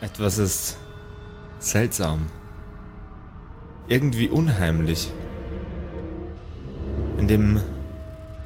Etwas 0.00 0.36
ist 0.36 0.76
seltsam. 1.58 2.26
Irgendwie 3.88 4.28
unheimlich. 4.28 5.10
In 7.18 7.28
dem 7.28 7.60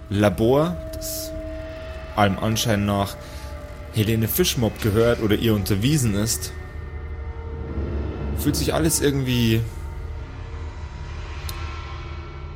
Labor, 0.09 0.77
das 0.93 1.33
allem 2.15 2.39
Anschein 2.39 2.87
nach 2.87 3.17
Helene 3.95 4.29
Fischmob 4.29 4.81
gehört 4.81 5.23
oder 5.23 5.35
ihr 5.35 5.55
unterwiesen 5.55 6.15
ist, 6.15 6.53
fühlt 8.39 8.55
sich 8.55 8.73
alles 8.73 9.01
irgendwie 9.01 9.61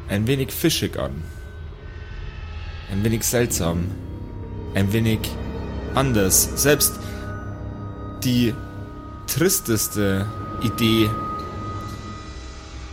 ein 0.08 0.28
wenig 0.28 0.52
fischig 0.52 0.98
an. 0.98 1.24
Ein 2.92 3.02
wenig 3.02 3.24
seltsam. 3.24 3.90
Ein 4.74 4.92
wenig 4.92 5.18
anders. 5.94 6.50
Selbst 6.54 7.00
die 8.22 8.54
tristeste 9.26 10.26
Idee, 10.62 11.10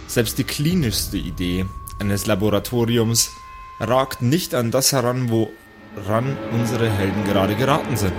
selbst 0.08 0.38
die 0.38 0.44
klinischste 0.44 1.18
Idee 1.18 1.66
eines 2.00 2.26
Laboratoriums 2.26 3.32
ragt 3.80 4.22
nicht 4.22 4.54
an 4.56 4.72
das 4.72 4.92
heran, 4.92 5.30
woran 5.30 6.38
unsere 6.52 6.90
Helden 6.90 7.24
gerade 7.24 7.56
geraten 7.56 7.96
sind. 7.96 8.14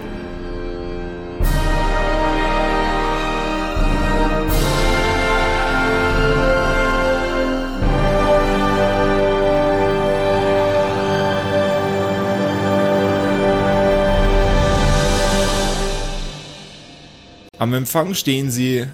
Am 17.62 17.74
Empfang 17.74 18.14
stehen 18.14 18.50
sie 18.50 18.86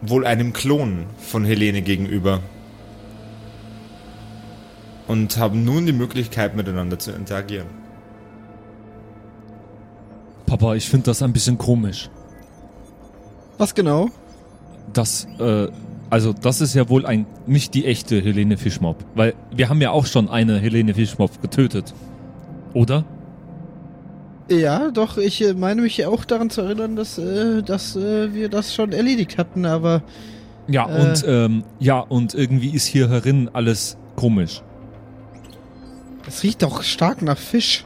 wohl 0.00 0.24
einem 0.24 0.54
Klon 0.54 1.04
von 1.18 1.44
Helene 1.44 1.82
gegenüber 1.82 2.40
und 5.06 5.36
haben 5.36 5.62
nun 5.62 5.84
die 5.84 5.92
Möglichkeit 5.92 6.56
miteinander 6.56 6.98
zu 6.98 7.12
interagieren. 7.12 7.66
Papa, 10.46 10.76
ich 10.76 10.88
finde 10.88 11.04
das 11.04 11.20
ein 11.20 11.34
bisschen 11.34 11.58
komisch. 11.58 12.08
Was 13.58 13.74
genau? 13.74 14.08
Das, 14.94 15.28
äh, 15.38 15.68
also 16.08 16.32
das 16.32 16.62
ist 16.62 16.72
ja 16.72 16.88
wohl 16.88 17.04
ein 17.04 17.26
nicht 17.46 17.74
die 17.74 17.84
echte 17.84 18.18
Helene 18.18 18.56
Fischmob, 18.56 19.04
weil 19.14 19.34
wir 19.54 19.68
haben 19.68 19.82
ja 19.82 19.90
auch 19.90 20.06
schon 20.06 20.30
eine 20.30 20.58
Helene 20.58 20.94
Fischmob 20.94 21.42
getötet. 21.42 21.92
Oder? 22.72 23.04
Ja, 24.48 24.90
doch, 24.92 25.18
ich 25.18 25.42
äh, 25.42 25.54
meine 25.54 25.82
mich 25.82 26.04
auch 26.06 26.24
daran 26.24 26.50
zu 26.50 26.60
erinnern, 26.62 26.94
dass, 26.96 27.18
äh, 27.18 27.62
dass 27.62 27.96
äh, 27.96 28.32
wir 28.32 28.48
das 28.48 28.74
schon 28.74 28.92
erledigt 28.92 29.38
hatten, 29.38 29.66
aber. 29.66 30.02
Ja, 30.68 30.88
Äh. 30.88 31.00
und 31.00 31.24
ähm, 31.26 31.64
ja, 31.78 31.98
und 32.00 32.34
irgendwie 32.34 32.70
ist 32.70 32.86
hier 32.86 33.08
herin 33.08 33.50
alles 33.52 33.96
komisch. 34.14 34.62
Es 36.28 36.42
riecht 36.42 36.62
doch 36.62 36.82
stark 36.82 37.22
nach 37.22 37.38
Fisch. 37.38 37.84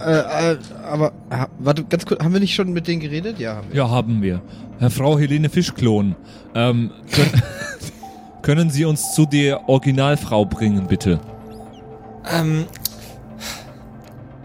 Äh, 0.00 0.52
äh, 0.52 0.56
aber, 0.84 1.12
ah, 1.30 1.46
warte, 1.58 1.84
ganz 1.84 2.04
kurz, 2.04 2.22
haben 2.22 2.32
wir 2.32 2.40
nicht 2.40 2.54
schon 2.54 2.72
mit 2.72 2.86
denen 2.88 3.00
geredet? 3.00 3.38
Ja, 3.38 3.56
haben 3.56 3.68
wir. 3.70 3.76
Ja, 3.76 3.90
haben 3.90 4.22
wir. 4.22 4.42
Herr 4.80 4.90
Frau 4.90 5.18
Helene 5.18 5.48
Fischklon, 5.48 6.16
ähm, 6.54 6.90
können, 7.12 7.42
können 8.42 8.70
Sie 8.70 8.84
uns 8.84 9.14
zu 9.14 9.24
der 9.26 9.68
Originalfrau 9.68 10.44
bringen, 10.44 10.86
bitte? 10.88 11.20
Ähm, 12.32 12.64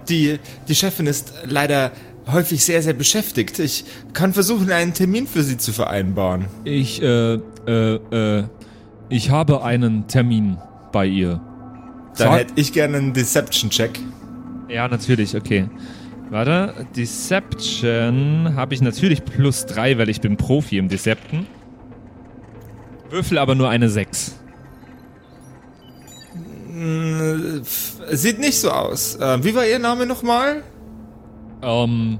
die, 0.09 0.39
die 0.67 0.75
Chefin 0.75 1.07
ist 1.07 1.33
leider 1.45 1.91
häufig 2.31 2.63
sehr, 2.63 2.81
sehr 2.81 2.93
beschäftigt. 2.93 3.59
Ich 3.59 3.85
kann 4.13 4.33
versuchen, 4.33 4.71
einen 4.71 4.93
Termin 4.93 5.27
für 5.27 5.43
sie 5.43 5.57
zu 5.57 5.71
vereinbaren. 5.73 6.45
Ich, 6.63 7.01
äh, 7.01 7.33
äh, 7.35 7.95
äh, 7.95 8.43
ich 9.09 9.29
habe 9.31 9.63
einen 9.63 10.07
Termin 10.07 10.57
bei 10.91 11.05
ihr. 11.05 11.41
Dann 12.17 12.27
Sag- 12.29 12.39
hätte 12.39 12.53
ich 12.55 12.73
gerne 12.73 12.97
einen 12.97 13.13
Deception-Check. 13.13 13.99
Ja, 14.67 14.87
natürlich, 14.87 15.35
okay. 15.35 15.67
Warte, 16.29 16.85
Deception 16.95 18.53
habe 18.55 18.75
ich 18.75 18.81
natürlich 18.81 19.25
plus 19.25 19.65
drei, 19.65 19.97
weil 19.97 20.09
ich 20.09 20.21
bin 20.21 20.37
Profi 20.37 20.77
im 20.77 20.87
Decepten. 20.87 21.47
Würfel 23.09 23.39
aber 23.39 23.55
nur 23.55 23.69
eine 23.69 23.89
6. 23.89 24.38
Äh, 26.79 27.61
Sieht 28.15 28.39
nicht 28.39 28.59
so 28.59 28.71
aus. 28.71 29.15
Äh, 29.15 29.43
wie 29.43 29.53
war 29.55 29.65
Ihr 29.65 29.79
Name 29.79 30.05
nochmal? 30.05 30.63
Ähm, 31.61 32.19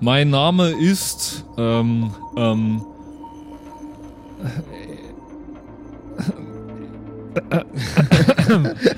mein 0.00 0.28
Name 0.30 0.70
ist, 0.78 1.44
ähm, 1.56 2.12
ähm, 2.36 2.82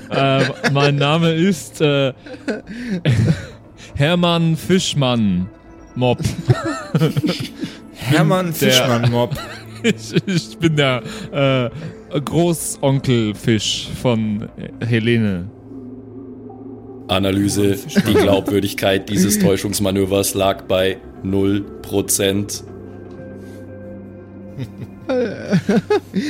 äh, 0.09 0.45
mein 0.71 0.95
Name 0.95 1.31
ist, 1.33 1.81
äh, 1.81 2.13
Hermann 3.95 4.55
Fischmann 4.55 5.47
Mob. 5.95 6.19
Hermann 7.95 8.45
der- 8.47 8.53
Fischmann-Mob. 8.71 9.35
Ich, 9.83 10.11
ich 10.25 10.57
bin 10.57 10.75
der 10.75 11.03
äh, 11.31 11.69
Großonkel 12.09 13.35
Fisch 13.35 13.89
von 14.01 14.47
Helene. 14.85 15.49
Analyse, 17.07 17.77
die 18.07 18.13
Glaubwürdigkeit 18.21 19.07
dieses 19.09 19.39
Täuschungsmanövers 19.39 20.33
lag 20.33 20.63
bei 20.63 20.97
0%. 21.23 22.63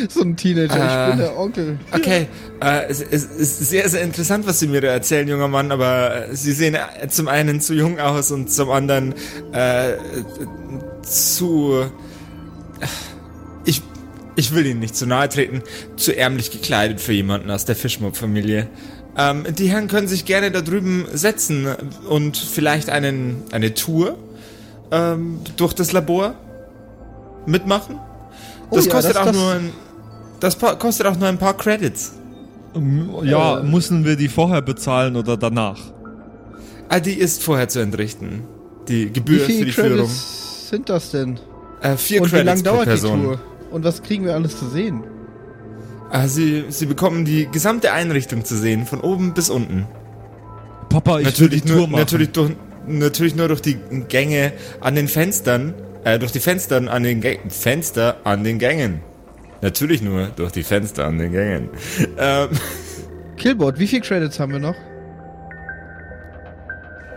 So 0.09 0.21
ein 0.21 0.35
Teenager, 0.35 0.75
Äh. 0.75 1.03
ich 1.05 1.09
bin 1.09 1.17
der 1.19 1.39
Onkel. 1.39 1.79
Okay, 1.91 2.27
äh, 2.61 2.85
es, 2.89 3.01
es 3.01 3.23
ist 3.25 3.59
sehr, 3.69 3.87
sehr 3.89 4.03
interessant, 4.03 4.45
was 4.45 4.59
Sie 4.59 4.67
mir 4.67 4.81
da 4.81 4.89
erzählen, 4.89 5.27
junger 5.27 5.47
Mann, 5.47 5.71
aber 5.71 6.27
äh, 6.29 6.35
Sie 6.35 6.51
sehen 6.51 6.75
äh, 6.75 7.07
zum 7.07 7.27
einen 7.27 7.59
zu 7.61 7.73
jung 7.73 7.99
aus 7.99 8.31
und 8.31 8.51
zum 8.51 8.69
anderen 8.69 9.13
äh, 9.53 9.93
zu... 11.01 11.85
Ich, 14.37 14.53
will 14.53 14.65
Ihnen 14.65 14.79
nicht 14.79 14.95
zu 14.95 15.05
nahe 15.07 15.27
treten, 15.27 15.61
zu 15.95 16.15
ärmlich 16.15 16.51
gekleidet 16.51 17.01
für 17.01 17.11
jemanden 17.11 17.49
aus 17.51 17.65
der 17.65 17.75
Fischmob-Familie. 17.75 18.67
Ähm, 19.17 19.45
die 19.57 19.69
Herren 19.69 19.87
können 19.87 20.07
sich 20.07 20.25
gerne 20.25 20.51
da 20.51 20.61
drüben 20.61 21.05
setzen 21.11 21.67
und 22.07 22.37
vielleicht 22.37 22.89
einen, 22.91 23.43
eine 23.51 23.73
Tour 23.73 24.15
ähm, 24.91 25.39
durch 25.57 25.73
das 25.73 25.91
Labor 25.91 26.35
mitmachen. 27.47 27.97
Das 28.71 28.85
Oh 28.85 28.87
ja, 28.89 28.93
kostet 28.93 29.15
das- 29.15 29.21
auch 29.21 29.25
das- 29.25 29.35
nur 29.35 29.51
ein... 29.53 29.69
Das 30.39 30.59
kostet 30.59 31.07
auch 31.07 31.17
nur 31.17 31.27
ein 31.27 31.39
paar 31.39 31.57
Credits. 31.57 32.13
Ja, 33.23 33.59
Äh. 33.59 33.63
müssen 33.63 34.05
wir 34.05 34.15
die 34.15 34.27
vorher 34.27 34.61
bezahlen 34.61 35.15
oder 35.15 35.35
danach? 35.35 35.79
Ah, 36.89 36.99
die 36.99 37.13
ist 37.13 37.41
vorher 37.41 37.67
zu 37.69 37.79
entrichten. 37.79 38.43
Die 38.87 39.07
Wie 39.07 39.13
Gebühr 39.13 39.39
für 39.39 39.65
die 39.65 39.71
Führung. 39.71 39.97
Credits 40.05 40.69
sind 40.69 40.89
das 40.89 41.09
denn? 41.09 41.39
Äh, 41.81 41.97
vier 41.97 42.21
Und 42.21 42.27
wie 42.27 42.35
Credits 42.35 42.45
lange 42.45 42.61
pro 42.63 42.69
dauert 42.69 42.85
die 42.85 42.89
Person. 42.91 43.23
Tour? 43.23 43.39
Und 43.71 43.83
was 43.83 44.01
kriegen 44.01 44.25
wir 44.25 44.33
alles 44.33 44.57
zu 44.57 44.67
sehen? 44.67 45.03
Ah, 46.09 46.27
sie, 46.27 46.65
sie 46.69 46.85
bekommen 46.85 47.25
die 47.25 47.47
gesamte 47.51 47.91
Einrichtung 47.91 48.45
zu 48.45 48.55
sehen, 48.55 48.85
von 48.85 49.01
oben 49.01 49.33
bis 49.33 49.49
unten. 49.49 49.85
Papa, 50.89 51.19
ich 51.19 51.25
natürlich, 51.25 51.51
will 51.51 51.61
die 51.61 51.67
Tour 51.67 51.77
nur, 51.77 51.87
machen. 51.87 51.99
natürlich, 51.99 52.31
durch, 52.31 52.51
natürlich 52.87 53.35
nur 53.35 53.49
durch 53.49 53.61
die 53.61 53.77
Gänge 54.07 54.53
an 54.79 54.95
den 54.95 55.09
Fenstern, 55.09 55.73
äh, 56.05 56.17
durch 56.17 56.31
die 56.31 56.39
Fenster 56.39 56.77
an 56.89 57.03
den 57.03 57.19
Gängen. 57.19 57.49
Fenster 57.49 58.17
an 58.23 58.45
den 58.45 58.57
Gängen. 58.57 59.01
Natürlich 59.61 60.01
nur 60.01 60.27
durch 60.27 60.51
die 60.51 60.63
Fenster 60.63 61.05
an 61.05 61.17
den 61.17 61.31
Gängen. 61.31 61.69
Ähm, 62.17 62.49
Killboard, 63.35 63.77
wie 63.77 63.87
viele 63.87 64.01
Credits 64.01 64.39
haben 64.39 64.51
wir 64.53 64.59
noch? 64.59 64.75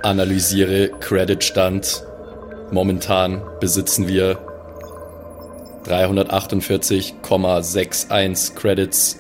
Analysiere 0.03 0.91
Creditstand. 1.01 2.05
Momentan 2.71 3.43
besitzen 3.61 4.07
wir 4.07 4.39
348,61 5.85 8.55
Credits. 8.55 9.19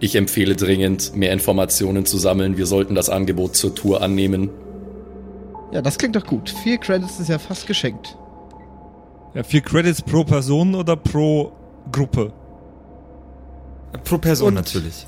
Ich 0.00 0.14
empfehle 0.16 0.56
dringend, 0.56 1.16
mehr 1.16 1.32
Informationen 1.32 2.04
zu 2.04 2.18
sammeln. 2.18 2.58
Wir 2.58 2.66
sollten 2.66 2.94
das 2.94 3.08
Angebot 3.08 3.56
zur 3.56 3.74
Tour 3.74 4.02
annehmen. 4.02 4.50
Ja, 5.72 5.80
das 5.82 5.98
klingt 5.98 6.14
doch 6.16 6.26
gut. 6.26 6.50
Vier 6.50 6.78
Credits 6.78 7.18
ist 7.18 7.28
ja 7.28 7.38
fast 7.38 7.66
geschenkt. 7.66 8.16
Ja, 9.34 9.42
vier 9.42 9.60
Credits 9.62 10.02
pro 10.02 10.24
Person 10.24 10.74
oder 10.74 10.96
pro 10.96 11.52
Gruppe? 11.92 12.32
pro 14.04 14.18
Person 14.18 14.48
Und- 14.48 14.54
natürlich. 14.54 15.06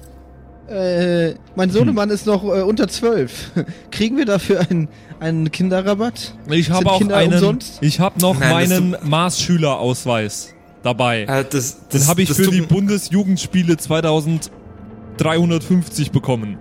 Äh, 0.68 1.34
mein 1.56 1.70
Sohnemann 1.70 2.10
ist 2.10 2.26
noch 2.26 2.44
äh, 2.44 2.60
unter 2.62 2.86
zwölf. 2.88 3.50
Kriegen 3.90 4.18
wir 4.18 4.26
dafür 4.26 4.60
einen, 4.68 4.88
einen 5.18 5.50
Kinderrabatt? 5.50 6.34
Ich 6.50 6.70
habe 6.70 6.90
auch 6.90 6.98
Kinder 6.98 7.16
einen. 7.16 7.32
umsonst? 7.34 7.78
Ich 7.80 8.00
habe 8.00 8.20
noch 8.20 8.38
Nein, 8.38 8.68
meinen 8.68 8.94
Maßschülerausweis 9.02 10.54
dabei. 10.82 11.22
Äh, 11.22 11.44
das, 11.48 11.78
Den 11.78 11.86
das, 12.00 12.08
habe 12.08 12.20
ich 12.22 12.28
das 12.28 12.36
für 12.36 12.50
die 12.50 12.60
Bundesjugendspiele 12.60 13.78
2350 13.78 16.10
bekommen. 16.10 16.58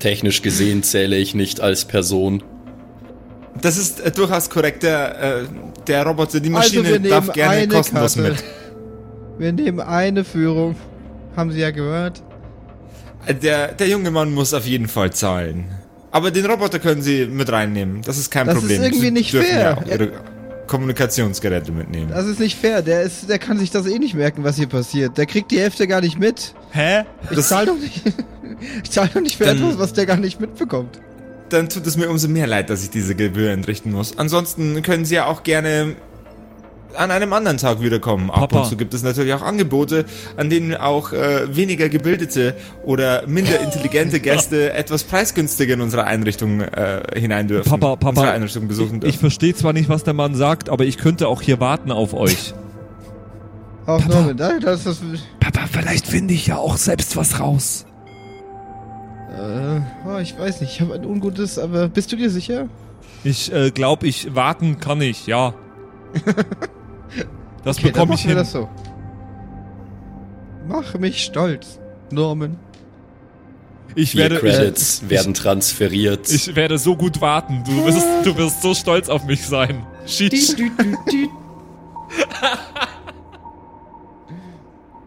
Technisch 0.00 0.42
gesehen 0.42 0.82
zähle 0.82 1.16
ich 1.16 1.36
nicht 1.36 1.60
als 1.60 1.84
Person. 1.84 2.42
Das 3.60 3.76
ist 3.76 4.00
äh, 4.00 4.10
durchaus 4.10 4.50
korrekt. 4.50 4.82
Der, 4.82 5.42
äh, 5.42 5.44
der 5.86 6.04
Roboter, 6.04 6.40
die 6.40 6.52
Also 6.52 6.80
Maschine 6.80 6.84
wir 6.84 6.98
nehmen 6.98 7.10
darf 7.10 7.32
gerne 7.32 7.68
kostenlos 7.68 8.16
Karte. 8.16 8.30
mit. 8.32 8.42
Wir 9.38 9.52
nehmen 9.52 9.78
eine 9.78 10.24
Führung. 10.24 10.74
Haben 11.36 11.50
Sie 11.52 11.60
ja 11.60 11.70
gehört. 11.70 12.22
Der, 13.42 13.68
der 13.72 13.88
junge 13.88 14.10
Mann 14.10 14.32
muss 14.34 14.52
auf 14.52 14.66
jeden 14.66 14.88
Fall 14.88 15.12
zahlen. 15.12 15.66
Aber 16.10 16.30
den 16.30 16.44
Roboter 16.44 16.78
können 16.78 17.02
Sie 17.02 17.26
mit 17.26 17.50
reinnehmen. 17.50 18.02
Das 18.02 18.18
ist 18.18 18.30
kein 18.30 18.46
Das 18.46 18.56
ist 18.56 18.60
Problem. 18.62 18.82
irgendwie 18.82 19.04
Sie 19.06 19.10
nicht 19.12 19.32
dürfen 19.32 19.46
fair. 19.48 19.60
Ja 19.62 19.76
auch 19.78 19.86
Ihre 19.86 20.12
Kommunikationsgeräte 20.66 21.72
mitnehmen. 21.72 22.10
Das 22.10 22.26
ist 22.26 22.40
nicht 22.40 22.58
fair. 22.58 22.82
Der, 22.82 23.02
ist, 23.02 23.28
der 23.28 23.38
kann 23.38 23.58
sich 23.58 23.70
das 23.70 23.86
eh 23.86 23.98
nicht 23.98 24.14
merken, 24.14 24.42
was 24.44 24.56
hier 24.56 24.66
passiert. 24.68 25.16
Der 25.18 25.26
kriegt 25.26 25.50
die 25.50 25.60
Hälfte 25.60 25.86
gar 25.86 26.00
nicht 26.00 26.18
mit. 26.18 26.54
Hä? 26.72 27.04
Ich 27.30 27.36
Das- 27.36 27.48
zahle 27.48 27.66
doch 27.66 27.78
nicht. 27.78 28.02
Ich 28.84 28.92
zahle 28.92 29.10
doch 29.12 29.20
nicht 29.20 29.38
für 29.38 29.44
Dann- 29.44 29.56
etwas, 29.56 29.78
was 29.78 29.92
der 29.92 30.06
gar 30.06 30.16
nicht 30.18 30.40
mitbekommt. 30.40 31.00
Dann 31.48 31.68
tut 31.68 31.84
es 31.84 31.96
mir 31.96 32.08
umso 32.08 32.28
mehr 32.28 32.46
leid, 32.46 32.70
dass 32.70 32.84
ich 32.84 32.90
diese 32.90 33.16
Gebühr 33.16 33.50
entrichten 33.50 33.90
muss. 33.90 34.16
Ansonsten 34.18 34.82
können 34.82 35.04
Sie 35.04 35.16
ja 35.16 35.26
auch 35.26 35.42
gerne 35.42 35.96
an 36.96 37.10
einem 37.10 37.32
anderen 37.32 37.56
Tag 37.58 37.80
wiederkommen. 37.80 38.30
Ab 38.30 38.40
Papa. 38.50 38.60
und 38.60 38.66
zu 38.68 38.76
gibt 38.76 38.94
es 38.94 39.02
natürlich 39.02 39.32
auch 39.34 39.42
Angebote, 39.42 40.04
an 40.36 40.50
denen 40.50 40.74
auch 40.74 41.12
äh, 41.12 41.54
weniger 41.56 41.88
gebildete 41.88 42.54
oder 42.84 43.26
minder 43.26 43.60
intelligente 43.60 44.20
Gäste 44.20 44.72
etwas 44.72 45.04
preisgünstiger 45.04 45.74
in 45.74 45.80
unsere 45.80 46.04
Einrichtung 46.04 46.60
äh, 46.60 47.02
hinein 47.18 47.48
dürfen. 47.48 47.68
Papa, 47.70 47.96
Papa, 47.96 48.08
Unsere 48.10 48.30
Einrichtung 48.32 48.68
besuchen 48.68 48.96
Ich 48.96 49.00
dürfen. 49.00 49.18
verstehe 49.20 49.54
zwar 49.54 49.72
nicht, 49.72 49.88
was 49.88 50.04
der 50.04 50.14
Mann 50.14 50.34
sagt, 50.34 50.68
aber 50.68 50.84
ich 50.84 50.98
könnte 50.98 51.28
auch 51.28 51.42
hier 51.42 51.60
warten 51.60 51.90
auf 51.92 52.14
euch. 52.14 52.54
Auch 53.86 54.04
Norman, 54.06 54.36
da- 54.36 54.58
das 54.60 54.86
ist 54.86 55.02
das. 55.02 55.20
Papa, 55.40 55.66
vielleicht 55.70 56.06
finde 56.06 56.34
ich 56.34 56.46
ja 56.46 56.56
auch 56.56 56.76
selbst 56.76 57.16
was 57.16 57.40
raus. 57.40 57.84
Äh, 59.36 59.80
oh, 60.06 60.18
ich 60.18 60.38
weiß 60.38 60.60
nicht, 60.60 60.74
ich 60.74 60.80
habe 60.80 60.94
ein 60.94 61.04
ungutes, 61.04 61.58
aber 61.58 61.88
bist 61.88 62.12
du 62.12 62.16
dir 62.16 62.30
sicher? 62.30 62.68
Ich 63.24 63.52
äh, 63.52 63.70
glaube, 63.70 64.06
ich 64.06 64.34
warten 64.34 64.78
kann 64.78 65.00
ich, 65.00 65.26
ja. 65.26 65.54
Das 67.64 67.78
Okay, 67.78 67.88
bekomme 67.88 68.14
ich 68.14 68.22
wir 68.24 68.30
hin. 68.30 68.38
das 68.38 68.52
so. 68.52 68.68
Mach 70.66 70.94
mich 70.98 71.22
stolz, 71.24 71.78
Norman. 72.10 72.58
Ich 73.94 74.16
werde, 74.16 74.38
Credits 74.38 75.08
werden 75.10 75.34
transferiert. 75.34 76.30
ich 76.30 76.54
werde 76.56 76.78
so 76.78 76.96
gut 76.96 77.20
warten. 77.20 77.62
Du 77.66 77.84
wirst, 77.84 78.06
du 78.24 78.36
wirst 78.36 78.62
so 78.62 78.74
stolz 78.74 79.08
auf 79.10 79.24
mich 79.24 79.44
sein. 79.46 79.84
Sheesh. 80.06 80.54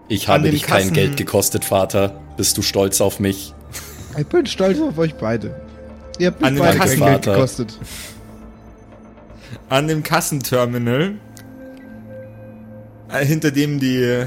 Ich 0.08 0.28
habe 0.28 0.50
dich 0.50 0.64
kein 0.64 0.82
Kassen- 0.84 0.94
Geld 0.94 1.18
gekostet, 1.18 1.66
Vater. 1.66 2.20
Bist 2.38 2.58
du 2.58 2.62
stolz 2.62 3.02
auf 3.02 3.20
mich? 3.20 3.54
Ich 4.18 4.28
bin 4.28 4.46
stolz 4.46 4.80
auf 4.80 4.98
euch 4.98 5.16
beide. 5.16 5.60
Ihr 6.20 6.28
habt 6.28 6.42
mich 6.42 6.60
beide 6.60 6.78
kein 6.78 7.00
Geld 7.00 7.24
gekostet. 7.24 7.78
An 9.68 9.88
dem 9.88 10.04
Kassenterminal, 10.04 11.02
äh, 11.02 11.14
hinter 13.20 13.52
dem 13.52 13.80
die 13.80 14.02
äh, 14.02 14.26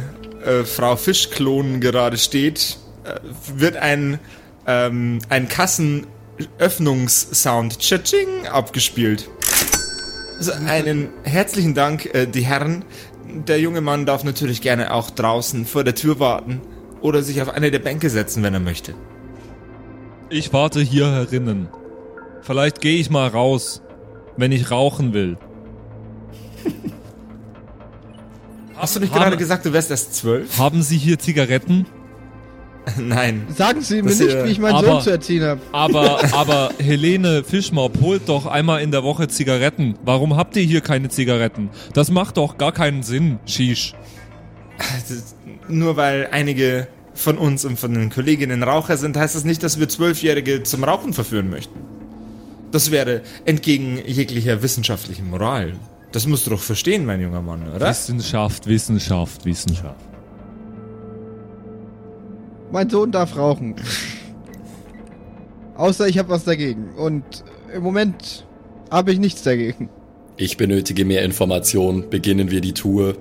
Frau 0.65 0.97
Fischklon 0.97 1.81
gerade 1.81 2.17
steht, 2.17 2.79
äh, 3.05 3.19
wird 3.57 3.77
ein, 3.77 4.19
ähm, 4.67 5.19
ein 5.29 5.49
Kassenöffnungssound 5.49 7.79
Tschatsching 7.79 8.47
abgespielt. 8.51 9.29
Also 10.39 10.53
einen 10.53 11.11
herzlichen 11.25 11.75
Dank, 11.75 12.15
äh, 12.15 12.27
die 12.27 12.43
Herren. 12.43 12.85
Der 13.47 13.61
junge 13.61 13.81
Mann 13.81 14.07
darf 14.07 14.25
natürlich 14.25 14.63
gerne 14.63 14.95
auch 14.95 15.11
draußen 15.11 15.67
vor 15.67 15.85
der 15.85 15.95
Tür 15.95 16.19
warten 16.21 16.61
oder 17.01 17.23
sich 17.23 17.43
auf 17.43 17.51
eine 17.51 17.71
der 17.71 17.81
Bänke 17.81 18.11
setzen, 18.11 18.43
wenn 18.43 18.55
er 18.55 18.61
möchte. 18.61 18.95
Ich 20.31 20.53
warte 20.53 20.81
hier 20.81 21.11
herinnen. 21.11 21.69
Vielleicht 22.43 22.81
gehe 22.81 22.99
ich 22.99 23.11
mal 23.11 23.29
raus, 23.29 23.83
wenn 24.37 24.53
ich 24.53 24.71
rauchen 24.71 25.13
will. 25.13 25.37
Hast 28.79 28.97
du 28.97 29.01
nicht 29.01 29.13
Haben- 29.13 29.21
gerade 29.23 29.37
gesagt, 29.37 29.65
du 29.67 29.73
wärst 29.73 29.91
erst 29.91 30.15
zwölf? 30.15 30.59
Haben 30.59 30.83
Sie 30.83 30.97
hier 30.97 31.19
Zigaretten? 31.19 31.87
Nein. 32.97 33.47
Sagen 33.55 33.83
Sie 33.83 34.01
mir 34.03 34.09
Das, 34.11 34.19
nicht, 34.21 34.45
wie 34.45 34.51
ich 34.51 34.59
meinen 34.59 34.75
aber- 34.77 34.87
Sohn 34.87 35.01
zu 35.03 35.11
erziehen 35.11 35.43
habe. 35.43 35.61
Aber, 35.73 36.21
aber 36.33 36.71
Helene 36.79 37.45
Fischmob 37.45 38.01
holt 38.01 38.29
doch 38.29 38.47
einmal 38.47 38.81
in 38.83 38.91
der 38.91 39.03
Woche 39.03 39.29
Zigaretten. 39.29 39.97
Warum 40.05 40.37
habt 40.37 40.57
ihr 40.57 40.63
hier 40.63 40.81
keine 40.81 41.09
Zigaretten? 41.11 41.71
Das 41.93 42.11
macht 42.11 42.37
doch 42.39 42.57
gar 42.57 42.73
keinen 42.73 43.03
Sinn, 43.03 43.39
Shish. 43.47 43.95
Nur 45.69 45.97
weil 45.97 46.29
einige 46.31 46.87
von 47.15 47.37
uns 47.37 47.65
und 47.65 47.79
von 47.79 47.93
den 47.93 48.11
Kolleginnen 48.11 48.63
Raucher 48.63 48.97
sind, 48.97 49.17
heißt 49.17 49.35
das 49.35 49.45
nicht, 49.45 49.63
dass 49.63 49.79
wir 49.81 49.89
Zwölfjährige 49.89 50.63
zum 50.63 50.85
Rauchen 50.85 51.13
verführen 51.13 51.51
möchten. 51.51 51.79
Das 52.71 52.91
wäre 52.91 53.23
entgegen 53.45 53.99
jeglicher 54.07 54.63
wissenschaftlichen 54.63 55.29
Moral. 55.29 55.75
Das 56.13 56.27
musst 56.27 56.47
du 56.47 56.51
doch 56.51 56.61
verstehen, 56.61 57.05
mein 57.05 57.21
junger 57.21 57.43
Mann, 57.43 57.63
oder? 57.69 57.89
Wissenschaft, 57.89 58.67
Wissenschaft, 58.67 59.45
Wissenschaft. 59.45 60.05
Mein 62.73 62.89
Sohn 62.89 63.13
darf 63.13 63.37
rauchen. 63.37 63.77
Außer 65.77 66.09
ich 66.09 66.19
habe 66.19 66.31
was 66.31 66.45
dagegen. 66.45 66.91
Und 66.97 67.45
im 67.75 67.83
Moment 67.83 68.47
habe 68.91 69.13
ich 69.13 69.19
nichts 69.19 69.43
dagegen. 69.43 69.91
Ich 70.37 70.57
benötige 70.57 71.05
mehr 71.05 71.23
Informationen. 71.25 72.09
Beginnen 72.11 72.51
wir 72.51 72.61
die 72.61 72.75
Tour. 72.75 73.17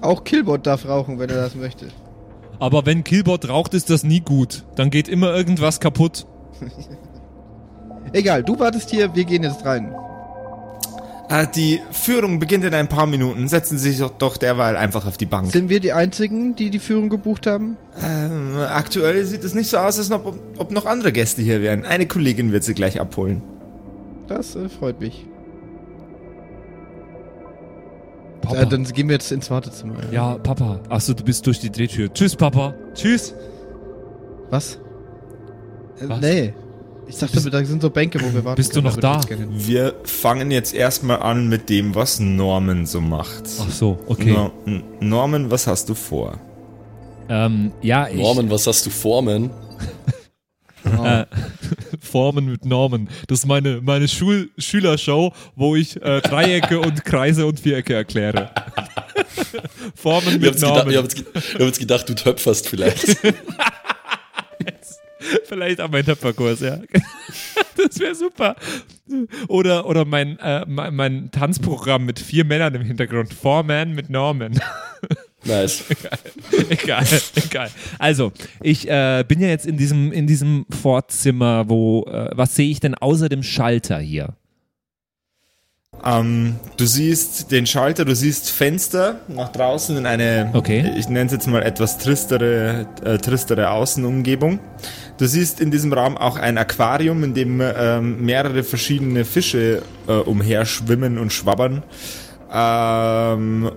Auch 0.00 0.24
Killbot 0.24 0.66
darf 0.66 0.86
rauchen, 0.86 1.18
wenn 1.18 1.30
er 1.30 1.36
das 1.36 1.54
möchte. 1.54 1.88
Aber 2.58 2.86
wenn 2.86 3.04
Killbot 3.04 3.48
raucht, 3.48 3.74
ist 3.74 3.90
das 3.90 4.02
nie 4.02 4.20
gut. 4.20 4.64
Dann 4.74 4.90
geht 4.90 5.08
immer 5.08 5.34
irgendwas 5.34 5.80
kaputt. 5.80 6.26
Egal, 8.12 8.42
du 8.42 8.58
wartest 8.58 8.90
hier, 8.90 9.14
wir 9.14 9.24
gehen 9.24 9.42
jetzt 9.42 9.64
rein. 9.64 9.94
Ah, 11.30 11.44
die 11.44 11.80
Führung 11.90 12.38
beginnt 12.38 12.64
in 12.64 12.72
ein 12.72 12.88
paar 12.88 13.06
Minuten. 13.06 13.48
Setzen 13.48 13.76
Sie 13.76 13.90
sich 13.90 13.98
doch, 14.00 14.12
doch 14.16 14.38
derweil 14.38 14.76
einfach 14.76 15.06
auf 15.06 15.18
die 15.18 15.26
Bank. 15.26 15.52
Sind 15.52 15.68
wir 15.68 15.78
die 15.78 15.92
Einzigen, 15.92 16.56
die 16.56 16.70
die 16.70 16.78
Führung 16.78 17.10
gebucht 17.10 17.46
haben? 17.46 17.76
Ähm, 18.02 18.56
aktuell 18.56 19.24
sieht 19.26 19.44
es 19.44 19.54
nicht 19.54 19.68
so 19.68 19.76
aus, 19.76 19.98
als 19.98 20.10
ob, 20.10 20.38
ob 20.56 20.70
noch 20.70 20.86
andere 20.86 21.12
Gäste 21.12 21.42
hier 21.42 21.60
wären. 21.60 21.84
Eine 21.84 22.06
Kollegin 22.06 22.50
wird 22.52 22.64
sie 22.64 22.72
gleich 22.72 22.98
abholen. 22.98 23.42
Das 24.26 24.56
äh, 24.56 24.70
freut 24.70 25.00
mich. 25.00 25.26
Papa. 28.40 28.62
Äh, 28.62 28.66
dann 28.66 28.84
gehen 28.84 29.08
wir 29.08 29.14
jetzt 29.14 29.30
ins 29.30 29.50
Wartezimmer. 29.50 29.94
ja, 30.10 30.36
Papa. 30.38 30.80
Achso, 30.88 31.12
du 31.12 31.24
bist 31.24 31.46
durch 31.46 31.60
die 31.60 31.70
Drehtür. 31.70 32.10
Tschüss, 32.12 32.36
Papa. 32.36 32.74
Tschüss. 32.94 33.34
Was? 34.48 34.78
Äh, 36.00 36.08
Was? 36.08 36.20
Nee. 36.22 36.54
Ich 37.08 37.16
dachte, 37.16 37.50
da 37.50 37.64
sind 37.64 37.80
so 37.82 37.90
Bänke, 37.90 38.20
wo 38.20 38.32
wir 38.34 38.44
warten. 38.44 38.56
Bist 38.56 38.76
du 38.76 38.82
noch 38.82 38.96
da? 38.96 39.20
Wir 39.50 39.94
fangen 40.04 40.50
jetzt 40.50 40.74
erstmal 40.74 41.20
an 41.20 41.48
mit 41.48 41.68
dem, 41.70 41.94
was 41.94 42.20
Norman 42.20 42.84
so 42.86 43.00
macht. 43.00 43.44
Ach 43.60 43.70
so, 43.70 43.98
okay. 44.06 44.32
No- 44.32 44.52
Norman, 45.00 45.50
was 45.50 45.66
hast 45.66 45.88
du 45.88 45.94
vor? 45.94 46.38
Ähm, 47.30 47.72
ja, 47.82 48.08
ich... 48.08 48.16
Norman, 48.16 48.50
was 48.50 48.66
hast 48.66 48.84
du 48.86 48.90
Formen? 48.90 49.50
Äh, 50.84 51.26
Formen 52.00 52.46
mit 52.46 52.64
Normen. 52.64 53.10
Das 53.26 53.40
ist 53.40 53.46
meine, 53.46 53.80
meine 53.82 54.08
Schul 54.08 54.48
Schülershow, 54.56 55.32
wo 55.54 55.76
ich 55.76 56.00
äh, 56.00 56.22
Dreiecke 56.22 56.80
und 56.80 57.04
Kreise 57.04 57.44
und 57.46 57.60
Vierecke 57.60 57.92
erkläre. 57.94 58.50
Formen 59.94 60.34
mit 60.34 60.44
jetzt, 60.44 60.60
gedacht, 60.62 60.76
Normen. 60.86 60.90
ich 60.92 60.96
hab 60.96 61.04
jetzt, 61.04 61.16
ge- 61.16 61.26
ich 61.34 61.54
hab 61.54 61.60
jetzt 61.60 61.80
gedacht, 61.80 62.08
du 62.08 62.14
töpferst 62.14 62.68
vielleicht. 62.68 63.18
Vielleicht 65.44 65.80
auch 65.80 65.90
mein 65.90 66.04
Töpferkurs, 66.04 66.60
ja. 66.60 66.78
Das 67.76 68.00
wäre 68.00 68.14
super. 68.14 68.56
Oder, 69.46 69.86
oder 69.86 70.04
mein, 70.04 70.36
äh, 70.40 70.64
mein, 70.66 70.94
mein 70.96 71.30
Tanzprogramm 71.30 72.04
mit 72.04 72.18
vier 72.18 72.44
Männern 72.44 72.74
im 72.74 72.82
Hintergrund. 72.82 73.32
Four 73.32 73.62
Men 73.62 73.94
mit 73.94 74.10
Norman. 74.10 74.60
nice. 75.44 75.84
egal, 76.68 77.06
egal. 77.36 77.70
Also, 78.00 78.32
ich 78.60 78.88
äh, 78.88 79.24
bin 79.28 79.40
ja 79.40 79.46
jetzt 79.46 79.64
in 79.64 79.76
diesem, 79.76 80.10
in 80.10 80.26
diesem 80.26 80.66
Vorzimmer, 80.70 81.68
wo, 81.68 82.04
äh, 82.06 82.30
was 82.34 82.56
sehe 82.56 82.68
ich 82.68 82.80
denn 82.80 82.96
außer 82.96 83.28
dem 83.28 83.44
Schalter 83.44 84.00
hier? 84.00 84.34
Ähm, 86.04 86.56
du 86.76 86.86
siehst 86.86 87.50
den 87.50 87.66
Schalter, 87.66 88.04
du 88.04 88.14
siehst 88.14 88.50
Fenster 88.50 89.20
nach 89.28 89.50
draußen 89.50 89.96
in 89.96 90.06
eine, 90.06 90.50
Okay. 90.54 90.92
ich 90.96 91.08
nenne 91.08 91.26
es 91.26 91.32
jetzt 91.32 91.46
mal 91.48 91.62
etwas 91.62 91.98
tristere, 91.98 92.86
äh, 93.04 93.18
tristere 93.18 93.70
Außenumgebung. 93.70 94.60
Du 95.18 95.26
siehst 95.26 95.60
in 95.60 95.70
diesem 95.70 95.92
Raum 95.92 96.16
auch 96.16 96.36
ein 96.36 96.56
Aquarium, 96.58 97.24
in 97.24 97.34
dem 97.34 97.60
ähm, 97.60 98.24
mehrere 98.24 98.62
verschiedene 98.62 99.24
Fische 99.24 99.82
äh, 100.06 100.12
umherschwimmen 100.12 101.18
und 101.18 101.32
schwabbern. 101.32 101.82
Ähm, 102.52 103.70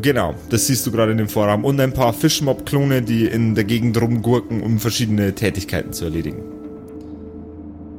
genau, 0.00 0.34
das 0.50 0.66
siehst 0.66 0.86
du 0.86 0.92
gerade 0.92 1.12
in 1.12 1.18
dem 1.18 1.28
Vorraum. 1.28 1.64
Und 1.64 1.80
ein 1.80 1.92
paar 1.94 2.12
Fischmob-Klone, 2.12 3.00
die 3.02 3.24
in 3.26 3.54
der 3.54 3.64
Gegend 3.64 4.00
rumgurken, 4.00 4.62
um 4.62 4.78
verschiedene 4.78 5.34
Tätigkeiten 5.34 5.92
zu 5.94 6.04
erledigen. 6.04 6.42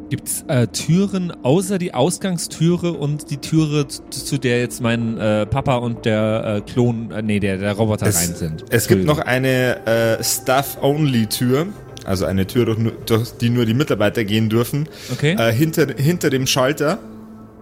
Gibt 0.09 0.27
es 0.27 0.43
äh, 0.47 0.67
Türen 0.67 1.31
außer 1.43 1.79
die 1.79 1.93
Ausgangstüre 1.95 2.93
und 2.93 3.31
die 3.31 3.37
Türe, 3.37 3.87
zu, 3.87 4.37
der 4.37 4.59
jetzt 4.59 4.79
mein 4.81 5.17
äh, 5.17 5.45
Papa 5.47 5.77
und 5.77 6.05
der 6.05 6.57
äh, 6.57 6.61
Klon, 6.61 7.09
äh, 7.11 7.21
nee, 7.23 7.39
der, 7.39 7.57
der 7.57 7.73
Roboter 7.73 8.05
Es, 8.05 8.21
rein 8.21 8.35
sind? 8.35 8.65
es 8.69 8.87
gibt 8.87 9.05
noch 9.05 9.17
eine 9.17 9.85
äh, 9.87 10.23
Staff-Only-Tür, 10.23 11.67
also 12.05 12.25
eine 12.25 12.45
Tür, 12.45 12.65
durch, 12.65 12.77
durch 13.07 13.31
die 13.37 13.49
nur 13.49 13.65
die 13.65 13.73
Mitarbeiter 13.73 14.23
gehen 14.23 14.47
dürfen, 14.49 14.87
Okay. 15.11 15.35
äh, 15.39 15.51
hinter, 15.51 15.87
hinter 15.97 16.29
dem 16.29 16.45
Schalter. 16.45 16.99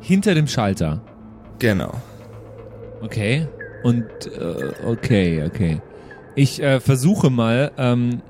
Hinter 0.02 0.36
dem 0.36 0.48
Schalter. 0.48 1.02
Genau. 1.60 1.94
Okay. 3.02 3.48
Und 3.84 4.04
äh, 4.38 4.86
okay, 4.86 5.44
okay. 5.48 5.82
Ich 6.36 6.62
äh, 6.62 6.82
versuche 6.82 7.30
mal 7.30 7.72
ähm, 7.78 8.22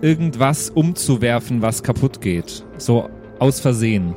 irgendwas 0.00 0.70
umzuwerfen, 0.70 1.62
was 1.62 1.82
kaputt 1.84 2.20
geht. 2.20 2.64
So 2.78 3.08
aus 3.38 3.60
Versehen. 3.60 4.14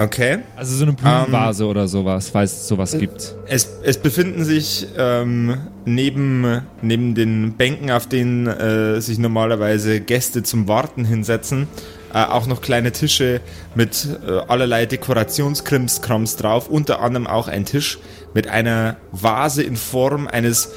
Okay. 0.00 0.38
Also 0.56 0.76
so 0.76 0.84
eine 0.84 0.94
Blumenvase 0.94 1.66
oder 1.66 1.86
sowas, 1.86 2.30
falls 2.30 2.52
es 2.52 2.68
sowas 2.68 2.96
gibt. 2.96 3.34
Es, 3.46 3.68
es 3.82 3.98
befinden 3.98 4.44
sich 4.44 4.86
ähm, 4.96 5.58
neben, 5.84 6.62
neben 6.80 7.14
den 7.14 7.52
Bänken, 7.58 7.90
auf 7.90 8.06
denen 8.06 8.46
äh, 8.46 8.98
sich 9.02 9.18
normalerweise 9.18 10.00
Gäste 10.00 10.42
zum 10.42 10.68
Warten 10.68 11.04
hinsetzen, 11.04 11.68
äh, 12.14 12.24
auch 12.24 12.46
noch 12.46 12.62
kleine 12.62 12.92
Tische 12.92 13.42
mit 13.74 14.08
äh, 14.26 14.38
allerlei 14.48 14.86
Dekorationskrimskrams 14.86 16.36
drauf. 16.36 16.70
Unter 16.70 17.02
anderem 17.02 17.26
auch 17.26 17.48
ein 17.48 17.66
Tisch 17.66 17.98
mit 18.32 18.48
einer 18.48 18.96
Vase 19.12 19.62
in 19.62 19.76
Form 19.76 20.28
eines 20.28 20.70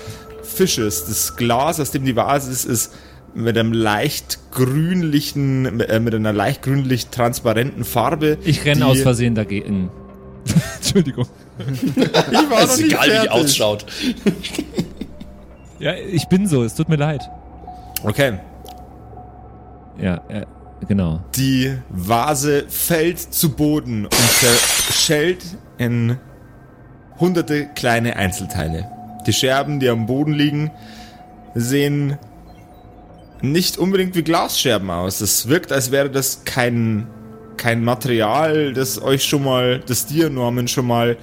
Fisches. 0.43 1.05
Das 1.05 1.37
Glas, 1.37 1.79
aus 1.79 1.91
dem 1.91 2.03
die 2.03 2.17
Vase 2.17 2.51
ist, 2.51 2.65
ist 2.65 2.93
mit 3.35 3.57
einem 3.57 3.73
leicht 3.73 4.39
grünlichen, 4.51 5.79
äh, 5.81 5.99
mit 5.99 6.13
einer 6.13 6.33
leicht 6.33 6.61
grünlich 6.61 7.07
transparenten 7.07 7.83
Farbe. 7.83 8.37
Ich 8.43 8.65
renne 8.65 8.85
aus 8.85 9.01
Versehen 9.01 9.35
dagegen. 9.35 9.89
Entschuldigung. 10.77 11.25
Ich 11.59 12.49
war 12.49 12.63
ist 12.63 12.79
egal, 12.79 13.07
wie 13.07 13.21
die 13.21 13.29
ausschaut. 13.29 13.85
Ja, 15.77 15.93
ich 15.93 16.27
bin 16.27 16.47
so, 16.47 16.63
es 16.63 16.73
tut 16.73 16.89
mir 16.89 16.95
leid. 16.95 17.29
Okay. 18.03 18.39
Ja, 20.01 20.21
äh, 20.29 20.45
genau. 20.87 21.21
Die 21.35 21.77
Vase 21.89 22.65
fällt 22.69 23.19
zu 23.19 23.51
Boden 23.51 24.05
und 24.05 24.13
zerschellt 24.13 25.43
in 25.77 26.17
hunderte 27.19 27.67
kleine 27.75 28.15
Einzelteile. 28.15 28.89
Die 29.27 29.33
Scherben, 29.33 29.79
die 29.79 29.89
am 29.89 30.07
Boden 30.07 30.33
liegen, 30.33 30.71
sehen 31.53 32.17
nicht 33.43 33.77
unbedingt 33.77 34.15
wie 34.15 34.23
Glasscherben 34.23 34.89
aus. 34.89 35.21
Es 35.21 35.47
wirkt, 35.49 35.71
als 35.71 35.91
wäre 35.91 36.09
das 36.09 36.43
kein, 36.45 37.07
kein 37.57 37.83
Material, 37.83 38.73
das 38.73 39.01
euch 39.01 39.25
schon 39.25 39.43
mal, 39.43 39.81
das 39.85 40.05
dir, 40.05 40.29
Norman, 40.29 40.67
schon 40.67 40.87
mal 40.87 41.17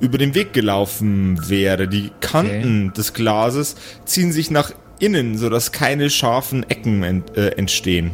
über 0.00 0.18
den 0.18 0.34
Weg 0.34 0.52
gelaufen 0.52 1.48
wäre. 1.48 1.86
Die 1.86 2.10
Kanten 2.20 2.92
des 2.92 3.14
Glases 3.14 3.76
ziehen 4.04 4.32
sich 4.32 4.50
nach 4.50 4.72
innen, 4.98 5.38
sodass 5.38 5.70
keine 5.70 6.10
scharfen 6.10 6.68
Ecken 6.68 7.04
ent, 7.04 7.36
äh, 7.36 7.50
entstehen. 7.50 8.10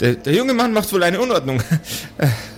Der, 0.00 0.14
der 0.14 0.34
junge 0.34 0.52
Mann 0.52 0.72
macht 0.72 0.92
wohl 0.92 1.02
eine 1.02 1.20
Unordnung. 1.20 1.62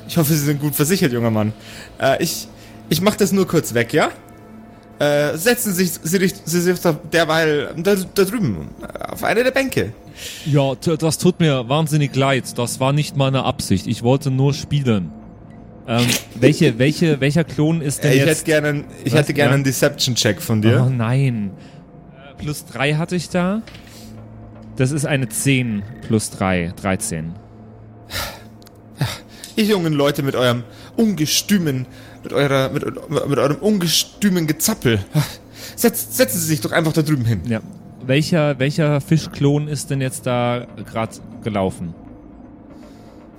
Ich 0.08 0.16
hoffe, 0.16 0.32
Sie 0.32 0.44
sind 0.44 0.60
gut 0.60 0.74
versichert, 0.74 1.12
junger 1.12 1.30
Mann. 1.30 1.52
Äh, 2.00 2.20
ich, 2.20 2.48
ich 2.88 3.00
mach 3.00 3.14
das 3.14 3.30
nur 3.30 3.46
kurz 3.46 3.74
weg, 3.74 3.92
ja? 3.92 4.10
Äh, 5.00 5.36
setzen 5.38 5.72
Sie 5.72 5.86
sich, 5.86 5.98
Sie, 6.02 6.18
sich- 6.18 6.34
Sie 6.44 6.60
sich 6.60 6.78
derweil 7.12 7.74
da, 7.78 7.94
da 8.14 8.24
drüben 8.24 8.68
auf 9.08 9.24
eine 9.24 9.42
der 9.42 9.50
Bänke. 9.50 9.92
Ja, 10.44 10.74
das 10.74 11.16
tut 11.16 11.40
mir 11.40 11.68
wahnsinnig 11.70 12.14
leid. 12.14 12.58
Das 12.58 12.80
war 12.80 12.92
nicht 12.92 13.16
meine 13.16 13.44
Absicht. 13.44 13.86
Ich 13.86 14.02
wollte 14.02 14.30
nur 14.30 14.52
spielen. 14.52 15.10
Ähm, 15.88 16.06
welche, 16.34 16.78
welche, 16.78 17.18
welcher 17.20 17.44
Klon 17.44 17.80
ist 17.80 18.04
denn 18.04 18.10
Äh, 18.12 18.14
ich 18.16 18.20
hätte 18.20 18.30
jetzt? 18.30 18.44
gerne, 18.44 18.68
einen- 18.68 18.84
ich 19.02 19.12
Was? 19.14 19.20
hätte 19.20 19.32
gerne 19.32 19.50
Ja? 19.52 19.54
einen 19.54 19.64
Deception-Check 19.64 20.42
von 20.42 20.58
Oh 20.58 20.62
dir. 20.62 20.92
nein. 20.94 21.52
Äh, 22.12 22.34
plus 22.42 22.66
drei 22.66 22.94
hatte 22.94 23.16
ich 23.16 23.30
da. 23.30 23.62
Das 24.76 24.90
ist 24.92 25.06
eine 25.06 25.30
10 25.30 25.82
plus 26.06 26.28
3, 26.30 26.72
13. 26.80 27.32
Ihr 29.56 29.64
jungen 29.64 29.92
Leute 29.92 30.22
mit 30.22 30.34
eurem 30.36 30.62
ungestümen, 30.96 31.86
mit 32.22 32.32
eurer, 32.32 32.70
mit, 32.70 32.84
mit 33.28 33.38
eurem 33.38 33.56
ungestümen 33.56 34.46
Gezappel. 34.46 35.00
Setz, 35.76 36.16
setzen 36.16 36.38
Sie 36.38 36.46
sich 36.46 36.60
doch 36.60 36.72
einfach 36.72 36.92
da 36.92 37.02
drüben 37.02 37.24
hin. 37.24 37.42
Ja. 37.46 37.60
Welcher, 38.04 38.58
welcher 38.58 39.00
Fischklon 39.00 39.68
ist 39.68 39.90
denn 39.90 40.00
jetzt 40.00 40.26
da 40.26 40.66
gerade 40.90 41.16
gelaufen? 41.42 41.94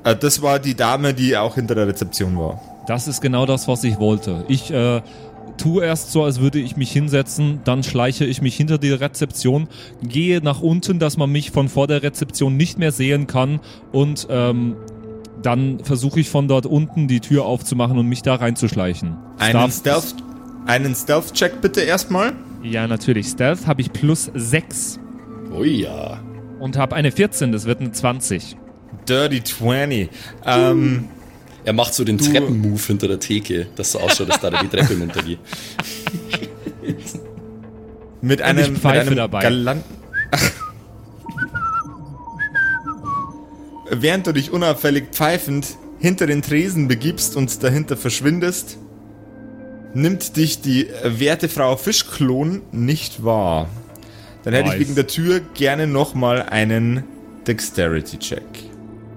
Äh, 0.03 0.15
das 0.15 0.41
war 0.41 0.59
die 0.59 0.75
Dame, 0.75 1.13
die 1.13 1.35
auch 1.37 1.55
hinter 1.55 1.75
der 1.75 1.87
Rezeption 1.87 2.37
war. 2.37 2.61
Das 2.87 3.07
ist 3.07 3.21
genau 3.21 3.45
das, 3.45 3.67
was 3.67 3.83
ich 3.83 3.99
wollte. 3.99 4.43
Ich 4.47 4.71
äh, 4.71 5.01
tue 5.57 5.83
erst 5.83 6.11
so, 6.11 6.23
als 6.23 6.39
würde 6.39 6.59
ich 6.59 6.75
mich 6.75 6.91
hinsetzen, 6.91 7.61
dann 7.63 7.83
schleiche 7.83 8.25
ich 8.25 8.41
mich 8.41 8.55
hinter 8.55 8.77
die 8.77 8.91
Rezeption, 8.91 9.67
gehe 10.01 10.41
nach 10.41 10.61
unten, 10.61 10.99
dass 10.99 11.17
man 11.17 11.31
mich 11.31 11.51
von 11.51 11.69
vor 11.69 11.87
der 11.87 12.03
Rezeption 12.03 12.57
nicht 12.57 12.79
mehr 12.79 12.91
sehen 12.91 13.27
kann 13.27 13.59
und 13.91 14.27
ähm, 14.29 14.75
dann 15.41 15.83
versuche 15.83 16.19
ich 16.19 16.29
von 16.29 16.47
dort 16.47 16.65
unten 16.65 17.07
die 17.07 17.19
Tür 17.19 17.45
aufzumachen 17.45 17.97
und 17.97 18.07
mich 18.07 18.21
da 18.21 18.35
reinzuschleichen. 18.35 19.15
Einen 19.39 19.71
Stealth- 19.71 19.73
Stealth, 19.73 20.15
einen 20.67 20.95
Stealth-Check 20.95 21.61
bitte 21.61 21.81
erstmal. 21.81 22.33
Ja, 22.63 22.87
natürlich. 22.87 23.27
Stealth 23.27 23.65
habe 23.67 23.81
ich 23.81 23.91
plus 23.91 24.29
6 24.35 24.99
Oh 25.57 25.63
ja. 25.63 26.19
und 26.59 26.77
habe 26.77 26.95
eine 26.95 27.11
14, 27.11 27.51
das 27.51 27.65
wird 27.65 27.79
eine 27.81 27.91
20. 27.91 28.55
Dirty 29.09 29.43
20. 29.43 30.09
Ähm, 30.45 31.05
Er 31.63 31.73
macht 31.73 31.93
so 31.93 32.03
den 32.03 32.17
Treppenmove 32.19 32.85
hinter 32.87 33.07
der 33.07 33.19
Theke, 33.19 33.67
dass 33.75 33.91
so 33.93 33.99
ausschaut, 33.99 34.29
dass 34.29 34.39
da 34.39 34.49
die 34.51 34.67
Treppe 34.67 34.97
runtergeht. 34.99 35.39
mit 38.21 38.41
einem, 38.41 38.73
mit 38.73 38.81
pfeife 38.81 39.01
einem 39.07 39.15
dabei. 39.15 39.41
galanten... 39.41 40.00
Während 43.93 44.25
du 44.25 44.31
dich 44.31 44.51
unauffällig 44.51 45.09
pfeifend 45.11 45.77
hinter 45.99 46.25
den 46.25 46.41
Tresen 46.41 46.87
begibst 46.87 47.35
und 47.35 47.61
dahinter 47.61 47.97
verschwindest, 47.97 48.77
nimmt 49.93 50.37
dich 50.37 50.61
die 50.61 50.87
werte 51.03 51.49
Frau 51.49 51.75
Fischklon 51.75 52.61
nicht 52.71 53.25
wahr. 53.25 53.67
Dann 54.43 54.53
hätte 54.53 54.69
Nice. 54.69 54.75
ich 54.75 54.79
wegen 54.79 54.95
der 54.95 55.07
Tür 55.07 55.41
gerne 55.53 55.87
nochmal 55.87 56.43
einen 56.43 57.03
Dexterity-Check. 57.45 58.41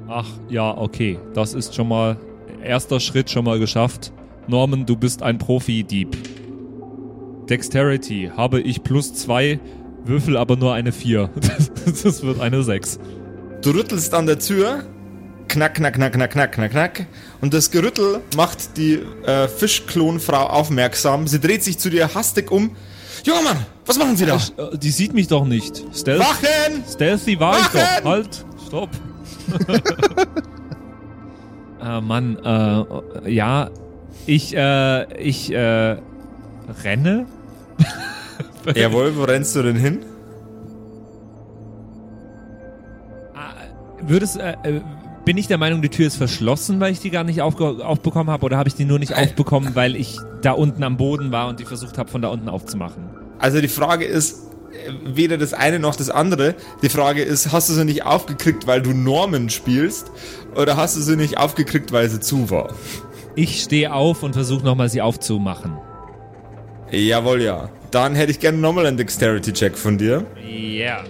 Ach 0.08 0.28
ja, 0.48 0.76
okay. 0.76 1.20
Das 1.34 1.54
ist 1.54 1.74
schon 1.76 1.88
mal 1.88 2.16
erster 2.62 2.98
Schritt 2.98 3.30
schon 3.30 3.44
mal 3.44 3.60
geschafft. 3.60 4.12
Norman, 4.48 4.86
du 4.86 4.96
bist 4.96 5.22
ein 5.22 5.38
Profi-Dieb. 5.38 6.16
Dexterity 7.48 8.32
habe 8.36 8.60
ich 8.60 8.82
plus 8.82 9.14
zwei, 9.14 9.60
würfel 10.04 10.36
aber 10.36 10.56
nur 10.56 10.74
eine 10.74 10.90
4. 10.92 11.30
Das, 11.36 11.70
das 12.02 12.22
wird 12.24 12.40
eine 12.40 12.62
6. 12.64 12.98
Du 13.64 13.70
rüttelst 13.70 14.12
an 14.12 14.26
der 14.26 14.38
Tür, 14.38 14.84
knack, 15.48 15.72
knack, 15.76 15.94
knack, 15.94 16.12
knack, 16.12 16.30
knack, 16.32 16.52
knack, 16.52 16.70
knack. 16.70 17.06
Und 17.40 17.54
das 17.54 17.70
Gerüttel 17.70 18.20
macht 18.36 18.76
die 18.76 19.00
äh, 19.24 19.48
Fischklonfrau 19.48 20.48
aufmerksam. 20.48 21.26
Sie 21.26 21.40
dreht 21.40 21.64
sich 21.64 21.78
zu 21.78 21.88
dir 21.88 22.14
hastig 22.14 22.52
um. 22.52 22.76
Junger 23.24 23.40
Mann, 23.40 23.56
was 23.86 23.98
machen 23.98 24.18
Sie 24.18 24.26
da? 24.26 24.36
Äh, 24.36 24.76
Die 24.76 24.90
sieht 24.90 25.14
mich 25.14 25.28
doch 25.28 25.46
nicht. 25.46 25.82
Stealth, 25.94 26.20
Wachen! 26.20 26.84
Stealthy 26.86 27.40
war 27.40 27.58
ich 27.58 27.64
Wachen! 27.72 27.80
doch. 28.02 28.10
Halt, 28.10 28.44
stopp. 28.66 28.90
äh, 31.82 32.00
Mann, 32.02 32.36
äh, 32.44 33.30
ja, 33.32 33.70
ich, 34.26 34.54
äh, 34.54 35.22
ich, 35.22 35.50
äh, 35.54 35.96
renne? 36.84 37.24
Jawohl, 38.74 39.16
wo 39.16 39.24
rennst 39.24 39.56
du 39.56 39.62
denn 39.62 39.76
hin? 39.76 40.04
Würdest, 44.06 44.38
äh, 44.38 44.54
äh, 44.62 44.80
bin 45.24 45.38
ich 45.38 45.46
der 45.46 45.58
Meinung, 45.58 45.82
die 45.82 45.88
Tür 45.88 46.06
ist 46.06 46.16
verschlossen, 46.16 46.80
weil 46.80 46.92
ich 46.92 47.00
die 47.00 47.10
gar 47.10 47.24
nicht 47.24 47.40
aufbekommen 47.40 48.30
habe, 48.30 48.44
oder 48.44 48.58
habe 48.58 48.68
ich 48.68 48.74
die 48.74 48.84
nur 48.84 48.98
nicht 48.98 49.14
aufbekommen, 49.16 49.74
weil 49.74 49.96
ich 49.96 50.18
da 50.42 50.52
unten 50.52 50.82
am 50.82 50.96
Boden 50.96 51.32
war 51.32 51.48
und 51.48 51.60
die 51.60 51.64
versucht 51.64 51.96
habe, 51.96 52.10
von 52.10 52.20
da 52.20 52.28
unten 52.28 52.48
aufzumachen? 52.48 53.04
Also 53.38 53.60
die 53.60 53.68
Frage 53.68 54.04
ist 54.04 54.50
äh, 54.72 54.92
weder 55.04 55.38
das 55.38 55.54
eine 55.54 55.78
noch 55.78 55.96
das 55.96 56.10
andere. 56.10 56.54
Die 56.82 56.88
Frage 56.88 57.22
ist, 57.22 57.52
hast 57.52 57.70
du 57.70 57.72
sie 57.72 57.84
nicht 57.84 58.04
aufgekriegt, 58.04 58.66
weil 58.66 58.82
du 58.82 58.92
Norman 58.92 59.48
spielst? 59.50 60.10
Oder 60.54 60.76
hast 60.76 60.96
du 60.96 61.00
sie 61.00 61.16
nicht 61.16 61.38
aufgekriegt, 61.38 61.92
weil 61.92 62.08
sie 62.08 62.20
zu 62.20 62.50
war? 62.50 62.74
Ich 63.34 63.62
stehe 63.62 63.92
auf 63.92 64.22
und 64.22 64.34
versuche 64.34 64.64
nochmal 64.64 64.88
sie 64.88 65.02
aufzumachen. 65.02 65.76
Jawohl, 66.90 67.42
ja. 67.42 67.70
Dann 67.90 68.14
hätte 68.14 68.30
ich 68.30 68.40
gerne 68.40 68.58
nochmal 68.58 68.86
einen 68.86 68.96
Dexterity-Check 68.96 69.76
von 69.76 69.98
dir. 69.98 70.26
Ja. 70.46 71.02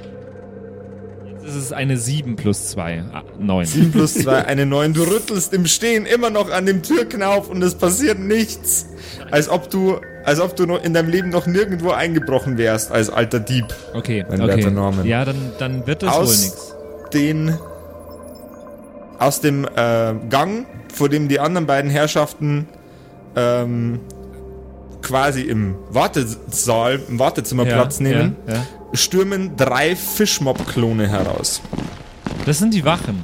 Jetzt 1.45 1.57
ist 1.57 1.63
es 1.63 1.73
eine 1.73 1.99
7 1.99 2.37
plus 2.37 2.69
2. 2.69 3.05
Ah, 3.13 3.23
9. 3.39 3.67
7 3.67 3.93
plus 3.93 4.15
2, 4.15 4.47
eine 4.47 4.65
9. 4.65 4.95
Du 4.95 5.03
rüttelst 5.03 5.53
im 5.53 5.67
Stehen 5.67 6.07
immer 6.07 6.31
noch 6.31 6.51
an 6.51 6.65
dem 6.65 6.83
Türknauf 6.83 7.51
und 7.51 7.63
es 7.63 7.75
passiert 7.75 8.19
nichts. 8.19 8.87
Als 9.31 9.51
ob 9.51 9.69
du, 9.69 9.99
als 10.25 10.41
ob 10.41 10.57
du 10.57 10.65
noch 10.65 10.83
in 10.83 10.95
deinem 10.95 11.11
Leben 11.11 11.29
noch 11.29 11.47
nirgendwo 11.47 11.91
eingebrochen 11.91 12.57
wärst 12.57 12.91
als 12.91 13.11
alter 13.11 13.41
Dieb. 13.41 13.67
Okay, 13.93 14.25
Mein 14.27 14.41
okay. 14.41 14.71
Norman. 14.71 15.05
Ja, 15.07 15.27
dann, 15.27 15.53
dann 15.59 15.87
wird 15.87 16.03
das 16.03 16.15
wohl 16.17 16.25
nichts. 16.25 16.75
den, 17.13 17.55
aus 19.19 19.43
dem 19.43 19.67
äh, 19.67 20.15
Gang, 20.31 20.67
vor 20.95 21.11
dem 21.11 21.29
die 21.29 21.41
anderen 21.41 21.67
beiden 21.67 21.91
Herrschaften 21.91 22.67
ähm, 23.37 24.01
quasi 25.05 25.43
im 25.43 25.77
Wartesaal, 25.91 27.01
im 27.09 27.19
Wartezimmer 27.21 27.65
Platz 27.65 28.01
nehmen, 28.01 28.37
Ja, 28.49 28.55
ja. 28.55 28.67
stürmen 28.95 29.57
drei 29.57 29.95
Fischmob-Klone 29.95 31.07
heraus. 31.09 31.61
Das 32.47 32.59
sind 32.59 32.75
die 32.75 32.85
Wachen. 32.85 33.23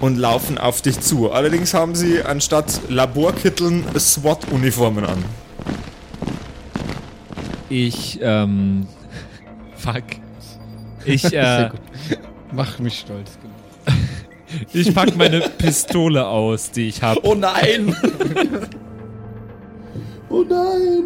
und 0.00 0.16
laufen 0.18 0.58
auf 0.58 0.82
dich 0.82 1.00
zu. 1.00 1.32
Allerdings 1.32 1.72
haben 1.74 1.94
sie 1.94 2.22
anstatt 2.22 2.80
Laborkitteln 2.88 3.82
SWAT-Uniformen 3.98 5.04
an. 5.06 5.24
Ich, 7.68 8.18
ähm. 8.22 8.86
Fuck. 9.76 10.04
Ich, 11.04 11.24
äh. 11.32 11.70
Mach 12.52 12.78
mich 12.78 13.00
stolz. 13.00 13.30
Ich 14.72 14.94
pack 14.94 15.16
meine 15.16 15.40
Pistole 15.40 16.26
aus, 16.26 16.70
die 16.70 16.88
ich 16.88 17.02
habe. 17.02 17.20
Oh 17.24 17.34
nein! 17.34 17.94
oh 20.30 20.44
nein! 20.48 21.04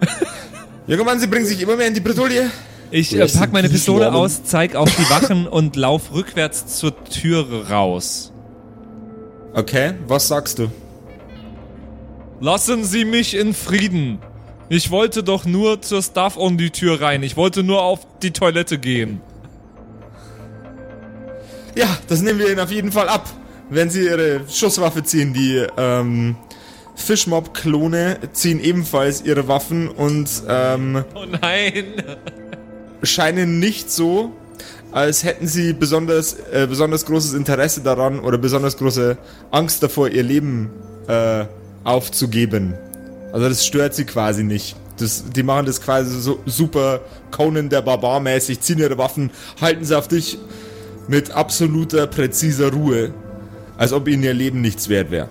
Junger 0.86 1.04
Mann, 1.04 1.20
sie 1.20 1.26
bringen 1.26 1.46
sich 1.46 1.60
immer 1.60 1.76
mehr 1.76 1.86
in 1.86 1.94
die 1.94 2.00
Bredouille. 2.00 2.50
Ich 2.90 3.14
äh, 3.14 3.26
pack 3.26 3.46
in 3.46 3.52
meine 3.52 3.68
Pistole 3.68 4.12
aus, 4.12 4.44
zeig 4.44 4.76
auf 4.76 4.94
die 4.94 5.08
Wachen 5.10 5.46
und 5.50 5.76
lauf 5.76 6.12
rückwärts 6.12 6.78
zur 6.78 7.04
Türe 7.04 7.68
raus. 7.68 8.32
Okay, 9.54 9.94
was 10.06 10.28
sagst 10.28 10.58
du? 10.58 10.70
Lassen 12.40 12.84
Sie 12.84 13.04
mich 13.04 13.36
in 13.36 13.54
Frieden. 13.54 14.18
Ich 14.68 14.90
wollte 14.90 15.22
doch 15.22 15.44
nur 15.44 15.82
zur 15.82 16.02
Staff 16.02 16.36
on 16.36 16.58
die 16.58 16.70
Tür 16.70 17.00
rein. 17.00 17.22
Ich 17.22 17.36
wollte 17.36 17.62
nur 17.62 17.82
auf 17.82 18.00
die 18.22 18.32
Toilette 18.32 18.78
gehen. 18.78 19.20
Ja, 21.76 21.86
das 22.08 22.22
nehmen 22.22 22.38
wir 22.38 22.50
ihnen 22.50 22.60
auf 22.60 22.70
jeden 22.70 22.92
Fall 22.92 23.08
ab. 23.08 23.28
Wenn 23.70 23.90
sie 23.90 24.04
ihre 24.04 24.42
Schusswaffe 24.48 25.02
ziehen, 25.02 25.32
die 25.32 25.66
ähm, 25.76 26.36
Fishmob-Klone 26.94 28.18
ziehen 28.32 28.60
ebenfalls 28.60 29.22
ihre 29.24 29.48
Waffen 29.48 29.88
und 29.88 30.28
ähm, 30.48 31.04
Oh 31.14 31.24
nein. 31.40 31.84
scheinen 33.02 33.58
nicht 33.58 33.90
so, 33.90 34.32
als 34.92 35.24
hätten 35.24 35.46
sie 35.46 35.72
besonders, 35.72 36.34
äh, 36.52 36.66
besonders 36.68 37.04
großes 37.04 37.34
Interesse 37.34 37.80
daran 37.80 38.20
oder 38.20 38.38
besonders 38.38 38.76
große 38.76 39.16
Angst 39.50 39.82
davor, 39.82 40.08
ihr 40.08 40.22
Leben 40.22 40.70
äh, 41.08 41.44
aufzugeben. 41.82 42.74
Also 43.32 43.48
das 43.48 43.66
stört 43.66 43.94
sie 43.94 44.04
quasi 44.04 44.44
nicht. 44.44 44.76
Das, 44.98 45.24
die 45.34 45.42
machen 45.42 45.66
das 45.66 45.80
quasi 45.80 46.20
so 46.20 46.38
super 46.46 47.00
Conan 47.32 47.68
der 47.68 47.82
Barbar 47.82 48.20
mäßig, 48.20 48.60
ziehen 48.60 48.78
ihre 48.78 48.96
Waffen, 48.96 49.30
halten 49.60 49.84
sie 49.84 49.98
auf 49.98 50.06
dich 50.06 50.38
mit 51.08 51.32
absoluter, 51.32 52.06
präziser 52.06 52.72
Ruhe. 52.72 53.12
Als 53.76 53.92
ob 53.92 54.06
ihnen 54.06 54.22
ihr 54.22 54.32
Leben 54.34 54.60
nichts 54.60 54.88
wert 54.88 55.10
wäre. 55.10 55.28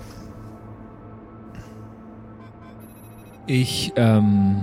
Ich, 3.45 3.93
ähm. 3.95 4.61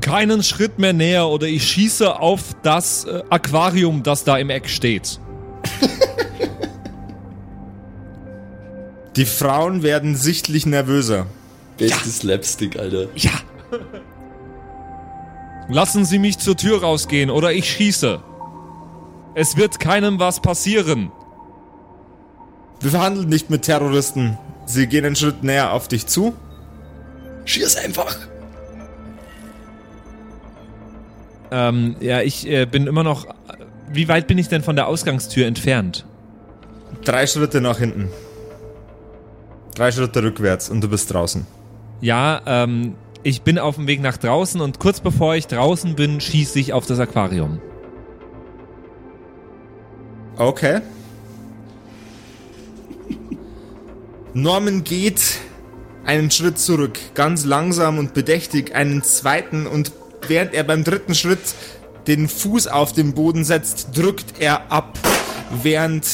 Keinen 0.00 0.42
Schritt 0.42 0.78
mehr 0.78 0.92
näher 0.92 1.28
oder 1.28 1.46
ich 1.46 1.66
schieße 1.68 2.18
auf 2.18 2.54
das 2.62 3.04
äh, 3.04 3.22
Aquarium, 3.30 4.02
das 4.02 4.24
da 4.24 4.38
im 4.38 4.50
Eck 4.50 4.68
steht. 4.68 5.20
Die 9.16 9.26
Frauen 9.26 9.82
werden 9.82 10.16
sichtlich 10.16 10.64
nervöser. 10.64 11.26
Bestes 11.76 12.18
Slapstick, 12.18 12.78
Alter. 12.78 13.08
Ja. 13.14 13.32
Lassen 15.68 16.04
Sie 16.04 16.18
mich 16.18 16.38
zur 16.38 16.56
Tür 16.56 16.82
rausgehen 16.82 17.30
oder 17.30 17.52
ich 17.52 17.70
schieße. 17.70 18.22
Es 19.34 19.56
wird 19.56 19.80
keinem 19.80 20.18
was 20.18 20.40
passieren. 20.40 21.12
Wir 22.80 22.90
verhandeln 22.90 23.28
nicht 23.28 23.50
mit 23.50 23.62
Terroristen. 23.62 24.38
Sie 24.72 24.86
gehen 24.86 25.04
einen 25.04 25.16
Schritt 25.16 25.42
näher 25.42 25.72
auf 25.72 25.86
dich 25.86 26.06
zu. 26.06 26.34
Schieß 27.44 27.76
einfach! 27.76 28.16
Ähm, 31.50 31.96
ja, 32.00 32.22
ich 32.22 32.48
äh, 32.48 32.64
bin 32.64 32.86
immer 32.86 33.02
noch. 33.02 33.26
Wie 33.90 34.08
weit 34.08 34.26
bin 34.26 34.38
ich 34.38 34.48
denn 34.48 34.62
von 34.62 34.74
der 34.74 34.86
Ausgangstür 34.86 35.46
entfernt? 35.46 36.06
Drei 37.04 37.26
Schritte 37.26 37.60
nach 37.60 37.78
hinten. 37.78 38.08
Drei 39.74 39.92
Schritte 39.92 40.22
rückwärts 40.22 40.70
und 40.70 40.80
du 40.80 40.88
bist 40.88 41.12
draußen. 41.12 41.46
Ja, 42.00 42.40
ähm, 42.46 42.94
ich 43.22 43.42
bin 43.42 43.58
auf 43.58 43.74
dem 43.74 43.86
Weg 43.86 44.00
nach 44.00 44.16
draußen 44.16 44.62
und 44.62 44.78
kurz 44.78 45.00
bevor 45.00 45.34
ich 45.34 45.48
draußen 45.48 45.94
bin, 45.94 46.18
schieße 46.18 46.58
ich 46.58 46.72
auf 46.72 46.86
das 46.86 46.98
Aquarium. 46.98 47.60
Okay. 50.38 50.80
Norman 54.34 54.82
geht 54.82 55.20
einen 56.04 56.30
Schritt 56.30 56.58
zurück, 56.58 56.98
ganz 57.14 57.44
langsam 57.44 57.98
und 57.98 58.14
bedächtig, 58.14 58.74
einen 58.74 59.02
zweiten 59.02 59.66
und 59.66 59.92
während 60.26 60.54
er 60.54 60.64
beim 60.64 60.84
dritten 60.84 61.14
Schritt 61.14 61.54
den 62.06 62.28
Fuß 62.28 62.66
auf 62.66 62.92
den 62.92 63.12
Boden 63.12 63.44
setzt, 63.44 63.88
drückt 63.96 64.40
er 64.40 64.72
ab, 64.72 64.98
während 65.62 66.06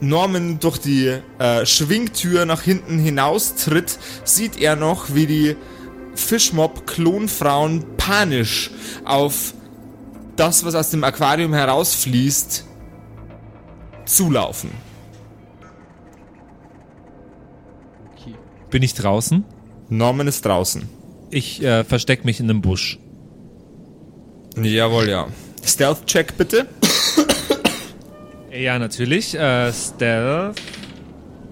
Norman 0.00 0.58
durch 0.60 0.78
die 0.78 1.18
äh, 1.38 1.66
Schwingtür 1.66 2.46
nach 2.46 2.62
hinten 2.62 2.98
hinaustritt, 2.98 3.98
sieht 4.24 4.58
er 4.58 4.74
noch, 4.74 5.14
wie 5.14 5.26
die 5.26 5.56
Fischmob-Klonfrauen 6.14 7.84
panisch 7.98 8.70
auf 9.04 9.54
das, 10.36 10.64
was 10.64 10.74
aus 10.74 10.90
dem 10.90 11.04
Aquarium 11.04 11.52
herausfließt, 11.52 12.64
zulaufen. 14.06 14.70
Bin 18.72 18.82
ich 18.82 18.94
draußen? 18.94 19.44
Norman 19.90 20.26
ist 20.26 20.44
draußen. 20.46 20.88
Ich 21.30 21.62
äh, 21.62 21.84
versteck 21.84 22.24
mich 22.24 22.40
in 22.40 22.48
einem 22.50 22.62
Busch. 22.62 22.98
Jawohl, 24.56 25.08
ja. 25.10 25.28
Stealth-Check 25.64 26.36
bitte. 26.38 26.66
Ja, 28.50 28.78
natürlich. 28.78 29.34
Äh, 29.38 29.70
Stealth. 29.72 30.60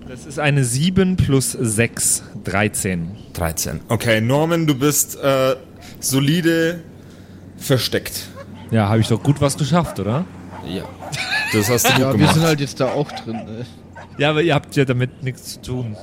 Das 0.09 0.25
ist 0.25 0.39
eine 0.39 0.65
7 0.65 1.17
plus 1.17 1.53
6, 1.53 2.23
13. 2.45 3.11
13. 3.35 3.81
Okay, 3.89 4.21
Norman, 4.23 4.67
du 4.67 4.75
bist 4.75 5.17
äh, 5.23 5.57
solide 6.01 6.81
versteckt. 7.59 8.29
Ja, 8.71 8.89
habe 8.89 9.01
ich 9.01 9.09
doch 9.09 9.23
gut 9.23 9.43
was 9.43 9.59
geschafft, 9.59 10.01
oder? 10.01 10.25
Ja. 10.67 10.85
Das 11.53 11.69
hast 11.69 11.87
du 11.87 11.93
gut 11.93 12.01
Ja, 12.01 12.07
wir 12.09 12.19
gemacht. 12.19 12.35
sind 12.35 12.45
halt 12.45 12.61
jetzt 12.61 12.81
da 12.81 12.89
auch 12.93 13.13
drin. 13.13 13.37
Äh. 13.37 13.65
Ja, 14.23 14.31
aber 14.31 14.43
ihr 14.43 14.55
habt 14.55 14.75
ja 14.75 14.87
damit 14.87 15.23
nichts 15.23 15.53
zu 15.53 15.61
tun. 15.63 15.97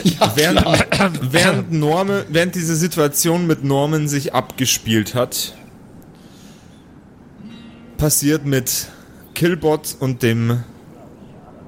während, 0.34 0.62
während, 1.32 1.72
Norman, 1.72 2.24
während 2.28 2.54
diese 2.54 2.76
Situation 2.76 3.46
mit 3.46 3.64
Norman 3.64 4.08
sich 4.08 4.34
abgespielt 4.34 5.14
hat, 5.14 5.54
passiert 7.98 8.44
mit 8.44 8.88
Killbot 9.34 9.96
und 10.00 10.22
dem 10.22 10.64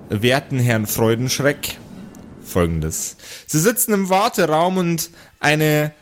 werten 0.08 0.58
Herrn 0.58 0.86
Freudenschreck 0.86 1.78
folgendes. 2.42 3.16
Sie 3.46 3.58
sitzen 3.58 3.92
im 3.92 4.08
Warteraum 4.10 4.76
und 4.76 5.10
eine 5.40 5.92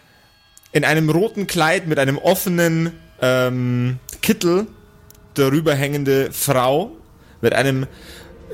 in 0.72 0.84
einem 0.84 1.10
roten 1.10 1.46
Kleid 1.46 1.86
mit 1.86 1.98
einem 1.98 2.18
offenen 2.18 2.92
ähm, 3.20 3.98
Kittel 4.22 4.66
darüber 5.34 5.74
hängende 5.74 6.32
Frau 6.32 6.96
mit 7.40 7.52
einem 7.52 7.86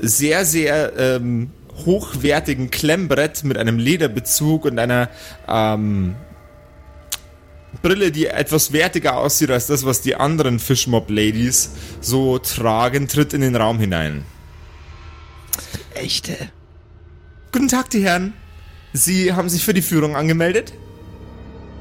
sehr, 0.01 0.45
sehr 0.45 0.93
ähm, 0.97 1.51
hochwertigen 1.85 2.71
Klemmbrett 2.71 3.43
mit 3.43 3.57
einem 3.57 3.77
Lederbezug 3.77 4.65
und 4.65 4.79
einer 4.79 5.09
ähm, 5.47 6.15
Brille, 7.81 8.11
die 8.11 8.27
etwas 8.27 8.73
wertiger 8.73 9.17
aussieht 9.17 9.51
als 9.51 9.67
das, 9.67 9.85
was 9.85 10.01
die 10.01 10.15
anderen 10.15 10.59
Fishmob-Ladies 10.59 11.71
so 12.01 12.39
tragen, 12.39 13.07
tritt 13.07 13.33
in 13.33 13.41
den 13.41 13.55
Raum 13.55 13.79
hinein. 13.79 14.25
Echte. 15.93 16.35
Guten 17.51 17.67
Tag, 17.67 17.89
die 17.89 18.03
Herren. 18.03 18.33
Sie 18.93 19.33
haben 19.33 19.49
sich 19.49 19.63
für 19.63 19.73
die 19.73 19.81
Führung 19.81 20.15
angemeldet? 20.15 20.73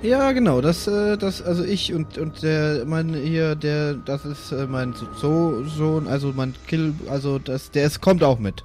Ja, 0.03 0.31
genau, 0.31 0.61
das, 0.61 0.87
äh, 0.87 1.17
das, 1.17 1.43
also 1.43 1.65
ich 1.65 1.93
und, 1.93 2.19
und 2.19 2.43
der, 2.43 2.85
mein, 2.87 3.15
hier, 3.15 3.57
der, 3.57 3.95
das 3.95 4.25
ist 4.25 4.53
äh, 4.53 4.67
mein 4.67 4.95
so 5.17 5.65
Sohn, 5.65 6.07
also 6.07 6.33
mein 6.37 6.55
Kill, 6.69 6.95
also 7.11 7.41
das, 7.41 7.73
der 7.73 7.87
ist, 7.87 8.01
kommt 8.01 8.23
auch 8.23 8.39
mit. 8.39 8.63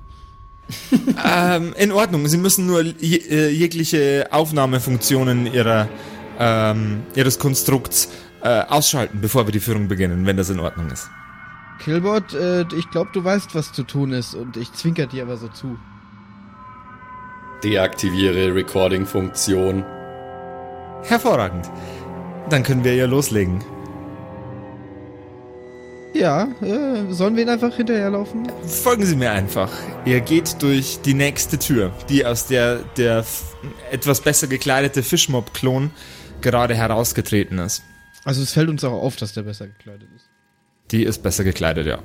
Ähm, 1.26 1.74
in 1.78 1.92
Ordnung. 1.92 2.28
Sie 2.28 2.38
müssen 2.38 2.66
nur 2.66 2.82
je, 2.82 3.18
äh, 3.18 3.50
jegliche 3.50 4.28
Aufnahmefunktionen 4.32 5.46
ihrer, 5.46 5.88
ähm, 6.40 7.04
ihres 7.16 7.40
Konstrukts 7.40 8.10
äh, 8.42 8.62
ausschalten, 8.62 9.20
bevor 9.22 9.48
wir 9.48 9.52
die 9.52 9.60
Führung 9.60 9.88
beginnen, 9.88 10.26
wenn 10.26 10.38
das 10.38 10.50
in 10.50 10.60
Ordnung 10.60 10.90
ist. 10.90 11.10
Killbot, 11.80 12.34
äh, 12.34 12.66
ich 12.78 12.90
glaube, 12.92 13.10
du 13.14 13.24
weißt, 13.24 13.56
was 13.56 13.74
zu 13.74 13.84
tun 13.84 14.12
ist 14.14 14.36
und 14.36 14.58
ich 14.58 14.72
zwinker 14.74 15.06
dir 15.06 15.24
aber 15.24 15.38
so 15.38 15.48
zu. 15.48 15.78
Deaktiviere 17.64 18.54
Recording-Funktion. 18.54 19.84
Hervorragend. 21.04 21.70
Dann 22.50 22.64
können 22.64 22.84
wir 22.84 22.96
ja 22.96 23.06
loslegen. 23.06 23.64
Ja, 26.14 26.48
äh, 26.62 27.12
sollen 27.12 27.36
wir 27.36 27.44
ihn 27.44 27.50
einfach 27.50 27.76
hinterherlaufen? 27.76 28.48
Folgen 28.68 29.04
Sie 29.04 29.16
mir 29.16 29.32
einfach. 29.32 29.72
Ihr 30.06 30.22
geht 30.22 30.62
durch 30.62 31.00
die 31.04 31.16
nächste 31.16 31.58
Tür, 31.58 31.92
die 32.08 32.24
aus 32.26 32.46
der 32.46 32.78
der 32.98 33.26
etwas 33.92 34.22
besser 34.22 34.46
gekleidete 34.48 35.02
Fischmob-Klon 35.02 35.90
gerade 36.42 36.76
herausgetreten 36.76 37.58
ist. 37.58 37.82
Also 38.26 38.44
es 38.44 38.54
fällt 38.54 38.70
uns 38.70 38.84
auch 38.84 38.92
auf, 38.92 39.16
dass 39.16 39.34
der 39.34 39.42
besser 39.42 39.68
gekleidet 39.68 40.08
ist. 40.16 40.30
Die 40.92 41.04
ist 41.04 41.24
besser 41.24 41.44
gekleidet, 41.44 41.88
ja. 41.88 41.98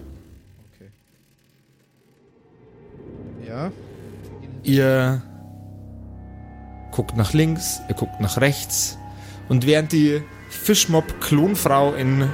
Okay. 0.74 0.90
Ja. 3.46 3.70
Ihr 4.62 5.22
guckt 6.92 7.16
nach 7.16 7.34
links, 7.34 7.80
ihr 7.88 7.94
guckt 7.94 8.20
nach 8.20 8.40
rechts 8.40 8.96
und 9.48 9.66
während 9.66 9.92
die 9.92 10.22
Fischmob-Klonfrau 10.48 11.94
in 11.94 12.28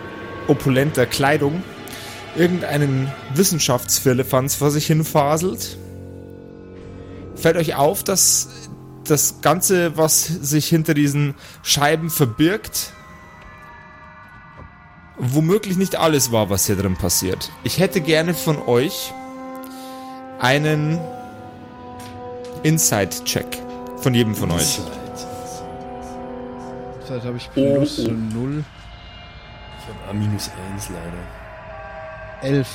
opulenter 0.48 1.06
Kleidung 1.06 1.62
irgendeinen 2.36 3.12
Wissenschaftsfirlefanz 3.34 4.56
vor 4.56 4.70
sich 4.70 4.86
hin 4.86 5.04
faselt, 5.04 5.78
fällt 7.36 7.56
euch 7.56 7.76
auf, 7.76 8.02
dass 8.02 8.48
das 9.04 9.40
Ganze, 9.40 9.96
was 9.96 10.24
sich 10.24 10.66
hinter 10.66 10.94
diesen 10.94 11.34
Scheiben 11.62 12.10
verbirgt, 12.10 12.92
womöglich 15.18 15.76
nicht 15.76 15.96
alles 15.96 16.32
war, 16.32 16.50
was 16.50 16.66
hier 16.66 16.76
drin 16.76 16.96
passiert. 16.96 17.50
Ich 17.62 17.78
hätte 17.78 18.00
gerne 18.00 18.34
von 18.34 18.60
euch 18.62 19.12
einen 20.40 20.98
Inside-Check 22.62 23.46
von 23.98 24.14
jedem 24.14 24.34
von 24.34 24.50
euch. 24.50 24.80
Zeit 27.06 27.22
habe 27.24 27.36
ich 27.36 27.48
Oh, 27.54 27.76
plus 27.76 28.06
oh. 28.06 28.10
0. 28.10 28.64
Ich 29.86 30.06
habe 30.06 30.16
minus 30.16 30.50
1 30.72 30.88
leider. 30.90 32.54
11. 32.56 32.68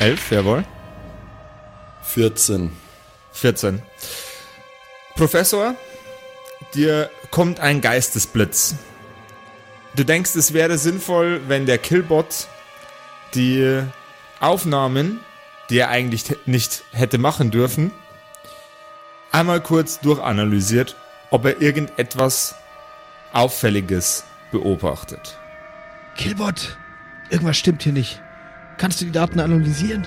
Elf, 0.00 0.30
jawohl. 0.32 0.64
14. 2.02 2.76
14. 3.32 3.82
Professor, 5.14 5.74
dir 6.74 7.10
kommt 7.30 7.60
ein 7.60 7.80
Geistesblitz. 7.80 8.74
Du 9.94 10.04
denkst, 10.04 10.34
es 10.34 10.52
wäre 10.52 10.78
sinnvoll, 10.78 11.40
wenn 11.48 11.66
der 11.66 11.78
Killbot 11.78 12.48
die 13.34 13.82
Aufnahmen, 14.40 15.20
die 15.70 15.78
er 15.78 15.88
eigentlich 15.88 16.24
nicht 16.46 16.84
hätte 16.92 17.18
machen 17.18 17.50
dürfen, 17.50 17.92
einmal 19.30 19.60
kurz 19.60 20.00
durchanalysiert, 20.00 20.96
ob 21.30 21.44
er 21.44 21.60
irgendetwas 21.60 22.54
Auffälliges 23.32 24.24
beobachtet. 24.50 25.38
Killbot! 26.16 26.76
Irgendwas 27.30 27.56
stimmt 27.56 27.82
hier 27.82 27.92
nicht. 27.92 28.20
Kannst 28.78 29.00
du 29.00 29.04
die 29.04 29.12
Daten 29.12 29.40
analysieren? 29.40 30.06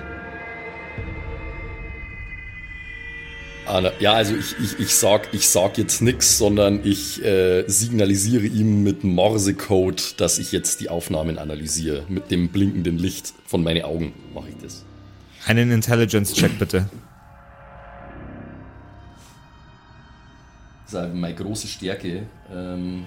Ana- 3.67 3.91
Ja, 3.99 4.13
also 4.13 4.35
ich, 4.35 4.57
ich, 4.59 4.79
ich, 4.79 4.95
sag, 4.95 5.33
ich 5.33 5.47
sag 5.47 5.77
jetzt 5.77 6.01
nix, 6.01 6.37
sondern 6.37 6.81
ich 6.83 7.23
äh, 7.23 7.63
signalisiere 7.67 8.45
ihm 8.45 8.83
mit 8.83 9.03
Morsecode, 9.03 10.19
dass 10.19 10.39
ich 10.39 10.51
jetzt 10.51 10.81
die 10.81 10.89
Aufnahmen 10.89 11.37
analysiere. 11.37 12.03
Mit 12.09 12.31
dem 12.31 12.49
blinkenden 12.49 12.97
Licht 12.97 13.33
von 13.45 13.63
meinen 13.63 13.83
Augen 13.83 14.13
mache 14.33 14.49
ich 14.49 14.55
das. 14.61 14.83
Einen 15.45 15.71
Intelligence-Check 15.71 16.57
bitte. 16.59 16.89
Das 20.85 20.93
ist 20.93 20.99
halt 20.99 21.15
meine 21.15 21.35
große 21.35 21.67
Stärke. 21.67 22.23
Ähm, 22.53 23.05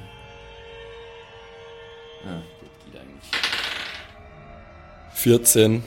ja, 2.25 2.43
gut, 2.61 2.71
geht 2.93 3.01
eigentlich. 3.01 3.31
14. 5.15 5.83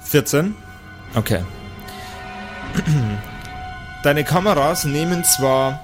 14? 0.00 0.54
Okay. 1.14 1.42
Deine 4.02 4.24
Kameras 4.24 4.84
nehmen 4.84 5.24
zwar 5.24 5.80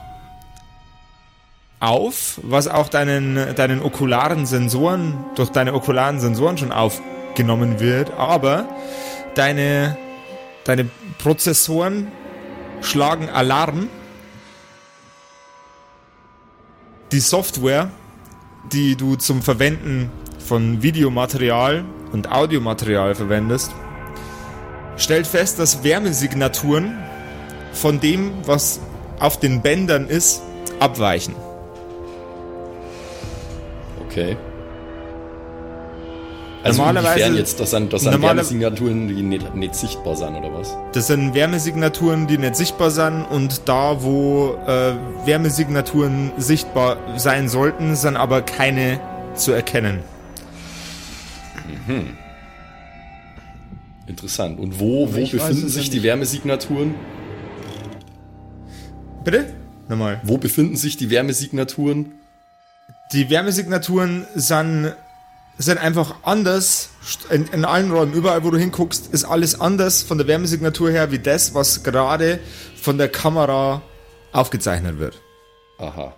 auf, 1.81 2.39
was 2.43 2.69
auch 2.69 2.89
deinen, 2.89 3.55
deinen 3.55 3.81
okularen 3.81 4.45
Sensoren, 4.45 5.25
durch 5.35 5.51
deine 5.51 5.73
okularen 5.73 6.21
Sensoren 6.21 6.59
schon 6.59 6.73
aufgenommen 6.73 7.81
wird, 7.81 8.13
aber 8.13 8.69
deine, 9.35 9.97
deine 10.65 10.91
Prozessoren 11.19 12.13
schlagen 12.83 13.31
Alarm. 13.31 13.89
Die 17.13 17.21
Software, 17.21 17.91
die 18.73 18.97
du 18.97 19.17
zum 19.17 19.43
Verwenden 19.43 20.11
von 20.39 20.83
Videomaterial 20.83 21.85
und 22.13 22.31
Audiomaterial 22.31 23.15
verwendest, 23.15 23.73
stellt 24.97 25.27
fest, 25.27 25.59
dass 25.59 25.85
Wärmesignaturen 25.85 26.99
von 27.73 28.01
dem, 28.01 28.33
was 28.47 28.81
auf 29.19 29.39
den 29.39 29.63
Bändern 29.63 30.09
ist, 30.09 30.43
abweichen. 30.79 31.35
Okay. 34.07 34.37
Also 36.63 36.83
Normalerweise- 36.83 37.13
inwiefern 37.21 37.37
jetzt, 37.37 37.59
das 37.61 37.71
sind, 37.71 37.93
das 37.93 38.03
sind 38.03 38.13
Normale- 38.13 38.37
Wärmesignaturen, 38.37 39.09
die 39.09 39.23
nicht, 39.23 39.55
nicht 39.55 39.75
sichtbar 39.75 40.15
sind, 40.17 40.35
oder 40.35 40.53
was? 40.53 40.77
Das 40.93 41.07
sind 41.07 41.33
Wärmesignaturen, 41.35 42.27
die 42.27 42.37
nicht 42.37 42.55
sichtbar 42.57 42.91
sind 42.91 43.25
und 43.25 43.63
da, 43.67 44.03
wo 44.03 44.59
äh, 44.67 44.93
Wärmesignaturen 45.25 46.33
sichtbar 46.37 46.99
sein 47.17 47.49
sollten, 47.49 47.97
sind 47.97 48.17
aber 48.17 48.43
keine 48.43 49.01
zu 49.35 49.53
erkennen. 49.53 50.01
Interessant. 54.07 54.59
Und 54.59 54.79
wo, 54.81 55.13
wo 55.13 55.17
ich 55.19 55.33
weiß 55.35 55.41
befinden 55.43 55.63
ja 55.63 55.69
sich 55.69 55.91
die. 55.91 56.03
Wärmesignaturen? 56.03 56.95
Bitte? 59.25 59.47
Nochmal. 59.89 60.21
Wo 60.25 60.39
befinden 60.39 60.77
sich 60.77 60.97
die 60.97 61.11
Wärmesignaturen? 61.11 62.13
Die 63.13 63.29
Wärmesignaturen 63.31 64.27
sind, 64.35 64.93
sind 65.63 65.79
einfach 65.79 66.17
anders. 66.23 66.91
In, 67.31 67.47
in 67.49 67.65
allen 67.65 67.91
Räumen, 67.91 68.13
überall 68.13 68.45
wo 68.45 68.51
du 68.51 68.59
hinguckst, 68.59 69.09
ist 69.13 69.25
alles 69.25 69.61
anders 69.61 70.03
von 70.03 70.19
der 70.19 70.27
Wärmesignatur 70.27 70.91
her 70.91 71.11
wie 71.13 71.19
das, 71.19 71.55
was 71.55 71.83
gerade 71.83 72.41
von 72.81 72.99
der 72.99 73.09
Kamera 73.09 73.83
aufgezeichnet 74.33 74.99
wird. 74.99 75.21
Aha. 75.79 76.15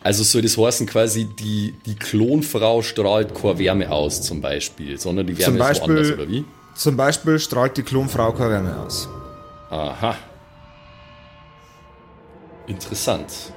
Also 0.00 0.22
soll 0.22 0.42
das 0.42 0.56
heißen 0.56 0.86
quasi, 0.86 1.24
die, 1.24 1.74
die 1.84 1.96
Klonfrau 1.96 2.82
strahlt 2.82 3.34
keine 3.34 3.58
Wärme 3.58 3.90
aus 3.90 4.22
zum 4.22 4.40
Beispiel, 4.40 4.98
sondern 4.98 5.26
die 5.26 5.38
Wärme 5.38 5.58
Zum 5.58 5.70
ist 5.70 5.80
woanders, 5.80 6.08
Beispiel- 6.08 6.14
oder 6.14 6.30
wie? 6.30 6.44
Zum 6.76 6.96
Beispiel 6.96 7.38
strahlt 7.40 7.76
die 7.76 7.82
Klonfrau 7.82 8.32
keine 8.32 8.50
Wärme 8.50 8.78
aus. 8.78 9.08
Aha. 9.70 10.16
Interessant. 12.66 13.52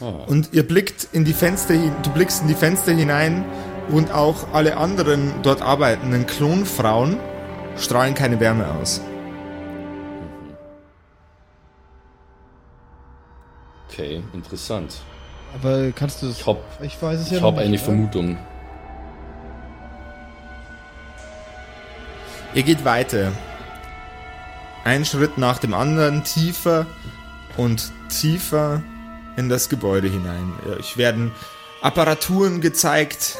Und 0.00 0.50
ihr 0.52 0.66
blickt 0.66 1.08
in 1.12 1.24
die 1.24 1.34
Fenster 1.34 1.74
du 1.74 2.10
blickst 2.10 2.42
in 2.42 2.48
die 2.48 2.54
Fenster 2.54 2.92
hinein 2.92 3.44
und 3.90 4.12
auch 4.12 4.52
alle 4.52 4.76
anderen 4.76 5.32
dort 5.42 5.60
arbeitenden 5.60 6.26
Klonfrauen 6.26 7.18
strahlen 7.76 8.14
keine 8.14 8.40
Wärme 8.40 8.66
aus. 8.80 9.00
Okay, 13.90 14.22
interessant. 14.32 14.94
Aber 15.54 15.90
kannst 15.92 16.22
du 16.22 16.28
das. 16.28 16.38
Ich 16.38 16.46
hab, 16.46 16.58
Ich 16.80 17.02
weiß 17.02 17.20
es 17.20 17.30
ja 17.30 17.36
ich 17.36 17.42
noch 17.42 17.48
hab 17.48 17.56
nicht, 17.56 17.64
eine 17.66 17.74
oder? 17.74 17.84
Vermutung. 17.84 18.38
Ihr 22.54 22.62
geht 22.62 22.84
weiter. 22.84 23.32
Ein 24.84 25.04
Schritt 25.04 25.36
nach 25.38 25.58
dem 25.58 25.74
anderen, 25.74 26.24
tiefer 26.24 26.86
und 27.56 27.92
tiefer 28.08 28.82
in 29.36 29.48
das 29.48 29.68
Gebäude 29.68 30.08
hinein. 30.08 30.52
Euch 30.78 30.96
werden 30.96 31.32
Apparaturen 31.82 32.60
gezeigt, 32.60 33.38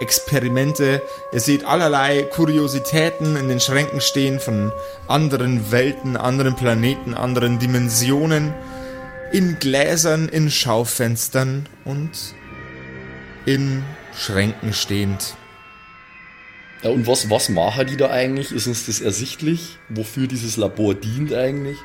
Experimente. 0.00 1.00
Ihr 1.32 1.40
seht 1.40 1.64
allerlei 1.64 2.22
Kuriositäten 2.22 3.36
in 3.36 3.48
den 3.48 3.60
Schränken 3.60 4.00
stehen 4.00 4.40
von 4.40 4.72
anderen 5.06 5.70
Welten, 5.70 6.16
anderen 6.16 6.56
Planeten, 6.56 7.14
anderen 7.14 7.58
Dimensionen. 7.58 8.52
In 9.32 9.58
Gläsern, 9.60 10.28
in 10.28 10.50
Schaufenstern 10.50 11.66
und 11.84 12.10
in 13.46 13.84
Schränken 14.14 14.72
stehend. 14.72 15.36
Ja, 16.82 16.90
und 16.90 17.06
was, 17.06 17.30
was 17.30 17.48
machen 17.48 17.86
die 17.86 17.96
da 17.96 18.10
eigentlich? 18.10 18.50
Ist 18.50 18.66
uns 18.66 18.86
das 18.86 19.00
ersichtlich? 19.00 19.78
Wofür 19.88 20.26
dieses 20.26 20.56
Labor 20.56 20.94
dient 20.94 21.32
eigentlich? 21.32 21.78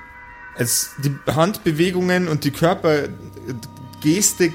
Es, 0.57 0.91
die 0.97 1.15
Handbewegungen 1.27 2.27
und 2.27 2.43
die 2.43 2.51
Körpergestik 2.51 4.53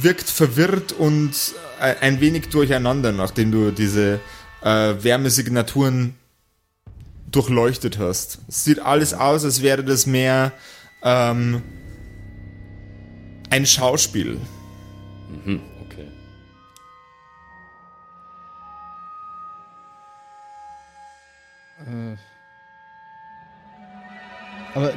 wirkt 0.00 0.28
verwirrt 0.28 0.92
und 0.92 1.32
äh, 1.80 1.94
ein 2.00 2.20
wenig 2.20 2.48
durcheinander, 2.48 3.12
nachdem 3.12 3.52
du 3.52 3.70
diese 3.70 4.20
äh, 4.62 4.94
Wärmesignaturen 5.02 6.14
durchleuchtet 7.30 7.98
hast. 7.98 8.38
Es 8.48 8.64
sieht 8.64 8.80
alles 8.80 9.14
aus, 9.14 9.44
als 9.44 9.62
wäre 9.62 9.84
das 9.84 10.06
mehr 10.06 10.52
ähm, 11.02 11.62
ein 13.50 13.66
Schauspiel. 13.66 14.38
Hm, 15.44 15.60
Aber 24.74 24.90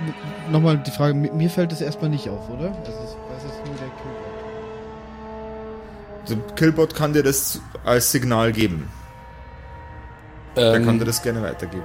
nochmal 0.52 0.78
die 0.80 0.92
Frage, 0.92 1.14
mi- 1.14 1.32
mir 1.32 1.50
fällt 1.50 1.72
es 1.72 1.82
erstmal 1.82 2.10
nicht 2.10 2.28
auf, 2.30 2.50
oder? 2.50 2.70
Also 2.70 2.92
es- 2.92 3.18
das 3.30 3.44
ist 3.52 3.66
nur 3.66 3.76
der 3.76 3.90
Killbot. 4.02 4.28
Der 6.30 6.56
Killbot 6.56 6.96
kann 6.96 7.14
dir 7.14 7.24
das 7.24 7.62
als 7.86 8.12
Signal 8.12 8.52
geben. 8.52 8.90
Der 10.56 10.74
Ähm, 10.76 10.86
kann 10.86 11.00
dir 11.00 11.06
das 11.06 11.22
gerne 11.22 11.42
weitergeben. 11.44 11.84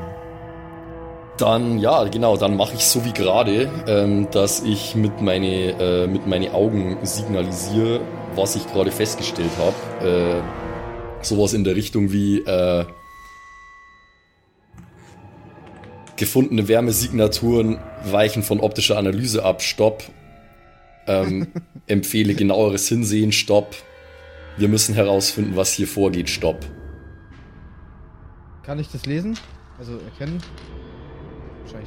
Dann, 1.38 1.78
ja, 1.78 2.04
genau, 2.04 2.36
dann 2.36 2.56
mache 2.56 2.74
ich 2.74 2.86
so 2.86 3.04
wie 3.04 3.12
gerade, 3.12 3.68
ähm, 3.86 4.28
dass 4.30 4.62
ich 4.62 4.94
mit 4.94 5.20
meine, 5.20 5.72
äh, 5.78 6.06
mit 6.06 6.26
meine 6.26 6.52
Augen 6.54 6.98
signalisiere, 7.02 8.00
was 8.36 8.54
ich 8.56 8.66
gerade 8.72 8.90
festgestellt 8.90 9.50
habe. 9.58 10.06
Äh, 10.08 10.42
sowas 11.24 11.52
in 11.52 11.64
der 11.64 11.74
Richtung 11.76 12.12
wie 12.12 12.40
äh, 12.40 12.84
gefundene 16.22 16.68
Wärmesignaturen 16.68 17.80
weichen 18.04 18.44
von 18.44 18.60
optischer 18.60 18.96
Analyse 18.96 19.44
ab, 19.44 19.60
Stopp. 19.60 20.04
Ähm, 21.08 21.48
empfehle 21.88 22.36
genaueres 22.36 22.86
Hinsehen, 22.88 23.32
Stopp. 23.32 23.74
Wir 24.56 24.68
müssen 24.68 24.94
herausfinden, 24.94 25.56
was 25.56 25.72
hier 25.72 25.88
vorgeht, 25.88 26.30
Stopp. 26.30 26.64
Kann 28.62 28.78
ich 28.78 28.88
das 28.88 29.04
lesen? 29.04 29.36
Also 29.80 29.98
erkennen? 29.98 30.40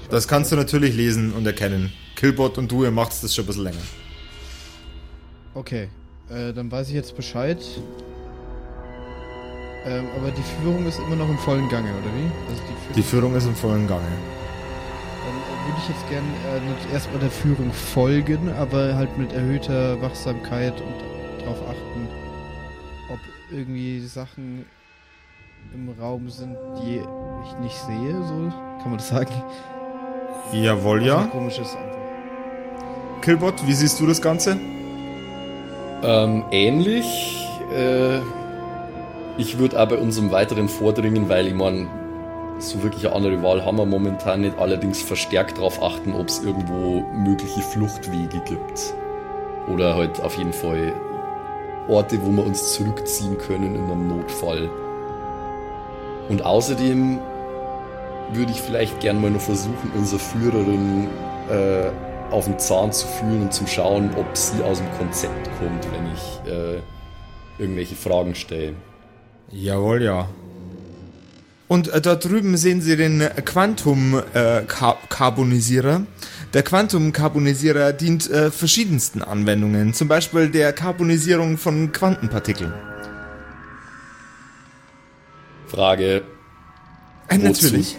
Das 0.10 0.28
kannst 0.28 0.52
du 0.52 0.58
natürlich 0.58 0.93
lesen 0.93 1.32
und 1.32 1.45
erkennen. 1.45 1.93
Killbot 2.17 2.58
und 2.58 2.69
du, 2.69 2.84
ihr 2.84 2.91
macht 2.91 3.12
das 3.24 3.34
schon 3.34 3.45
ein 3.45 3.48
bisschen 3.48 3.63
länger. 3.63 3.86
Okay, 5.54 5.88
äh, 6.30 6.52
dann 6.52 6.69
weiß 6.69 6.89
ich 6.89 6.95
jetzt 6.95 7.15
Bescheid. 7.15 7.60
Ähm, 9.88 10.06
aber 10.17 10.32
die 10.32 10.41
Führung 10.41 10.86
ist 10.88 11.00
immer 11.00 11.15
noch 11.15 11.30
im 11.30 11.38
vollen 11.38 11.69
Gange, 11.69 11.89
oder 11.89 12.12
wie? 12.15 12.32
Also 12.50 12.62
die, 12.63 12.93
Die 12.93 13.04
Führung, 13.04 13.32
Führung 13.32 13.36
ist 13.36 13.45
im 13.45 13.56
vollen 13.56 13.88
Gange. 13.88 14.02
dann 14.02 15.36
äh, 15.36 15.67
würde 15.67 15.80
ich 15.80 15.89
jetzt 15.89 16.10
gern 16.10 16.24
äh, 16.89 16.93
erstmal 16.93 17.19
der 17.19 17.30
Führung 17.30 17.71
folgen, 17.71 18.52
aber 18.60 18.95
halt 18.95 19.15
mit 19.17 19.32
erhöhter 19.34 20.02
Wachsamkeit 20.02 20.74
und 20.82 21.41
darauf 21.41 21.62
achten, 21.69 22.08
ob 23.12 23.19
irgendwie 23.52 24.00
Sachen 24.00 24.65
im 25.74 25.89
Raum 26.00 26.30
sind, 26.30 26.58
die 26.82 27.02
ich 27.45 27.58
nicht 27.60 27.78
sehe, 27.78 28.13
so 28.24 28.50
kann 28.82 28.89
man 28.89 28.98
das 28.98 29.10
sagen. 29.10 29.34
Jawohl, 30.52 31.06
ja. 31.06 31.19
ein 31.21 31.30
Komisches 31.32 31.76
einfach. 31.76 33.21
Killbot, 33.21 33.65
wie 33.67 33.74
siehst 33.74 34.00
du 34.00 34.08
das 34.08 34.21
Ganze? 34.21 34.58
Ähm, 36.04 36.43
ähnlich. 36.52 37.48
Äh, 37.76 38.19
ich 39.38 39.58
würde 39.58 39.76
bei 39.86 39.98
unserem 39.98 40.32
weiteren 40.32 40.69
Vordringen, 40.69 41.28
weil 41.30 41.48
ich 41.48 41.54
meine, 41.54 41.88
so 42.60 42.82
wirklich 42.84 43.06
eine 43.06 43.15
andere 43.15 43.43
Wahl 43.43 43.65
haben 43.65 43.78
wir 43.78 43.86
momentan 43.86 44.41
nicht, 44.41 44.58
allerdings 44.58 45.02
verstärkt 45.02 45.58
darauf 45.58 45.82
achten, 45.82 46.13
ob 46.13 46.30
es 46.30 46.41
irgendwo 46.43 47.02
mögliche 47.13 47.62
Fluchtwege 47.62 48.39
gibt. 48.45 48.93
Oder 49.67 49.95
halt 49.95 50.21
auf 50.21 50.38
jeden 50.38 50.54
Fall 50.54 50.93
Orte, 51.88 52.19
wo 52.24 52.32
wir 52.32 52.45
uns 52.45 52.74
zurückziehen 52.74 53.38
können 53.38 53.76
in 53.76 53.84
einem 53.84 54.08
Notfall. 54.08 54.69
Und 56.30 56.43
außerdem 56.43 57.19
würde 58.34 58.52
ich 58.52 58.62
vielleicht 58.62 59.00
gern 59.02 59.21
mal 59.21 59.30
noch 59.30 59.41
versuchen, 59.41 59.91
unsere 59.95 60.19
Führerin 60.19 61.08
äh, 61.50 62.34
auf 62.34 62.45
den 62.45 62.58
Zahn 62.58 62.91
zu 62.91 63.06
fühlen 63.06 63.43
und 63.43 63.54
zu 63.54 63.67
schauen, 63.67 64.10
ob 64.17 64.26
sie 64.36 64.63
aus 64.63 64.80
dem 64.80 64.91
Konzept 64.98 65.50
kommt, 65.60 65.86
wenn 65.91 66.12
ich 66.13 66.52
äh, 66.52 66.82
irgendwelche 67.60 67.95
Fragen 67.95 68.34
stelle. 68.34 68.74
Jawohl, 69.51 70.03
ja. 70.03 70.29
Und 71.67 71.88
äh, 71.88 71.99
dort 72.01 72.25
drüben 72.25 72.58
sehen 72.58 72.81
Sie 72.81 72.95
den 72.95 73.21
Quantum-Carbonisierer. 73.43 76.03
der 76.53 76.62
Quantum-Carbonisierer 76.63 77.91
dient 77.93 78.29
äh, 78.29 78.51
verschiedensten 78.51 79.23
Anwendungen, 79.23 79.93
zum 79.93 80.08
Beispiel 80.08 80.49
der 80.49 80.73
Carbonisierung 80.73 81.58
von 81.58 81.91
Quantenpartikeln. 81.91 82.73
Frage, 85.67 86.23
Äh, 87.27 87.39
wozu, 87.39 87.65
natürlich. 87.65 87.97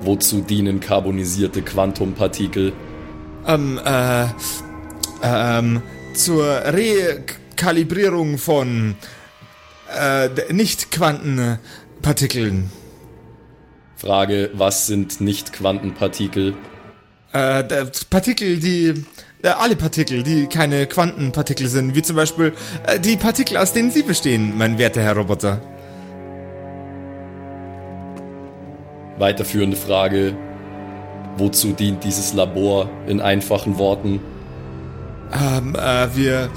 wozu 0.00 0.40
dienen 0.40 0.80
carbonisierte 0.80 1.62
Quantumpartikel? 1.62 2.72
Ähm, 3.46 3.78
äh, 3.84 4.24
ähm, 5.22 5.82
zur 6.14 6.46
Rekalibrierung 6.66 8.38
von 8.38 8.94
äh, 9.96 10.52
Nicht-Quantenpartikeln. 10.52 12.70
Frage, 13.96 14.50
was 14.54 14.86
sind 14.86 15.20
Nicht-Quantenpartikel? 15.20 16.54
Äh, 17.32 17.64
Partikel, 18.08 18.58
die. 18.58 19.04
Äh, 19.42 19.48
alle 19.48 19.76
Partikel, 19.76 20.22
die 20.22 20.46
keine 20.46 20.86
Quantenpartikel 20.86 21.68
sind, 21.68 21.94
wie 21.94 22.02
zum 22.02 22.16
Beispiel 22.16 22.52
äh, 22.86 22.98
die 22.98 23.16
Partikel, 23.16 23.56
aus 23.56 23.72
denen 23.72 23.90
Sie 23.90 24.02
bestehen, 24.02 24.56
mein 24.56 24.78
werter 24.78 25.02
Herr 25.02 25.16
Roboter. 25.16 25.60
Weiterführende 29.18 29.76
Frage, 29.76 30.36
wozu 31.36 31.72
dient 31.72 32.04
dieses 32.04 32.34
Labor 32.34 32.88
in 33.06 33.20
einfachen 33.20 33.78
Worten? 33.78 34.20
Ähm, 35.32 35.74
äh, 35.74 36.16
wir. 36.16 36.50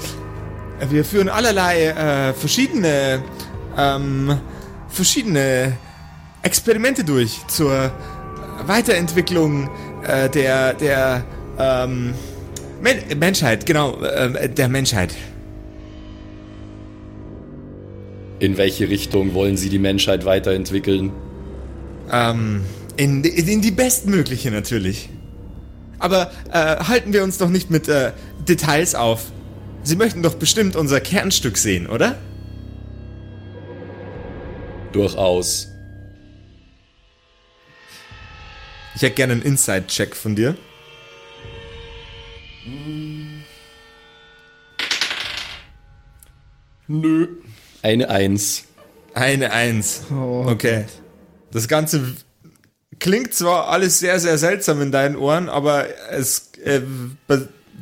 Wir 0.90 1.04
führen 1.04 1.28
allerlei 1.28 1.86
äh, 1.86 2.32
verschiedene. 2.34 3.22
Ähm, 3.76 4.38
verschiedene 4.88 5.76
Experimente 6.42 7.04
durch 7.04 7.40
zur 7.48 7.90
Weiterentwicklung 8.66 9.70
äh, 10.06 10.28
der. 10.28 10.74
der. 10.74 11.24
Ähm, 11.58 12.14
Men 12.80 13.18
Menschheit, 13.18 13.64
genau, 13.66 14.00
äh, 14.02 14.48
der 14.48 14.68
Menschheit. 14.68 15.14
In 18.38 18.56
welche 18.56 18.88
Richtung 18.88 19.34
wollen 19.34 19.56
Sie 19.56 19.68
die 19.68 19.78
Menschheit 19.78 20.24
weiterentwickeln? 20.24 21.12
Ähm, 22.10 22.64
in, 22.96 23.22
in 23.22 23.62
die 23.62 23.70
bestmögliche 23.70 24.50
natürlich. 24.50 25.08
Aber 26.00 26.32
äh, 26.52 26.76
halten 26.84 27.12
wir 27.12 27.22
uns 27.22 27.38
doch 27.38 27.48
nicht 27.48 27.70
mit 27.70 27.88
äh, 27.88 28.10
Details 28.48 28.96
auf. 28.96 29.30
Sie 29.84 29.96
möchten 29.96 30.22
doch 30.22 30.34
bestimmt 30.34 30.76
unser 30.76 31.00
Kernstück 31.00 31.58
sehen, 31.58 31.88
oder? 31.88 32.18
Durchaus. 34.92 35.68
Ich 38.94 39.02
hätte 39.02 39.14
gerne 39.14 39.32
einen 39.34 39.42
Inside-Check 39.42 40.14
von 40.14 40.36
dir. 40.36 40.56
Nö. 46.86 47.28
Eine 47.82 48.10
Eins. 48.10 48.64
Eine 49.14 49.52
Eins. 49.52 50.02
Oh, 50.10 50.44
Okay. 50.48 50.84
Das 51.50 51.68
Ganze 51.68 52.14
klingt 52.98 53.34
zwar 53.34 53.68
alles 53.68 53.98
sehr, 53.98 54.18
sehr 54.20 54.38
seltsam 54.38 54.80
in 54.80 54.90
deinen 54.90 55.16
Ohren, 55.16 55.50
aber 55.50 55.86
es, 56.10 56.50
äh, 56.64 56.80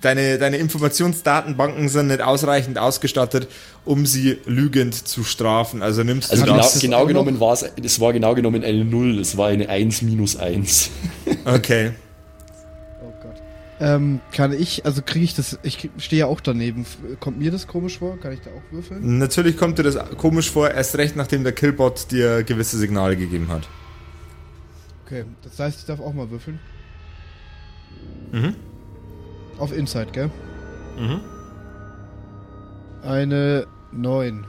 deine, 0.01 0.39
deine 0.39 0.57
Informationsdatenbanken 0.59 1.89
sind 1.89 2.09
nicht 2.09 2.21
ausreichend 2.21 2.79
ausgestattet, 2.79 3.49
um 3.85 4.07
sie 4.07 4.39
lügend 4.47 4.95
zu 4.95 5.25
strafen. 5.25 5.83
Also 5.83 6.03
nimmst 6.03 6.31
Also 6.31 6.45
du 6.45 6.51
genau, 6.53 6.63
das 6.63 6.81
genau 6.81 7.01
noch- 7.01 7.07
genommen 7.09 7.41
war 7.41 7.53
es, 7.53 7.65
es 7.83 8.01
war 8.01 8.13
genau 8.13 8.35
genommen 8.35 8.65
eine 8.65 8.85
Null, 8.85 9.19
es 9.19 9.37
war 9.37 9.49
eine 9.49 9.69
Eins 9.69 10.03
minus 10.03 10.37
Eins. 10.37 10.91
Okay. 11.45 11.93
Oh 13.03 13.13
Gott. 13.23 13.37
Ähm, 13.81 14.21
kann 14.33 14.53
ich, 14.53 14.85
also 14.85 15.01
kriege 15.01 15.25
ich 15.25 15.35
das, 15.35 15.59
ich 15.63 15.89
stehe 15.97 16.21
ja 16.21 16.27
auch 16.27 16.41
daneben. 16.41 16.85
Kommt 17.19 17.39
mir 17.39 17.51
das 17.51 17.67
komisch 17.67 17.99
vor? 17.99 18.19
Kann 18.21 18.33
ich 18.33 18.41
da 18.41 18.51
auch 18.51 18.73
würfeln? 18.73 19.19
Natürlich 19.19 19.57
kommt 19.57 19.79
dir 19.79 19.85
das 19.85 19.97
komisch 20.19 20.51
vor, 20.51 20.71
erst 20.71 20.99
recht 20.99 21.17
nachdem 21.17 21.45
der 21.45 21.53
Killbot 21.53 22.11
dir 22.11 22.43
gewisse 22.43 22.77
Signale 22.79 23.17
gegeben 23.17 23.49
hat. 23.49 23.69
Okay, 25.07 25.25
das 25.43 25.59
heißt, 25.59 25.81
ich 25.81 25.87
darf 25.87 26.01
auch 26.01 26.13
mal 26.13 26.31
würfeln. 26.31 26.59
Mhm. 28.33 28.55
Auf 29.61 29.77
Inside, 29.77 30.11
gell? 30.13 30.31
Mhm. 30.99 31.21
Eine 33.03 33.67
9. 33.93 34.45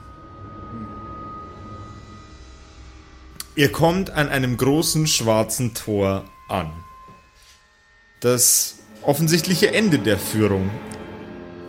Ihr 3.54 3.70
kommt 3.70 4.10
an 4.10 4.30
einem 4.30 4.56
großen 4.56 5.06
schwarzen 5.06 5.74
Tor 5.74 6.24
an. 6.48 6.70
Das 8.20 8.78
offensichtliche 9.02 9.74
Ende 9.74 9.98
der 9.98 10.18
Führung. 10.18 10.70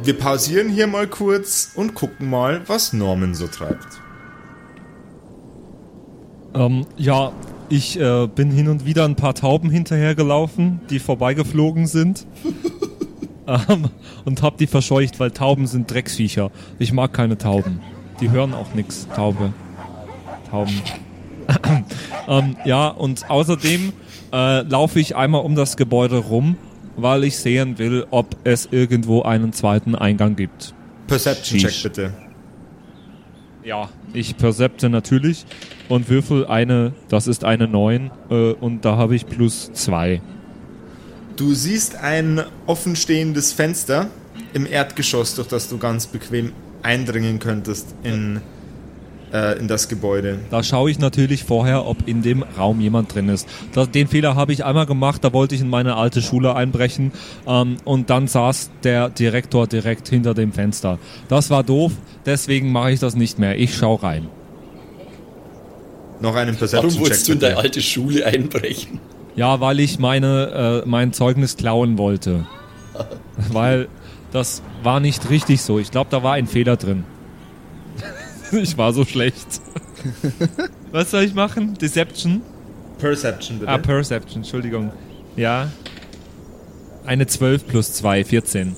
Wir 0.01 0.17
pausieren 0.17 0.69
hier 0.69 0.87
mal 0.87 1.07
kurz 1.07 1.71
und 1.75 1.93
gucken 1.93 2.29
mal, 2.29 2.61
was 2.67 2.93
Norman 2.93 3.35
so 3.35 3.47
treibt. 3.47 3.87
Ähm, 6.53 6.85
ja, 6.97 7.33
ich 7.69 7.99
äh, 7.99 8.27
bin 8.27 8.51
hin 8.51 8.69
und 8.69 8.85
wieder 8.85 9.03
ein 9.03 9.15
paar 9.15 9.35
Tauben 9.35 9.69
hinterhergelaufen, 9.69 10.79
die 10.89 10.99
vorbeigeflogen 10.99 11.87
sind. 11.87 12.25
ähm, 13.47 13.89
und 14.25 14.41
hab 14.41 14.57
die 14.57 14.67
verscheucht, 14.67 15.19
weil 15.19 15.31
Tauben 15.31 15.67
sind 15.67 15.91
Drecksviecher. 15.91 16.51
Ich 16.79 16.93
mag 16.93 17.13
keine 17.13 17.37
Tauben. 17.37 17.79
Die 18.19 18.31
hören 18.31 18.53
auch 18.53 18.73
nix, 18.73 19.07
Taube. 19.15 19.53
Tauben. 20.49 20.81
ähm, 22.27 22.55
ja, 22.65 22.87
und 22.87 23.29
außerdem 23.29 23.93
äh, 24.31 24.61
laufe 24.61 24.99
ich 24.99 25.15
einmal 25.15 25.41
um 25.41 25.55
das 25.55 25.77
Gebäude 25.77 26.17
rum, 26.17 26.57
weil 26.95 27.23
ich 27.23 27.37
sehen 27.37 27.77
will, 27.79 28.05
ob 28.11 28.35
es 28.43 28.67
irgendwo 28.71 29.23
einen 29.23 29.51
zweiten 29.51 29.95
Eingang 29.95 30.35
gibt. 30.35 30.73
Perception 31.07 31.59
Check 31.59 31.83
bitte. 31.83 32.13
Ja, 33.63 33.89
ich 34.13 34.37
percepte 34.37 34.89
natürlich. 34.89 35.45
und 35.89 36.09
würfel 36.09 36.45
eine, 36.47 36.93
das 37.09 37.27
ist 37.27 37.43
eine 37.43 37.67
9 37.67 38.11
äh, 38.29 38.51
und 38.53 38.85
da 38.85 38.97
habe 38.97 39.15
ich 39.15 39.25
plus 39.25 39.71
2. 39.73 40.21
Du 41.35 41.53
siehst 41.53 41.95
ein 41.95 42.43
offenstehendes 42.67 43.53
Fenster 43.53 44.07
im 44.53 44.65
Erdgeschoss, 44.67 45.35
durch 45.35 45.47
das 45.47 45.67
du 45.67 45.77
ganz 45.77 46.07
bequem 46.07 46.51
eindringen 46.83 47.39
könntest 47.39 47.95
in, 48.03 48.41
äh, 49.33 49.57
in 49.57 49.67
das 49.67 49.87
Gebäude. 49.89 50.39
Da 50.51 50.61
schaue 50.61 50.91
ich 50.91 50.99
natürlich 50.99 51.43
vorher, 51.43 51.87
ob 51.87 52.07
in 52.07 52.21
dem 52.21 52.43
Raum 52.43 52.81
jemand 52.81 53.15
drin 53.15 53.29
ist. 53.29 53.47
Das, 53.73 53.89
den 53.89 54.07
Fehler 54.07 54.35
habe 54.35 54.53
ich 54.53 54.63
einmal 54.63 54.85
gemacht, 54.85 55.23
da 55.23 55.33
wollte 55.33 55.55
ich 55.55 55.61
in 55.61 55.69
meine 55.69 55.95
alte 55.95 56.21
Schule 56.21 56.55
einbrechen 56.55 57.11
ähm, 57.47 57.77
und 57.83 58.09
dann 58.11 58.27
saß 58.27 58.69
der 58.83 59.09
Direktor 59.09 59.65
direkt 59.65 60.09
hinter 60.09 60.35
dem 60.35 60.51
Fenster. 60.51 60.99
Das 61.29 61.49
war 61.49 61.63
doof, 61.63 61.93
deswegen 62.27 62.71
mache 62.71 62.91
ich 62.91 62.99
das 62.99 63.15
nicht 63.15 63.39
mehr. 63.39 63.57
Ich 63.57 63.75
schaue 63.75 64.03
rein. 64.03 64.27
Noch 66.19 66.35
einen 66.35 66.49
Warum 66.49 66.57
Perception-Check. 66.59 67.01
wolltest 67.01 67.27
du 67.27 67.31
in 67.33 67.39
deine 67.39 67.57
alte 67.57 67.81
Schule 67.81 68.25
einbrechen? 68.25 68.99
Ja, 69.35 69.59
weil 69.59 69.79
ich 69.79 69.99
meine, 69.99 70.83
äh, 70.83 70.87
mein 70.87 71.13
Zeugnis 71.13 71.57
klauen 71.57 71.97
wollte. 71.97 72.45
weil 73.51 73.87
das 74.31 74.61
war 74.83 74.99
nicht 74.99 75.29
richtig 75.29 75.61
so. 75.61 75.79
Ich 75.79 75.91
glaube, 75.91 76.09
da 76.09 76.23
war 76.23 76.33
ein 76.33 76.47
Fehler 76.47 76.77
drin. 76.77 77.03
ich 78.51 78.77
war 78.77 78.93
so 78.93 79.05
schlecht. 79.05 79.61
Was 80.91 81.11
soll 81.11 81.23
ich 81.23 81.33
machen? 81.33 81.75
Deception? 81.75 82.41
Perception, 82.99 83.59
bitte. 83.59 83.71
Ah, 83.71 83.77
Perception, 83.77 84.43
Entschuldigung. 84.43 84.91
Ja. 85.35 85.69
Eine 87.05 87.27
12 87.27 87.67
plus 87.67 87.93
2, 87.93 88.23
14. 88.23 88.75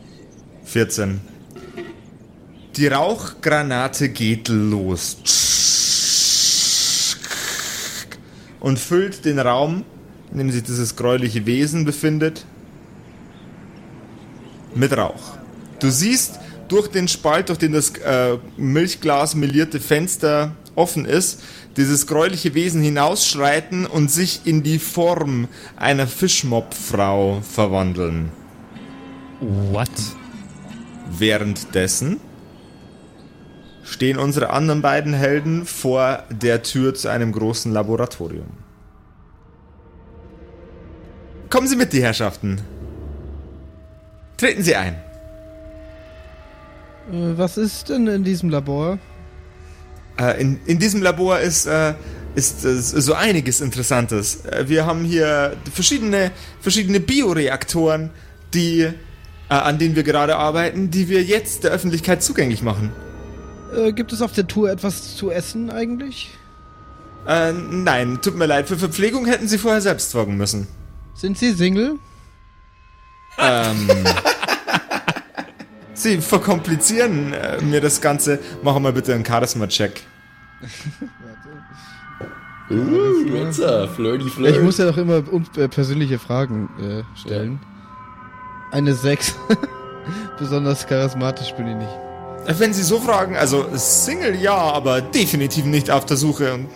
14. 0.64 1.20
Die 2.76 2.88
Rauchgranate 2.88 4.08
geht 4.08 4.48
los. 4.48 5.18
Und 8.60 8.78
füllt 8.78 9.24
den 9.24 9.38
Raum, 9.38 9.84
in 10.32 10.38
dem 10.38 10.50
sich 10.50 10.62
dieses 10.62 10.96
gräuliche 10.96 11.46
Wesen 11.46 11.84
befindet, 11.84 12.46
mit 14.74 14.96
Rauch. 14.96 15.38
Du 15.80 15.90
siehst 15.90 16.38
durch 16.68 16.88
den 16.88 17.08
Spalt, 17.08 17.48
durch 17.48 17.58
den 17.58 17.72
das 17.72 17.90
äh, 17.98 18.38
Milchglas 18.56 19.34
melierte 19.34 19.80
Fenster 19.80 20.52
offen 20.74 21.04
ist, 21.04 21.42
dieses 21.76 22.06
gräuliche 22.06 22.54
Wesen 22.54 22.82
hinausschreiten 22.82 23.86
und 23.86 24.10
sich 24.10 24.40
in 24.44 24.62
die 24.62 24.78
Form 24.78 25.48
einer 25.76 26.06
Fischmobfrau 26.06 27.40
verwandeln. 27.42 28.30
What? 29.40 29.90
Währenddessen 31.18 32.20
stehen 33.86 34.18
unsere 34.18 34.50
anderen 34.50 34.82
beiden 34.82 35.14
Helden 35.14 35.64
vor 35.64 36.24
der 36.28 36.62
Tür 36.62 36.94
zu 36.94 37.08
einem 37.08 37.32
großen 37.32 37.72
Laboratorium. 37.72 38.48
Kommen 41.48 41.68
Sie 41.68 41.76
mit, 41.76 41.92
die 41.92 42.02
Herrschaften. 42.02 42.60
Treten 44.36 44.62
Sie 44.62 44.74
ein. 44.74 44.94
Äh, 47.10 47.38
was 47.38 47.56
ist 47.56 47.88
denn 47.88 48.06
in 48.08 48.24
diesem 48.24 48.50
Labor? 48.50 48.98
Äh, 50.18 50.40
in, 50.40 50.60
in 50.66 50.78
diesem 50.78 51.02
Labor 51.02 51.38
ist, 51.38 51.66
äh, 51.66 51.94
ist 52.34 52.64
äh, 52.64 52.74
so 52.80 53.14
einiges 53.14 53.60
Interessantes. 53.60 54.40
Wir 54.64 54.84
haben 54.84 55.04
hier 55.04 55.56
verschiedene, 55.72 56.32
verschiedene 56.60 56.98
Bioreaktoren, 56.98 58.10
die, 58.52 58.88
an 59.48 59.78
denen 59.78 59.94
wir 59.94 60.02
gerade 60.02 60.36
arbeiten, 60.36 60.90
die 60.90 61.08
wir 61.08 61.22
jetzt 61.22 61.64
der 61.64 61.70
Öffentlichkeit 61.70 62.22
zugänglich 62.22 62.62
machen. 62.62 62.90
Äh, 63.74 63.92
gibt 63.92 64.12
es 64.12 64.22
auf 64.22 64.32
der 64.32 64.46
Tour 64.46 64.70
etwas 64.70 65.16
zu 65.16 65.30
essen 65.30 65.70
eigentlich? 65.70 66.30
Äh, 67.26 67.52
nein, 67.52 68.18
tut 68.22 68.36
mir 68.36 68.46
leid. 68.46 68.68
Für 68.68 68.76
Verpflegung 68.76 69.26
hätten 69.26 69.48
Sie 69.48 69.58
vorher 69.58 69.80
selbst 69.80 70.10
sorgen 70.10 70.36
müssen. 70.36 70.68
Sind 71.14 71.38
Sie 71.38 71.52
Single? 71.52 71.98
Ähm. 73.38 73.88
Sie 75.94 76.20
verkomplizieren 76.20 77.32
äh, 77.32 77.60
mir 77.62 77.80
das 77.80 78.00
Ganze. 78.00 78.38
Machen 78.62 78.84
wir 78.84 78.92
bitte 78.92 79.14
einen 79.14 79.24
Charisma-Check. 79.24 80.02
Uh, 82.68 83.34
jetzt 83.34 83.60
uh, 83.60 83.86
flirty 83.86 84.28
flirt. 84.28 84.56
Ich 84.56 84.62
muss 84.62 84.78
ja 84.78 84.86
doch 84.86 84.96
immer 84.96 85.22
äh, 85.56 85.68
persönliche 85.68 86.18
Fragen 86.18 86.68
äh, 86.80 87.18
stellen. 87.18 87.60
Eine 88.72 88.94
6. 88.94 89.36
Besonders 90.38 90.86
charismatisch 90.86 91.52
bin 91.52 91.68
ich 91.68 91.76
nicht. 91.76 92.05
Wenn 92.46 92.72
Sie 92.72 92.82
so 92.82 93.00
fragen, 93.00 93.36
also 93.36 93.66
Single 93.76 94.36
ja, 94.36 94.56
aber 94.56 95.00
definitiv 95.00 95.64
nicht 95.64 95.90
auf 95.90 96.06
der 96.06 96.16
Suche. 96.16 96.54
Und 96.54 96.68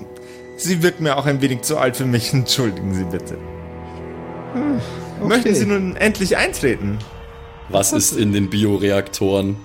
Sie 0.56 0.82
wirkt 0.82 1.00
mir 1.00 1.16
auch 1.16 1.26
ein 1.26 1.40
wenig 1.40 1.62
zu 1.62 1.78
alt 1.78 1.96
für 1.96 2.06
mich. 2.06 2.32
Entschuldigen 2.32 2.94
Sie 2.94 3.04
bitte. 3.04 3.38
Okay. 4.54 5.28
Möchten 5.28 5.54
Sie 5.54 5.66
nun 5.66 5.96
endlich 5.96 6.36
eintreten? 6.36 6.98
Was 7.68 7.92
ist 7.92 8.12
in 8.12 8.32
den 8.32 8.50
Bioreaktoren? 8.50 9.56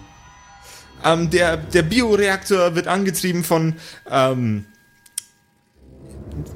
Ähm, 1.03 1.29
der, 1.29 1.57
der 1.57 1.82
Bioreaktor 1.82 2.75
wird 2.75 2.88
angetrieben 2.88 3.43
von 3.43 3.75
ähm, 4.09 4.65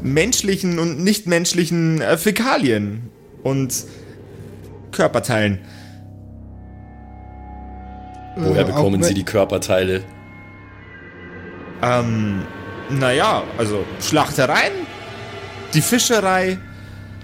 menschlichen 0.02 0.80
und 0.80 1.04
nichtmenschlichen 1.04 2.02
äh, 2.02 2.18
Fäkalien 2.18 3.10
und 3.44 3.86
Körperteilen. 4.92 5.60
Woher 8.40 8.62
Äh, 8.62 8.66
bekommen 8.66 9.04
Sie 9.04 9.14
die 9.14 9.24
Körperteile? 9.26 10.04
Ähm, 11.82 12.44
naja, 12.90 13.44
also 13.58 13.86
Schlachtereien, 14.02 14.74
die 15.74 15.82
Fischerei, 15.82 16.58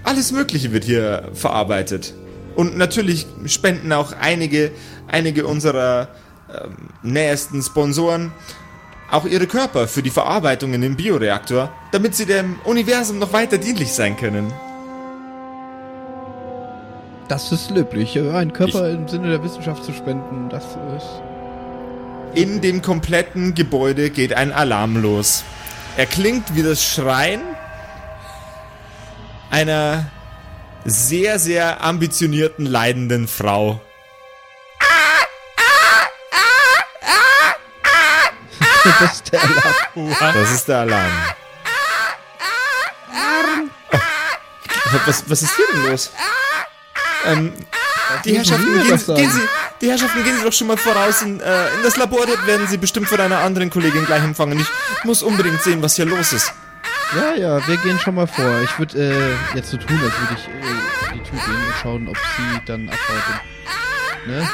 alles 0.04 0.32
Mögliche 0.32 0.72
wird 0.72 0.84
hier 0.84 1.30
verarbeitet. 1.34 2.14
Und 2.54 2.76
natürlich 2.76 3.26
spenden 3.46 3.92
auch 3.92 4.12
einige, 4.18 4.70
einige 5.08 5.46
unserer 5.46 6.08
ähm, 6.48 6.76
nähesten 7.02 7.62
Sponsoren 7.62 8.32
auch 9.10 9.24
ihre 9.24 9.46
Körper 9.46 9.86
für 9.86 10.02
die 10.02 10.10
Verarbeitung 10.10 10.74
in 10.74 10.80
den 10.80 10.96
Bioreaktor, 10.96 11.72
damit 11.92 12.14
sie 12.14 12.26
dem 12.26 12.58
Universum 12.64 13.18
noch 13.18 13.32
weiter 13.32 13.58
dienlich 13.58 13.92
sein 13.92 14.16
können. 14.16 14.52
Das 17.28 17.50
ist 17.52 17.70
löblich. 17.70 18.16
Äh, 18.16 18.30
Einen 18.30 18.52
Körper 18.52 18.90
im 18.90 19.08
Sinne 19.08 19.30
der 19.30 19.42
Wissenschaft 19.42 19.84
zu 19.84 19.92
spenden, 19.92 20.48
das 20.48 20.64
ist. 20.96 21.22
In 22.34 22.60
dem 22.60 22.82
kompletten 22.82 23.54
Gebäude 23.54 24.10
geht 24.10 24.34
ein 24.34 24.52
Alarm 24.52 24.96
los. 25.00 25.42
Er 25.96 26.06
klingt 26.06 26.54
wie 26.54 26.62
das 26.62 26.84
Schreien 26.84 27.40
einer 29.50 30.10
sehr, 30.84 31.38
sehr 31.38 31.82
ambitionierten, 31.82 32.66
leidenden 32.66 33.26
Frau. 33.26 33.80
das 39.00 39.14
ist 39.14 39.32
der 39.32 39.42
Alarm. 39.42 40.34
Das 40.34 40.50
ist 40.52 40.68
der 40.68 40.78
Alarm. 40.78 41.12
Oh. 43.92 43.98
Was, 45.06 45.28
was 45.28 45.42
ist 45.42 45.56
hier 45.56 45.64
denn 45.72 45.90
los? 45.90 46.12
Ähm, 47.26 47.52
die 48.24 48.36
Herrschaften, 48.36 48.72
gehen, 48.72 49.16
gehen 49.16 49.30
Sie, 49.30 49.40
die 49.80 49.90
Herrschaften, 49.90 50.24
gehen 50.24 50.36
Sie 50.38 50.44
doch 50.44 50.52
schon 50.52 50.68
mal 50.68 50.76
voraus 50.76 51.22
in, 51.22 51.40
äh, 51.40 51.74
in 51.74 51.82
das 51.82 51.96
Labor. 51.96 52.24
Dort 52.26 52.46
werden 52.46 52.66
Sie 52.68 52.76
bestimmt 52.76 53.08
von 53.08 53.20
einer 53.20 53.38
anderen 53.38 53.70
Kollegin 53.70 54.04
gleich 54.06 54.22
empfangen. 54.22 54.58
Ich 54.60 55.04
muss 55.04 55.22
unbedingt 55.22 55.62
sehen, 55.62 55.82
was 55.82 55.96
hier 55.96 56.04
los 56.06 56.32
ist. 56.32 56.52
Ja, 57.14 57.34
ja, 57.34 57.66
wir 57.68 57.76
gehen 57.78 57.98
schon 57.98 58.14
mal 58.14 58.26
vor. 58.26 58.60
Ich 58.62 58.78
würde 58.78 58.98
äh, 58.98 59.56
jetzt 59.56 59.70
so 59.70 59.76
tun, 59.76 60.00
als 60.02 60.12
würde 60.18 60.36
ich 60.36 60.48
äh, 60.48 61.14
die 61.14 61.22
Tür 61.22 61.38
gehen 61.38 61.66
und 61.66 61.74
schauen, 61.80 62.08
ob 62.08 62.16
sie 62.16 62.60
dann 62.66 62.88
abhaut. 62.88 63.40
Ne? 64.26 64.48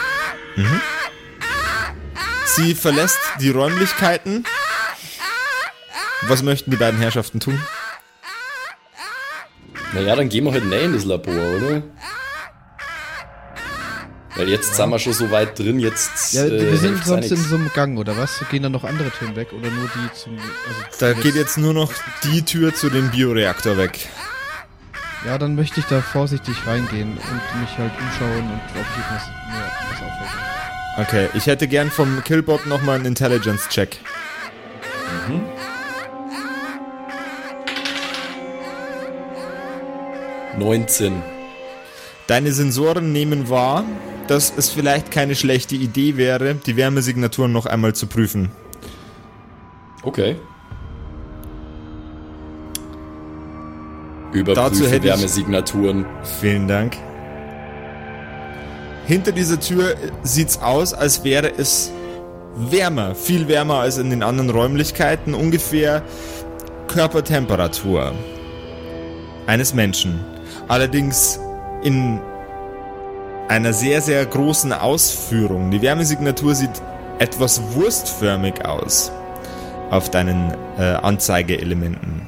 Sie 2.45 2.75
verlässt 2.75 3.19
die 3.41 3.51
Räumlichkeiten. 3.51 4.45
Was 6.23 6.43
möchten 6.43 6.71
die 6.71 6.77
beiden 6.77 7.01
Herrschaften 7.01 7.41
tun? 7.41 7.61
Naja, 9.95 10.17
dann 10.17 10.29
gehen 10.29 10.45
wir 10.45 10.53
halt 10.53 10.65
näher 10.67 10.83
in 10.85 10.93
das 10.93 11.05
Labor, 11.05 11.35
oder? 11.35 11.83
Weil 14.35 14.49
jetzt 14.49 14.75
sind 14.75 14.89
wir 14.89 14.99
schon 14.99 15.13
so 15.13 15.31
weit 15.31 15.59
drin, 15.59 15.79
jetzt. 15.79 16.33
Ja, 16.33 16.45
äh, 16.45 16.51
wir 16.51 16.77
sind 16.79 16.91
hilft's 16.91 17.07
sonst 17.07 17.31
in 17.31 17.37
so 17.37 17.57
einem 17.57 17.71
Gang, 17.75 17.99
oder 17.99 18.17
was? 18.17 18.43
Gehen 18.51 18.63
dann 18.63 18.73
noch 18.73 18.85
andere 18.85 19.11
Türen 19.11 19.37
weg 19.37 19.49
oder 19.53 19.71
nur 19.71 19.89
die 19.89 20.15
zum. 20.15 20.39
Also 20.39 20.99
Da 20.99 21.13
geht 21.13 21.35
jetzt 21.35 21.59
nur 21.59 21.75
noch 21.75 21.93
die 22.25 22.43
Tür 22.43 22.75
zu 22.75 22.89
dem 22.89 23.11
Bioreaktor 23.11 23.77
weg. 23.77 24.09
Ja, 25.27 25.39
dann 25.39 25.55
möchte 25.55 25.81
ich 25.81 25.87
da 25.87 26.01
vorsichtig 26.01 26.57
reingehen 26.67 27.13
und 27.13 27.61
mich 27.61 27.79
halt 27.79 27.93
umschauen 28.01 28.51
und 28.51 28.61
ob 28.75 28.87
ich 28.99 29.15
was, 29.15 29.27
mir 29.53 29.71
was 29.91 30.03
auffällt. 30.03 31.29
Okay, 31.29 31.29
ich 31.35 31.47
hätte 31.47 31.69
gern 31.69 31.91
vom 31.91 32.25
Killbot 32.25 32.67
nochmal 32.67 32.97
einen 32.97 33.07
Intelligence-Check. 33.07 33.99
19. 40.59 41.23
Deine 42.27 42.53
Sensoren 42.53 43.13
nehmen 43.13 43.49
wahr, 43.49 43.85
dass 44.29 44.53
es 44.57 44.71
vielleicht 44.71 45.11
keine 45.11 45.35
schlechte 45.35 45.75
Idee 45.77 46.17
wäre, 46.17 46.55
die 46.55 46.77
Wärmesignaturen 46.77 47.53
noch 47.53 47.67
einmal 47.67 47.95
zu 47.95 48.07
prüfen. 48.07 48.51
Okay. 50.03 50.37
Dazu 54.33 54.39
Überprüfe 54.39 54.85
hätte 54.91 54.97
ich- 54.97 55.05
Wärmesignaturen. 55.05 56.07
Vielen 56.41 56.67
Dank. 56.67 56.97
Hinter 59.07 59.33
dieser 59.33 59.61
Tür 59.61 59.95
sieht's 60.23 60.59
aus, 60.63 60.95
als 60.95 61.23
wäre 61.25 61.53
es 61.57 61.93
wärmer, 62.57 63.15
viel 63.15 63.49
wärmer 63.49 63.81
als 63.81 63.99
in 63.99 64.11
den 64.11 64.23
anderen 64.23 64.51
Räumlichkeiten, 64.51 65.35
ungefähr 65.35 66.03
Körpertemperatur 66.87 68.13
eines 69.47 69.75
Menschen. 69.75 70.21
Allerdings 70.69 71.41
in 71.83 72.21
einer 73.53 73.75
sehr, 73.75 74.01
sehr 74.01 74.25
großen 74.25 74.73
Ausführung. 74.73 75.71
Die 75.71 75.83
Wärmesignatur 75.83 76.55
sieht 76.55 76.71
etwas 77.19 77.61
wurstförmig 77.75 78.65
aus 78.65 79.13
auf 79.91 80.11
deinen 80.11 80.55
äh, 80.79 80.95
Anzeigeelementen. 80.95 82.23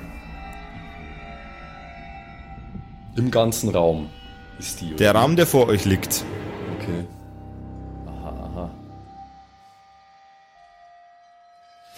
Im 3.17 3.31
ganzen 3.31 3.71
Raum 3.71 4.11
ist 4.59 4.83
die. 4.83 4.95
Der 4.97 5.13
oder? 5.13 5.21
Raum, 5.21 5.37
der 5.37 5.47
vor 5.47 5.69
euch 5.69 5.87
liegt. 5.87 6.25
Okay. 6.79 7.07
Aha, 8.07 8.29
aha. 8.29 8.71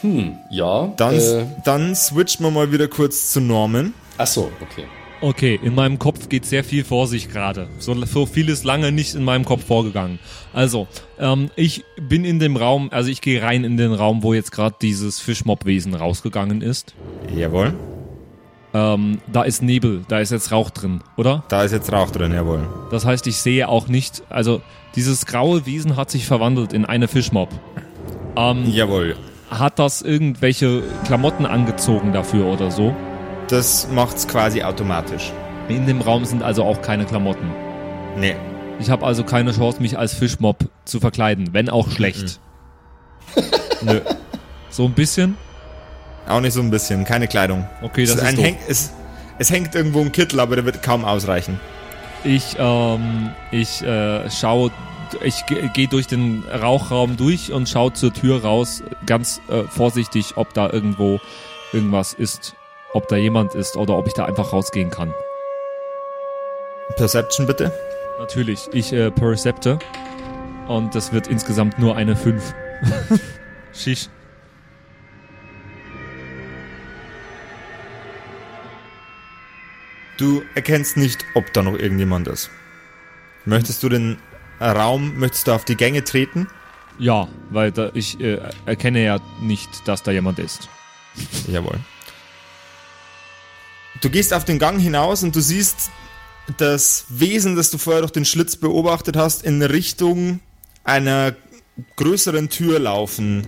Hm, 0.03 0.39
ja. 0.51 0.93
Dann, 0.97 1.15
Äh, 1.19 1.47
dann 1.65 1.97
switchen 1.97 2.47
wir 2.47 2.53
mal 2.53 2.71
wieder 2.71 2.87
kurz 2.87 3.33
zu 3.33 3.41
Norman. 3.41 3.93
ach 4.19 4.27
so, 4.29 4.53
okay. 4.61 4.85
Okay, 5.21 5.59
in 5.63 5.75
meinem 5.75 5.99
Kopf 5.99 6.29
geht 6.29 6.45
sehr 6.45 6.63
viel 6.63 6.85
vor 6.85 7.07
sich 7.07 7.31
gerade. 7.31 7.69
So, 7.79 7.95
so 8.05 8.27
viel 8.27 8.49
ist 8.49 8.65
lange 8.65 8.93
nicht 8.93 9.15
in 9.15 9.25
meinem 9.25 9.45
Kopf 9.45 9.65
vorgegangen. 9.65 10.19
Also, 10.53 10.89
ähm, 11.19 11.51
ich 11.57 11.85
bin 12.01 12.25
in 12.25 12.39
dem 12.39 12.57
Raum, 12.57 12.91
also 12.93 13.11
ich 13.11 13.23
gehe 13.23 13.43
rein 13.43 13.65
in 13.65 13.77
den 13.77 13.93
Raum, 13.93 14.23
wo 14.23 14.35
jetzt 14.35 14.53
gerade 14.53 14.77
dieses 14.81 15.21
Fischmob-Wesen 15.21 15.95
rausgegangen 15.95 16.61
ist. 16.61 16.95
Jawohl. 17.35 17.75
Ähm, 18.75 19.19
da 19.33 19.43
ist 19.43 19.63
Nebel, 19.63 20.05
da 20.09 20.19
ist 20.19 20.33
jetzt 20.33 20.53
Rauch 20.53 20.69
drin, 20.69 21.01
oder? 21.17 21.45
Da 21.49 21.63
ist 21.63 21.73
jetzt 21.73 21.91
Rauch 21.91 22.11
drin, 22.11 22.33
jawohl. 22.33 22.69
Das 22.91 23.07
heißt, 23.07 23.27
ich 23.27 23.37
sehe 23.39 23.69
auch 23.69 23.89
nicht, 23.89 24.23
also 24.29 24.61
dieses 24.97 25.25
graue 25.25 25.65
Wesen 25.65 25.97
hat 25.97 26.11
sich 26.11 26.27
verwandelt 26.27 26.75
in 26.75 26.85
eine 26.85 27.09
Fischmob. 27.09 27.49
Ähm, 28.37 28.65
Jawohl. 28.71 29.17
Hat 29.51 29.79
das 29.79 30.03
irgendwelche 30.03 30.83
Klamotten 31.05 31.47
angezogen 31.47 32.13
dafür 32.13 32.47
oder 32.47 32.71
so? 32.71 32.95
Das 33.49 33.89
macht's 33.93 34.27
quasi 34.27 34.63
automatisch. 34.63 35.33
In 35.69 35.87
dem 35.87 36.01
Raum 36.01 36.25
sind 36.25 36.43
also 36.43 36.65
auch 36.65 36.83
keine 36.83 37.05
Klamotten. 37.05 37.51
Nee. 38.17 38.37
Ich 38.79 38.91
habe 38.91 39.07
also 39.07 39.25
keine 39.25 39.53
Chance, 39.53 39.81
mich 39.81 39.99
als 39.99 40.15
Fischmob 40.15 40.59
zu 40.85 41.01
verkleiden, 41.01 41.51
wenn 41.53 41.69
auch 41.71 41.91
schlecht. 41.91 42.41
Nö. 43.83 44.01
So 44.71 44.85
ein 44.85 44.93
bisschen? 44.93 45.37
Auch 46.29 46.41
nicht 46.41 46.53
so 46.53 46.61
ein 46.61 46.71
bisschen. 46.71 47.05
Keine 47.05 47.29
Kleidung. 47.29 47.67
Okay, 47.83 48.05
das 48.05 48.17
es, 48.17 48.23
ist 48.23 48.29
ein 48.29 48.37
doof. 48.37 48.45
Häng, 48.45 48.57
es, 48.69 48.93
es 49.39 49.51
hängt 49.51 49.75
irgendwo 49.75 50.01
ein 50.01 50.13
Kittel, 50.13 50.41
aber 50.41 50.57
der 50.57 50.65
wird 50.65 50.83
kaum 50.83 51.05
ausreichen. 51.05 51.59
Ich, 52.25 52.57
ähm, 52.59 53.31
ich 53.53 53.83
äh, 53.83 54.29
schaue, 54.31 54.73
ich 55.23 55.47
ge- 55.47 55.69
gehe 55.73 55.87
durch 55.87 56.07
den 56.09 56.43
Rauchraum 56.51 57.17
durch 57.17 57.53
und 57.53 57.69
schaue 57.69 57.93
zur 57.93 58.13
Tür 58.13 58.43
raus, 58.43 58.83
ganz 59.07 59.41
äh, 59.49 59.63
vorsichtig, 59.69 60.33
ob 60.37 60.53
da 60.53 60.69
irgendwo 60.69 61.21
irgendwas 61.73 62.13
ist, 62.13 62.55
ob 62.97 63.09
da 63.09 63.17
jemand 63.17 63.55
ist 63.55 63.77
oder 63.77 63.99
ob 63.99 64.07
ich 64.07 64.15
da 64.15 64.25
einfach 64.25 64.55
rausgehen 64.55 64.91
kann. 64.91 65.13
Perception 66.97 67.47
bitte. 67.47 67.71
Natürlich, 68.19 68.69
ich 68.73 68.91
äh, 68.95 69.11
percepte 69.11 69.79
und 70.67 70.95
das 70.95 71.13
wird 71.13 71.27
insgesamt 71.27 71.79
nur 71.79 71.95
eine 71.95 72.17
5. 72.17 72.55
Schisch. 73.75 74.09
Du 80.17 80.43
erkennst 80.55 80.97
nicht, 80.97 81.27
ob 81.35 81.53
da 81.53 81.63
noch 81.63 81.79
irgendjemand 81.79 82.29
ist. 82.29 82.51
Möchtest 83.45 83.83
du 83.83 83.91
den 83.91 84.17
Raum, 84.59 85.19
möchtest 85.19 85.49
du 85.49 85.53
auf 85.53 85.67
die 85.67 85.77
Gänge 85.77 86.03
treten? 86.03 86.49
Ja, 86.99 87.29
weil 87.51 87.73
da, 87.73 87.91
ich 87.93 88.19
äh, 88.21 88.39
erkenne 88.65 89.05
ja 89.05 89.19
nicht, 89.43 89.87
dass 89.87 90.03
da 90.03 90.13
jemand 90.13 90.39
ist. 90.39 90.71
Jawohl. 91.47 91.79
Du 94.01 94.11
gehst 94.11 94.33
auf 94.35 94.45
den 94.45 94.59
Gang 94.59 94.81
hinaus 94.81 95.23
und 95.23 95.35
du 95.35 95.41
siehst 95.41 95.91
das 96.59 97.07
Wesen, 97.09 97.57
das 97.57 97.71
du 97.71 97.79
vorher 97.79 98.03
durch 98.03 98.13
den 98.13 98.25
Schlitz 98.25 98.57
beobachtet 98.57 99.17
hast, 99.17 99.43
in 99.43 99.63
Richtung 99.63 100.41
einer 100.85 101.35
größeren 101.97 102.49
Tür 102.49 102.79
laufen. 102.79 103.47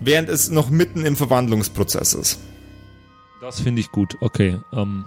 Während 0.00 0.28
es 0.28 0.50
noch 0.50 0.70
mitten 0.70 1.04
im 1.04 1.16
Verwandlungsprozess 1.16 2.14
ist. 2.14 2.38
Das 3.40 3.60
finde 3.60 3.80
ich 3.80 3.90
gut. 3.90 4.16
Okay. 4.20 4.58
Ähm, 4.72 5.04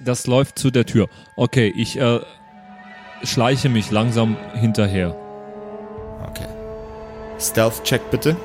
das 0.00 0.26
läuft 0.26 0.58
zu 0.58 0.70
der 0.70 0.86
Tür. 0.86 1.08
Okay, 1.36 1.72
ich 1.76 1.98
äh, 1.98 2.20
schleiche 3.22 3.68
mich 3.68 3.90
langsam 3.90 4.36
hinterher. 4.54 5.16
Okay. 6.26 6.48
Stealth-Check 7.38 8.10
bitte. 8.10 8.36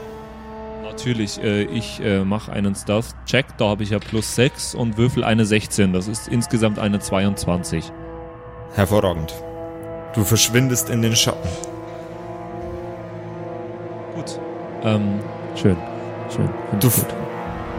Natürlich, 0.96 1.44
äh, 1.44 1.64
ich 1.64 2.00
äh, 2.00 2.24
mache 2.24 2.54
einen 2.54 2.74
Stealth-Check. 2.74 3.58
Da 3.58 3.68
habe 3.68 3.84
ich 3.84 3.90
ja 3.90 4.00
plus 4.00 4.34
6 4.36 4.76
und 4.76 4.98
würfel 4.98 5.26
eine 5.26 5.46
16. 5.46 5.92
Das 5.92 6.08
ist 6.08 6.30
insgesamt 6.30 6.80
eine 6.80 7.00
22. 7.00 7.92
Hervorragend. 8.76 9.34
Du 10.14 10.24
verschwindest 10.24 10.90
in 10.90 11.02
den 11.02 11.14
Schatten. 11.14 11.50
Gut. 14.16 14.40
Ähm, 14.84 15.20
schön. 15.58 15.76
Schön. 16.34 16.50
Find 16.70 16.84
Du 16.86 16.90
gut. 16.90 17.06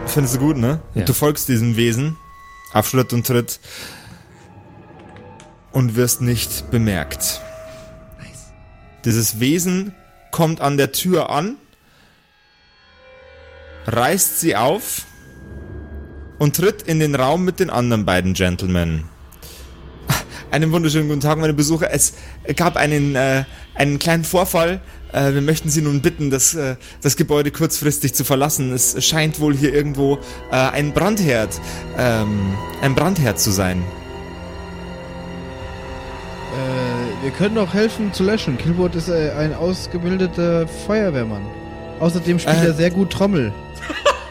Findest 0.04 0.34
du 0.36 0.38
gut, 0.38 0.58
ne? 0.58 0.80
Ja. 0.94 1.04
Du 1.04 1.14
folgst 1.14 1.48
diesem 1.48 1.76
Wesen 1.76 2.18
auf 2.74 2.86
Schritt 2.86 3.14
und 3.14 3.26
Tritt 3.26 3.60
und 5.72 5.96
wirst 5.96 6.20
nicht 6.20 6.70
bemerkt. 6.70 7.40
Dieses 9.06 9.40
Wesen 9.40 9.94
kommt 10.32 10.60
an 10.60 10.76
der 10.76 10.92
Tür 10.92 11.30
an, 11.30 11.56
reißt 13.86 14.40
sie 14.40 14.56
auf 14.56 15.06
und 16.38 16.56
tritt 16.56 16.82
in 16.82 16.98
den 16.98 17.14
Raum 17.14 17.44
mit 17.44 17.60
den 17.60 17.70
anderen 17.70 18.04
beiden 18.04 18.34
Gentlemen. 18.34 19.04
einen 20.50 20.72
wunderschönen 20.72 21.08
guten 21.08 21.20
Tag, 21.20 21.38
meine 21.38 21.54
Besucher. 21.54 21.90
Es 21.92 22.14
gab 22.56 22.76
einen, 22.76 23.14
äh, 23.14 23.44
einen 23.74 23.98
kleinen 23.98 24.24
Vorfall. 24.24 24.80
Äh, 25.12 25.34
wir 25.34 25.40
möchten 25.40 25.70
Sie 25.70 25.82
nun 25.82 26.02
bitten, 26.02 26.30
das, 26.30 26.54
äh, 26.54 26.76
das 27.00 27.16
Gebäude 27.16 27.50
kurzfristig 27.50 28.14
zu 28.14 28.24
verlassen. 28.24 28.72
Es 28.72 29.04
scheint 29.04 29.40
wohl 29.40 29.56
hier 29.56 29.72
irgendwo 29.72 30.18
äh, 30.50 30.56
ein 30.56 30.92
Brandherd, 30.92 31.60
ähm, 31.96 32.54
ein 32.82 32.94
Brandherd 32.94 33.38
zu 33.38 33.50
sein. 33.50 33.82
Äh, 36.52 37.24
wir 37.24 37.30
können 37.30 37.56
auch 37.58 37.72
helfen 37.72 38.12
zu 38.12 38.24
löschen. 38.24 38.58
Killboard 38.58 38.96
ist 38.96 39.08
äh, 39.08 39.30
ein 39.38 39.54
ausgebildeter 39.54 40.66
Feuerwehrmann. 40.66 41.65
Außerdem 42.00 42.38
spielt 42.38 42.56
Äh. 42.62 42.66
er 42.66 42.74
sehr 42.74 42.90
gut 42.90 43.10
Trommel. 43.10 43.52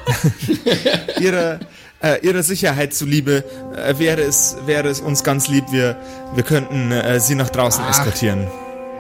Ihrer, 1.20 1.60
äh, 2.02 2.20
ihrer 2.26 2.44
Sicherheit 2.44 2.94
zuliebe 2.94 3.44
äh, 3.76 3.98
wäre, 3.98 4.22
es, 4.22 4.56
wäre 4.66 4.88
es 4.88 5.00
uns 5.02 5.24
ganz 5.24 5.48
lieb, 5.48 5.66
wir, 5.72 5.96
wir 6.36 6.44
könnten 6.44 6.92
äh, 6.92 7.20
Sie 7.20 7.36
nach 7.36 7.50
draußen 7.50 7.84
Ach. 7.86 7.90
eskortieren. 7.92 8.48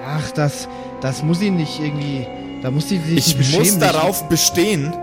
Ach, 0.08 0.32
das, 0.32 0.68
das 1.02 1.22
muss 1.24 1.42
ihn 1.42 1.58
nicht 1.58 1.80
irgendwie. 1.80 2.26
Da 2.64 2.72
muss 2.72 2.90
sie 2.90 2.98
sich 3.00 3.18
Ich 3.18 3.38
nicht 3.38 3.52
muss 3.52 3.60
beschämen. 3.60 3.80
darauf 3.82 4.28
bestehen, 4.30 4.94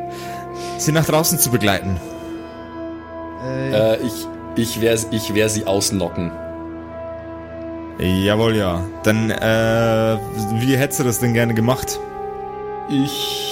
Sie 0.79 0.91
nach 0.93 1.05
draußen 1.07 1.39
zu 1.39 1.51
begleiten. 1.51 2.01
Äh, 3.45 3.95
Äh, 3.95 3.99
ich 4.03 4.13
ich 4.57 4.81
werde 4.81 5.01
ich 5.13 5.35
wär 5.35 5.49
sie 5.49 5.67
ausnocken. 5.67 6.31
Jawohl, 7.99 8.57
ja. 8.57 8.83
Dann, 9.05 9.31
äh, 9.31 10.19
wie 10.61 10.77
hättest 10.77 11.01
du 11.01 11.05
das 11.05 11.21
denn 11.21 11.35
gerne 11.35 11.55
gemacht? 11.55 11.99
Ich. 12.91 13.52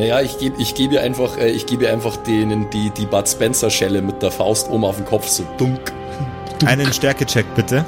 Naja, 0.00 0.22
ich 0.22 0.38
gebe 0.38 0.58
ich 0.58 0.74
geb 0.74 0.92
ihr 0.92 1.02
einfach, 1.02 1.36
äh, 1.36 1.50
ich 1.50 1.66
gebe 1.66 1.84
ihr 1.84 1.92
einfach 1.92 2.16
denen 2.16 2.70
die, 2.70 2.88
die 2.88 3.04
Bud 3.04 3.28
Spencer 3.28 3.68
Schelle 3.68 4.00
mit 4.00 4.22
der 4.22 4.30
Faust 4.30 4.70
oben 4.70 4.82
auf 4.82 4.96
den 4.96 5.04
Kopf, 5.04 5.28
so 5.28 5.46
dunk. 5.58 5.92
Einen 6.64 6.90
Stärkecheck 6.90 7.44
bitte. 7.54 7.84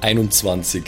21. 0.00 0.84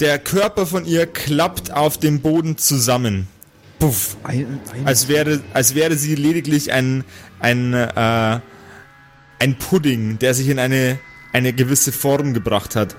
Der 0.00 0.18
Körper 0.18 0.66
von 0.66 0.86
ihr 0.86 1.06
klappt 1.06 1.72
auf 1.72 1.96
dem 1.96 2.20
Boden 2.20 2.58
zusammen. 2.58 3.28
Puff. 3.78 4.16
ein, 4.24 4.58
ein, 4.72 4.86
Als 4.88 5.06
wäre, 5.06 5.40
als 5.52 5.76
wäre 5.76 5.94
sie 5.94 6.16
lediglich 6.16 6.72
ein, 6.72 7.04
ein, 7.38 7.72
äh, 7.74 8.40
ein 9.38 9.56
Pudding, 9.56 10.18
der 10.18 10.34
sich 10.34 10.48
in 10.48 10.58
eine, 10.58 10.98
eine 11.32 11.52
gewisse 11.52 11.92
Form 11.92 12.34
gebracht 12.34 12.74
hat. 12.74 12.96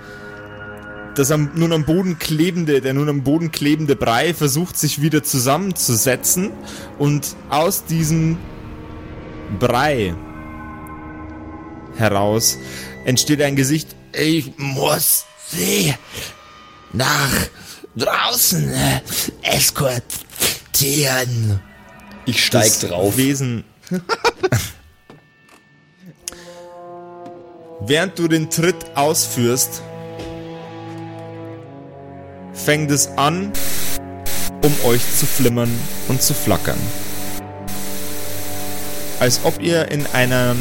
Das 1.16 1.32
am, 1.32 1.50
nun 1.56 1.72
am 1.72 1.86
Boden 1.86 2.20
klebende, 2.20 2.82
der 2.82 2.94
nun 2.94 3.08
am 3.08 3.24
Boden 3.24 3.50
klebende 3.50 3.96
Brei 3.96 4.34
versucht 4.34 4.78
sich 4.78 5.02
wieder 5.02 5.24
zusammenzusetzen 5.24 6.52
und 7.00 7.38
aus 7.50 7.86
diesem 7.86 8.38
Brei 9.58 10.14
heraus 11.96 12.58
entsteht 13.06 13.42
ein 13.42 13.56
Gesicht. 13.56 13.96
Ich 14.12 14.52
muss 14.58 15.24
sie 15.48 15.94
nach 16.92 17.32
draußen 17.96 18.74
eskortieren. 19.42 21.62
Ich 22.26 22.46
steig 22.46 22.66
Das 22.66 22.82
drauf. 22.82 23.16
Wesen. 23.16 23.64
Während 27.88 28.20
du 28.20 28.28
den 28.28 28.50
Tritt 28.50 28.76
ausführst, 28.96 29.82
fängt 32.56 32.90
es 32.92 33.10
an, 33.18 33.52
um 34.62 34.74
euch 34.86 35.02
zu 35.18 35.26
flimmern 35.26 35.70
und 36.08 36.22
zu 36.22 36.34
flackern. 36.34 36.80
Als 39.20 39.42
ob 39.44 39.62
ihr 39.62 39.92
in 39.92 40.06
einem 40.08 40.58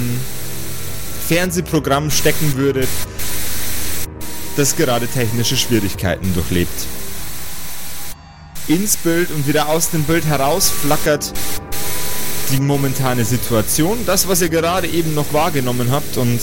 Fernsehprogramm 1.29 2.11
stecken 2.11 2.55
würdet, 2.57 2.89
das 4.57 4.77
gerade 4.77 5.07
technische 5.07 5.57
Schwierigkeiten 5.57 6.35
durchlebt. 6.35 6.87
Ins 8.69 8.97
Bild 8.97 9.31
und 9.31 9.47
wieder 9.47 9.69
aus 9.69 9.91
dem 9.91 10.05
Bild 10.05 10.25
heraus 10.25 10.71
flackert 10.71 11.33
die 12.53 12.61
momentane 12.61 13.25
Situation, 13.25 13.99
das, 14.07 14.29
was 14.29 14.43
ihr 14.43 14.49
gerade 14.49 14.87
eben 14.87 15.15
noch 15.15 15.33
wahrgenommen 15.33 15.91
habt 15.91 16.17
und 16.17 16.41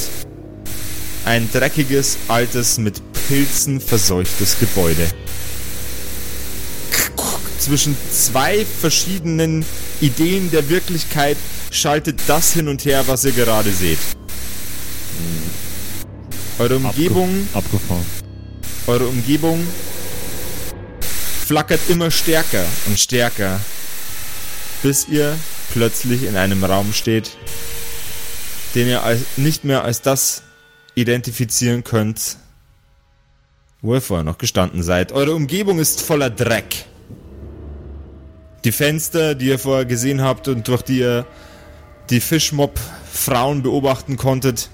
ein 1.25 1.49
dreckiges, 1.51 2.17
altes, 2.27 2.77
mit 2.77 3.01
Pilzen 3.27 3.79
verseuchtes 3.79 4.59
Gebäude. 4.59 5.07
Zwischen 7.61 7.95
zwei 8.11 8.65
verschiedenen 8.65 9.63
Ideen 10.01 10.49
der 10.49 10.67
Wirklichkeit 10.67 11.37
schaltet 11.69 12.19
das 12.25 12.53
hin 12.53 12.67
und 12.67 12.85
her, 12.85 13.03
was 13.05 13.23
ihr 13.23 13.33
gerade 13.33 13.71
seht. 13.71 13.99
Eure 16.57 16.77
Umgebung 16.77 17.47
Abge 17.53 17.67
abgefahren. 17.77 18.05
eure 18.87 19.05
Umgebung 19.05 19.63
flackert 21.45 21.81
immer 21.87 22.09
stärker 22.09 22.65
und 22.87 22.99
stärker, 22.99 23.61
bis 24.81 25.07
ihr 25.07 25.37
plötzlich 25.71 26.23
in 26.23 26.37
einem 26.37 26.63
Raum 26.63 26.93
steht, 26.93 27.37
den 28.73 28.87
ihr 28.87 29.03
als, 29.03 29.21
nicht 29.37 29.65
mehr 29.65 29.83
als 29.83 30.01
das 30.01 30.41
identifizieren 30.95 31.83
könnt, 31.83 32.37
wo 33.83 33.93
ihr 33.93 34.01
vorher 34.01 34.23
noch 34.23 34.39
gestanden 34.39 34.81
seid. 34.81 35.11
Eure 35.11 35.35
Umgebung 35.35 35.77
ist 35.77 36.01
voller 36.01 36.31
Dreck. 36.31 36.87
Die 38.63 38.71
Fenster, 38.71 39.33
die 39.33 39.47
ihr 39.47 39.59
vorher 39.59 39.85
gesehen 39.85 40.21
habt 40.21 40.47
und 40.47 40.67
durch 40.67 40.83
die 40.83 40.99
ihr 40.99 41.25
die 42.09 42.19
Fischmob-Frauen 42.19 43.63
beobachten 43.63 44.17
konntet, 44.17 44.69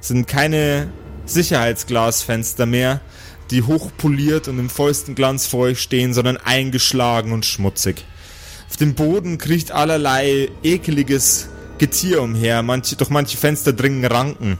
sind 0.00 0.26
keine 0.26 0.90
Sicherheitsglasfenster 1.26 2.64
mehr, 2.64 3.00
die 3.50 3.62
hochpoliert 3.62 4.48
und 4.48 4.58
im 4.58 4.70
vollsten 4.70 5.14
Glanz 5.14 5.46
vor 5.46 5.60
euch 5.60 5.80
stehen, 5.80 6.14
sondern 6.14 6.36
eingeschlagen 6.36 7.32
und 7.32 7.44
schmutzig. 7.44 8.04
Auf 8.70 8.76
dem 8.76 8.94
Boden 8.94 9.38
kriecht 9.38 9.72
allerlei 9.72 10.48
ekeliges 10.62 11.48
Getier 11.78 12.22
umher, 12.22 12.62
manche, 12.62 12.96
durch 12.96 13.10
manche 13.10 13.36
Fenster 13.36 13.72
dringen 13.72 14.04
Ranken. 14.04 14.58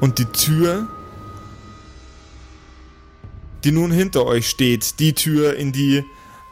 Und 0.00 0.18
die 0.18 0.26
Tür, 0.26 0.88
die 3.62 3.70
nun 3.70 3.92
hinter 3.92 4.26
euch 4.26 4.48
steht, 4.48 4.98
die 4.98 5.12
Tür, 5.12 5.56
in 5.56 5.72
die 5.72 6.04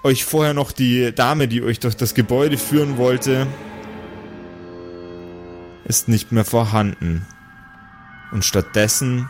euch 0.03 0.25
vorher 0.25 0.55
noch 0.55 0.73
die 0.73 1.15
Dame, 1.15 1.49
die 1.49 1.63
euch 1.63 1.81
durch 1.81 1.97
das 1.97 2.15
Gebäude 2.15 2.59
führen 2.59 2.97
wollte, 2.97 3.47
ist 5.85 6.09
nicht 6.09 6.33
mehr 6.33 6.45
vorhanden. 6.45 7.27
Und 8.33 8.45
stattdessen 8.45 9.29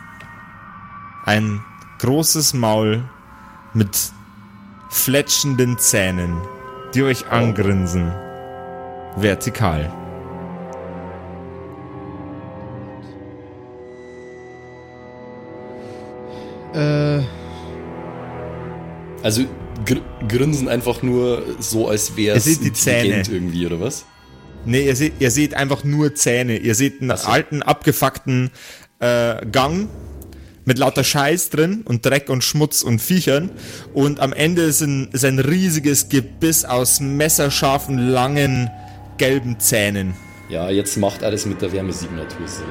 ein 1.25 1.61
großes 1.99 2.53
Maul 2.53 3.03
mit 3.73 3.97
fletschenden 4.89 5.77
Zähnen, 5.77 6.37
die 6.93 7.03
euch 7.03 7.27
angrinsen. 7.27 8.11
Vertikal. 9.15 9.91
äh, 16.73 17.21
Also 19.23 19.45
gr 19.85 20.01
grinsen 20.27 20.67
einfach 20.67 21.01
nur 21.01 21.43
so, 21.59 21.87
als 21.87 22.15
wäre 22.15 22.37
es 22.37 22.47
intelligent 22.47 22.77
Zähne. 22.77 23.23
irgendwie, 23.29 23.65
oder 23.65 23.79
was? 23.79 24.05
Nee, 24.65 24.85
ihr 24.85 24.95
seht, 24.95 25.13
ihr 25.19 25.31
seht 25.31 25.53
einfach 25.53 25.83
nur 25.83 26.15
Zähne. 26.15 26.57
Ihr 26.57 26.75
seht 26.75 27.01
einen 27.01 27.15
so. 27.17 27.27
alten, 27.27 27.61
abgefuckten 27.61 28.51
äh, 28.99 29.45
Gang 29.45 29.89
mit 30.65 30.79
lauter 30.79 31.03
Scheiß 31.03 31.49
drin 31.49 31.81
und 31.83 32.05
Dreck 32.05 32.29
und 32.29 32.43
Schmutz 32.43 32.83
und 32.83 32.99
Viechern. 32.99 33.51
Und 33.93 34.19
am 34.19 34.31
Ende 34.31 34.61
ist 34.61 34.81
ein, 34.81 35.09
ist 35.11 35.25
ein 35.25 35.39
riesiges 35.39 36.09
Gebiss 36.09 36.63
aus 36.65 36.99
messerscharfen, 37.01 37.97
langen, 37.97 38.69
gelben 39.17 39.59
Zähnen. 39.59 40.13
Ja, 40.49 40.69
jetzt 40.69 40.97
macht 40.97 41.23
alles 41.23 41.45
mit 41.45 41.61
der 41.61 41.71
Wärmesignatur 41.73 42.47
Sinn. 42.47 42.65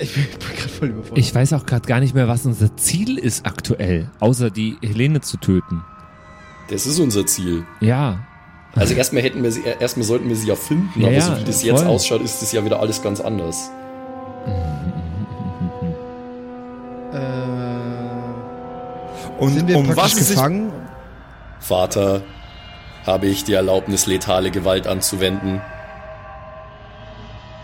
Ich 0.00 0.14
bin 0.14 0.24
gerade 0.56 0.68
voll 0.68 0.88
überfordert. 0.88 1.18
Ich 1.18 1.34
weiß 1.34 1.52
auch 1.52 1.66
gerade 1.66 1.86
gar 1.86 2.00
nicht 2.00 2.14
mehr, 2.14 2.28
was 2.28 2.46
unser 2.46 2.76
Ziel 2.76 3.18
ist 3.18 3.46
aktuell, 3.46 4.10
außer 4.20 4.50
die 4.50 4.76
Helene 4.82 5.20
zu 5.20 5.36
töten. 5.36 5.82
Das 6.68 6.86
ist 6.86 6.98
unser 7.00 7.26
Ziel. 7.26 7.64
Ja, 7.80 8.20
Also 8.74 8.94
erstmal 8.94 9.22
hätten 9.22 9.42
wir 9.42 9.50
sie, 9.50 9.62
erstmal 9.64 10.04
sollten 10.06 10.28
wir 10.28 10.36
sie 10.36 10.46
ja 10.48 10.54
finden, 10.56 11.00
Ja, 11.00 11.08
aber 11.08 11.20
so 11.20 11.36
wie 11.40 11.44
das 11.44 11.62
jetzt 11.62 11.80
voll. 11.82 11.88
ausschaut, 11.88 12.22
ist 12.22 12.40
das 12.42 12.52
ja 12.52 12.64
wieder 12.64 12.78
alles 12.80 13.02
ganz 13.02 13.20
anders. 13.20 13.70
äh, 17.12 17.18
Und 19.38 19.54
sind 19.54 19.68
wir 19.68 19.76
um 19.78 19.86
praktisch 19.88 20.20
was 20.20 20.28
gefangen? 20.30 20.72
Vater, 21.60 22.22
habe 23.06 23.26
ich 23.26 23.44
die 23.44 23.52
Erlaubnis, 23.54 24.06
letale 24.06 24.50
Gewalt 24.50 24.86
anzuwenden? 24.86 25.60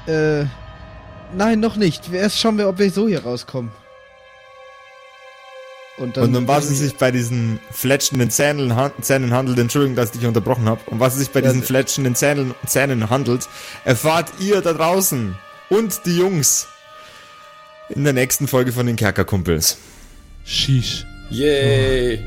Äh, 0.07 0.45
nein, 1.37 1.61
noch 1.61 1.77
nicht. 1.77 2.13
Erst 2.13 2.39
schauen 2.41 2.59
wir, 2.59 2.69
ob 2.69 2.79
wir 2.79 2.91
so 2.91 3.07
hier 3.09 3.23
rauskommen. 3.23 3.71
Und 5.99 6.19
Und 6.19 6.37
um 6.37 6.47
was 6.47 6.69
es 6.69 6.79
sich 6.81 6.97
bei 6.97 7.11
diesen 7.11 7.59
fletschenden 7.71 8.31
Zähnen, 8.31 8.75
Zähnen 9.01 9.33
handelt, 9.33 9.59
Entschuldigung, 9.59 9.97
dass 9.97 10.11
ich 10.11 10.19
dich 10.19 10.27
unterbrochen 10.27 10.69
habe, 10.69 10.81
um 10.87 11.01
was 11.01 11.15
es 11.15 11.21
sich 11.21 11.31
bei 11.31 11.41
Ja, 11.41 11.47
diesen 11.47 11.63
fletschenden 11.63 12.15
Zähnen, 12.15 12.55
Zähnen 12.67 13.09
handelt, 13.09 13.49
erfahrt 13.85 14.29
ihr 14.39 14.61
da 14.61 14.75
draußen 14.75 15.35
und 15.71 16.05
die 16.05 16.19
Jungs 16.19 16.67
in 17.89 18.05
der 18.05 18.13
nächsten 18.13 18.47
Folge 18.47 18.73
von 18.73 18.87
den 18.87 18.97
Kerkerkumpels. 18.97 19.79
Sheesh. 20.45 21.07
Yay! 21.31 22.23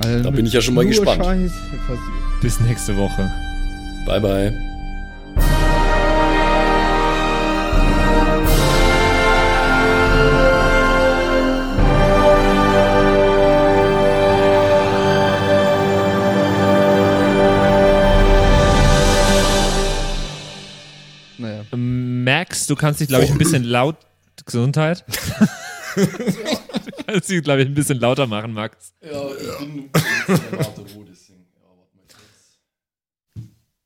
Alter, 0.00 0.22
Da 0.22 0.30
bin 0.30 0.46
ich 0.46 0.52
ja 0.52 0.60
schon 0.60 0.74
mal 0.74 0.86
gespannt. 0.86 1.50
Bis 2.40 2.60
nächste 2.60 2.96
Woche. 2.96 3.30
Bye, 4.06 4.20
bye. 4.20 4.73
Du 22.66 22.76
kannst 22.76 23.00
dich, 23.00 23.08
glaube 23.08 23.24
ich, 23.24 23.30
ein 23.30 23.38
bisschen 23.38 23.64
laut. 23.64 23.96
Gesundheit. 24.44 25.04
du 25.96 26.06
kannst 27.06 27.30
dich, 27.30 27.42
glaube 27.42 27.62
ich, 27.62 27.68
ein 27.68 27.74
bisschen 27.74 28.00
lauter 28.00 28.26
machen, 28.26 28.52
Max. 28.52 28.92
Ja, 29.00 29.28
ich 29.30 29.58
bin. 29.58 29.90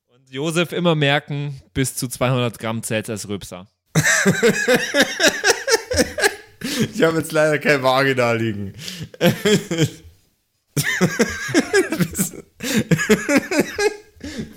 Und 0.09 0.31
Josef 0.31 0.73
immer 0.73 0.95
merken, 0.95 1.61
bis 1.75 1.95
zu 1.95 2.09
200 2.09 2.59
Gramm 2.59 2.83
zählt 2.83 3.09
als 3.11 3.29
Rübser. 3.29 3.67
Ich 6.95 7.03
habe 7.03 7.19
jetzt 7.19 7.33
leider 7.33 7.59
keine 7.59 7.83
Waage 7.83 8.15
da 8.15 8.33
liegen. 8.33 8.75
bis, 11.99 12.35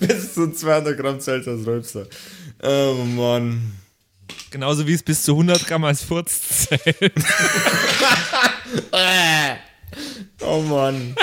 bis 0.00 0.34
zu 0.34 0.52
200 0.52 0.96
Gramm 0.98 1.20
zählt 1.20 1.46
das 1.46 1.66
Rülpser. 1.66 2.06
Oh 2.62 2.94
Mann. 3.04 3.72
Genauso 4.50 4.86
wie 4.86 4.92
es 4.94 5.02
bis 5.02 5.22
zu 5.22 5.32
100 5.32 5.66
Gramm 5.66 5.84
als 5.84 6.02
Furz 6.02 6.66
zählt. 6.68 7.12
Oh 10.40 10.60
Mann. 10.62 11.14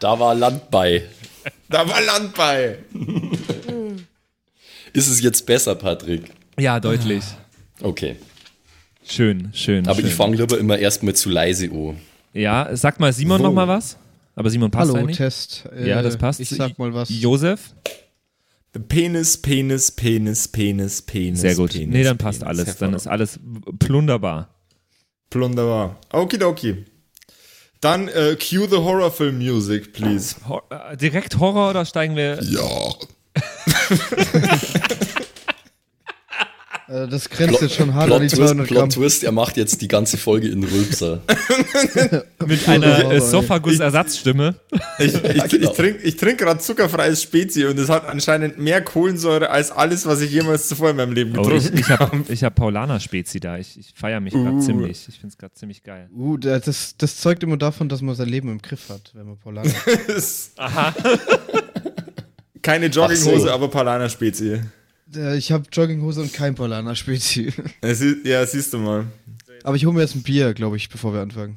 Da 0.00 0.18
war 0.18 0.34
Land 0.34 0.70
bei. 0.70 1.02
Da 1.68 1.88
war 1.88 2.00
Land 2.00 2.34
bei. 2.34 2.78
Ist 4.92 5.08
es 5.08 5.20
jetzt 5.20 5.44
besser, 5.46 5.74
Patrick? 5.74 6.30
Ja, 6.58 6.78
deutlich. 6.78 7.24
Okay. 7.80 8.16
Schön, 9.06 9.50
schön. 9.54 9.86
Aber 9.88 9.96
schön. 10.00 10.06
ich 10.08 10.14
fange 10.14 10.36
lieber 10.36 10.58
immer 10.58 10.78
erstmal 10.78 11.14
zu 11.14 11.30
leise 11.30 11.70
an. 11.70 11.96
Ja, 12.34 12.68
sag 12.76 13.00
mal 13.00 13.12
Simon 13.12 13.40
Wo? 13.40 13.44
noch 13.44 13.52
mal 13.52 13.66
was. 13.66 13.96
Aber 14.36 14.50
Simon 14.50 14.70
passt 14.70 14.90
Hallo, 14.92 15.00
eigentlich. 15.00 15.16
Test. 15.16 15.64
Äh, 15.76 15.88
Ja, 15.88 16.02
das 16.02 16.16
passt. 16.16 16.40
Ich 16.40 16.50
sag 16.50 16.78
mal 16.78 16.92
was. 16.94 17.08
Josef? 17.08 17.72
Penis, 18.88 19.36
Penis, 19.38 19.90
Penis, 19.90 20.48
Penis, 20.48 21.02
Penis. 21.02 21.40
Sehr 21.40 21.54
gut. 21.54 21.72
Penis, 21.72 21.88
nee, 21.88 22.02
dann 22.04 22.18
passt 22.18 22.40
Penis. 22.40 22.58
alles. 22.60 22.76
Dann 22.76 22.94
ist 22.94 23.06
alles 23.06 23.40
plunderbar. 23.78 24.54
Plunderbar. 25.30 25.98
Okidoki. 26.12 26.84
Dann 27.80 28.08
äh, 28.08 28.36
cue 28.36 28.68
the 28.68 28.76
horror 28.76 29.10
film 29.10 29.38
music, 29.38 29.92
please. 29.92 30.36
Hor 30.48 30.64
äh, 30.70 30.96
direkt 30.96 31.38
Horror 31.38 31.70
oder 31.70 31.84
steigen 31.84 32.16
wir? 32.16 32.42
Ja. 32.42 32.94
Äh, 37.04 37.08
das 37.08 37.28
grenzt 37.30 37.60
jetzt 37.62 37.74
schon 37.74 37.94
hart 37.94 38.10
an 38.10 38.22
die 38.22 38.28
Plot, 38.28 38.38
Twist, 38.38 38.48
200 38.48 38.66
Plot 38.66 38.78
Gramm. 38.78 38.90
Twist, 38.90 39.24
er 39.24 39.32
macht 39.32 39.56
jetzt 39.56 39.80
die 39.82 39.88
ganze 39.88 40.16
Folge 40.16 40.48
in 40.48 40.64
Rülpser. 40.64 41.22
Mit 42.46 42.68
einer 42.68 43.10
äh. 43.12 43.20
Sophagus-Ersatzstimme. 43.20 44.54
Ich, 45.00 45.14
ich, 45.14 45.22
genau. 45.48 45.70
ich 45.70 45.76
trinke 45.76 46.02
ich 46.02 46.16
trink 46.16 46.38
gerade 46.38 46.58
zuckerfreies 46.58 47.22
Spezi 47.22 47.64
und 47.66 47.78
es 47.78 47.88
hat 47.88 48.06
anscheinend 48.08 48.58
mehr 48.58 48.82
Kohlensäure 48.82 49.48
als 49.50 49.70
alles, 49.70 50.06
was 50.06 50.20
ich 50.20 50.32
jemals 50.32 50.66
zuvor 50.66 50.90
in 50.90 50.96
meinem 50.96 51.12
Leben 51.12 51.38
Oh, 51.38 51.48
ich 51.50 51.70
getrunken 51.70 51.78
ich 51.78 51.88
habe 51.88 52.24
ich 52.32 52.44
hab 52.44 52.54
Paulaner-Spezi 52.56 53.38
da. 53.38 53.58
Ich, 53.58 53.78
ich 53.78 53.92
feiere 53.94 54.18
mich 54.20 54.34
gerade 54.34 54.56
Uh. 54.56 54.60
ziemlich. 54.60 55.06
Ich 55.08 55.14
finde 55.20 55.28
es 55.28 55.38
gerade 55.38 55.54
ziemlich 55.54 55.84
geil. 55.84 56.08
Uh, 56.12 56.36
da- 56.36 56.58
das, 56.58 56.96
das 56.98 57.18
zeugt 57.18 57.44
immer 57.44 57.56
davon, 57.56 57.88
dass 57.88 58.02
man 58.02 58.16
sein 58.16 58.28
Leben 58.28 58.48
im 58.50 58.60
Griff 58.60 58.88
hat, 58.88 59.12
wenn 59.14 59.26
man 59.26 59.38
Polana 59.38 59.70
habe. 60.58 61.18
Keine 62.62 62.86
Jogginghose, 62.86 63.40
so. 63.42 63.50
aber 63.50 63.68
Palaner 63.68 64.08
Spezi. 64.08 64.54
äh, 64.54 64.60
Ich 65.36 65.52
habe 65.52 65.64
Jogginghose 65.72 66.20
und 66.20 66.32
kein 66.32 66.54
Polana-Spezi. 66.54 67.52
Ja, 67.82 67.94
sie- 67.94 68.16
Ja, 68.24 68.44
siehst 68.46 68.72
du 68.74 68.78
mal. 68.78 69.06
Aber 69.64 69.76
ich 69.76 69.84
hole 69.86 69.94
mir 69.94 70.02
jetzt 70.02 70.14
ein 70.14 70.22
Bier, 70.22 70.52
glaube 70.54 70.76
ich, 70.76 70.88
bevor 70.88 71.12
wir 71.14 71.20
anfangen. 71.20 71.56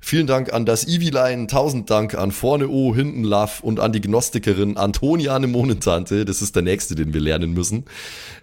Vielen 0.00 0.26
Dank 0.26 0.52
an 0.52 0.66
das 0.66 0.86
Eviline, 0.86 1.46
tausend 1.46 1.88
Dank 1.90 2.14
an 2.14 2.32
Vorne 2.32 2.68
O, 2.68 2.94
Hinten 2.94 3.24
Love 3.24 3.62
und 3.62 3.80
an 3.80 3.92
die 3.92 4.00
Gnostikerin 4.02 4.76
Antoniane 4.76 5.46
Monentante, 5.46 6.24
das 6.24 6.42
ist 6.42 6.54
der 6.54 6.62
nächste, 6.62 6.94
den 6.94 7.14
wir 7.14 7.20
lernen 7.20 7.52
müssen. 7.52 7.84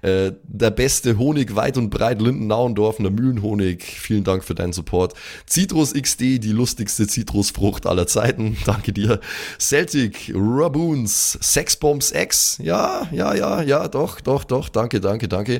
Äh, 0.02 0.32
der 0.44 0.72
beste 0.72 1.18
Honig 1.18 1.56
weit 1.56 1.78
und 1.78 1.90
breit, 1.90 2.22
Linden-Nauendorfener 2.22 3.12
Mühlenhonig, 3.12 3.84
vielen 3.84 4.24
Dank 4.24 4.44
für 4.44 4.56
deinen 4.56 4.74
Support. 4.74 5.14
Citrus 5.48 5.94
XD, 5.94 6.40
die 6.40 6.52
lustigste 6.52 7.08
Zitrusfrucht 7.08 7.86
aller 7.86 8.08
Zeiten, 8.08 8.58
danke 8.66 8.94
dir. 8.94 9.20
Celtic, 9.60 10.32
Rabu, 10.34 10.88
Moons, 10.88 11.38
Sexbombs 11.42 12.12
X, 12.12 12.60
ja, 12.64 13.08
ja, 13.12 13.36
ja, 13.36 13.62
ja, 13.62 13.88
doch, 13.90 14.22
doch, 14.22 14.46
doch, 14.46 14.70
danke, 14.70 15.02
danke, 15.02 15.28
danke. 15.28 15.60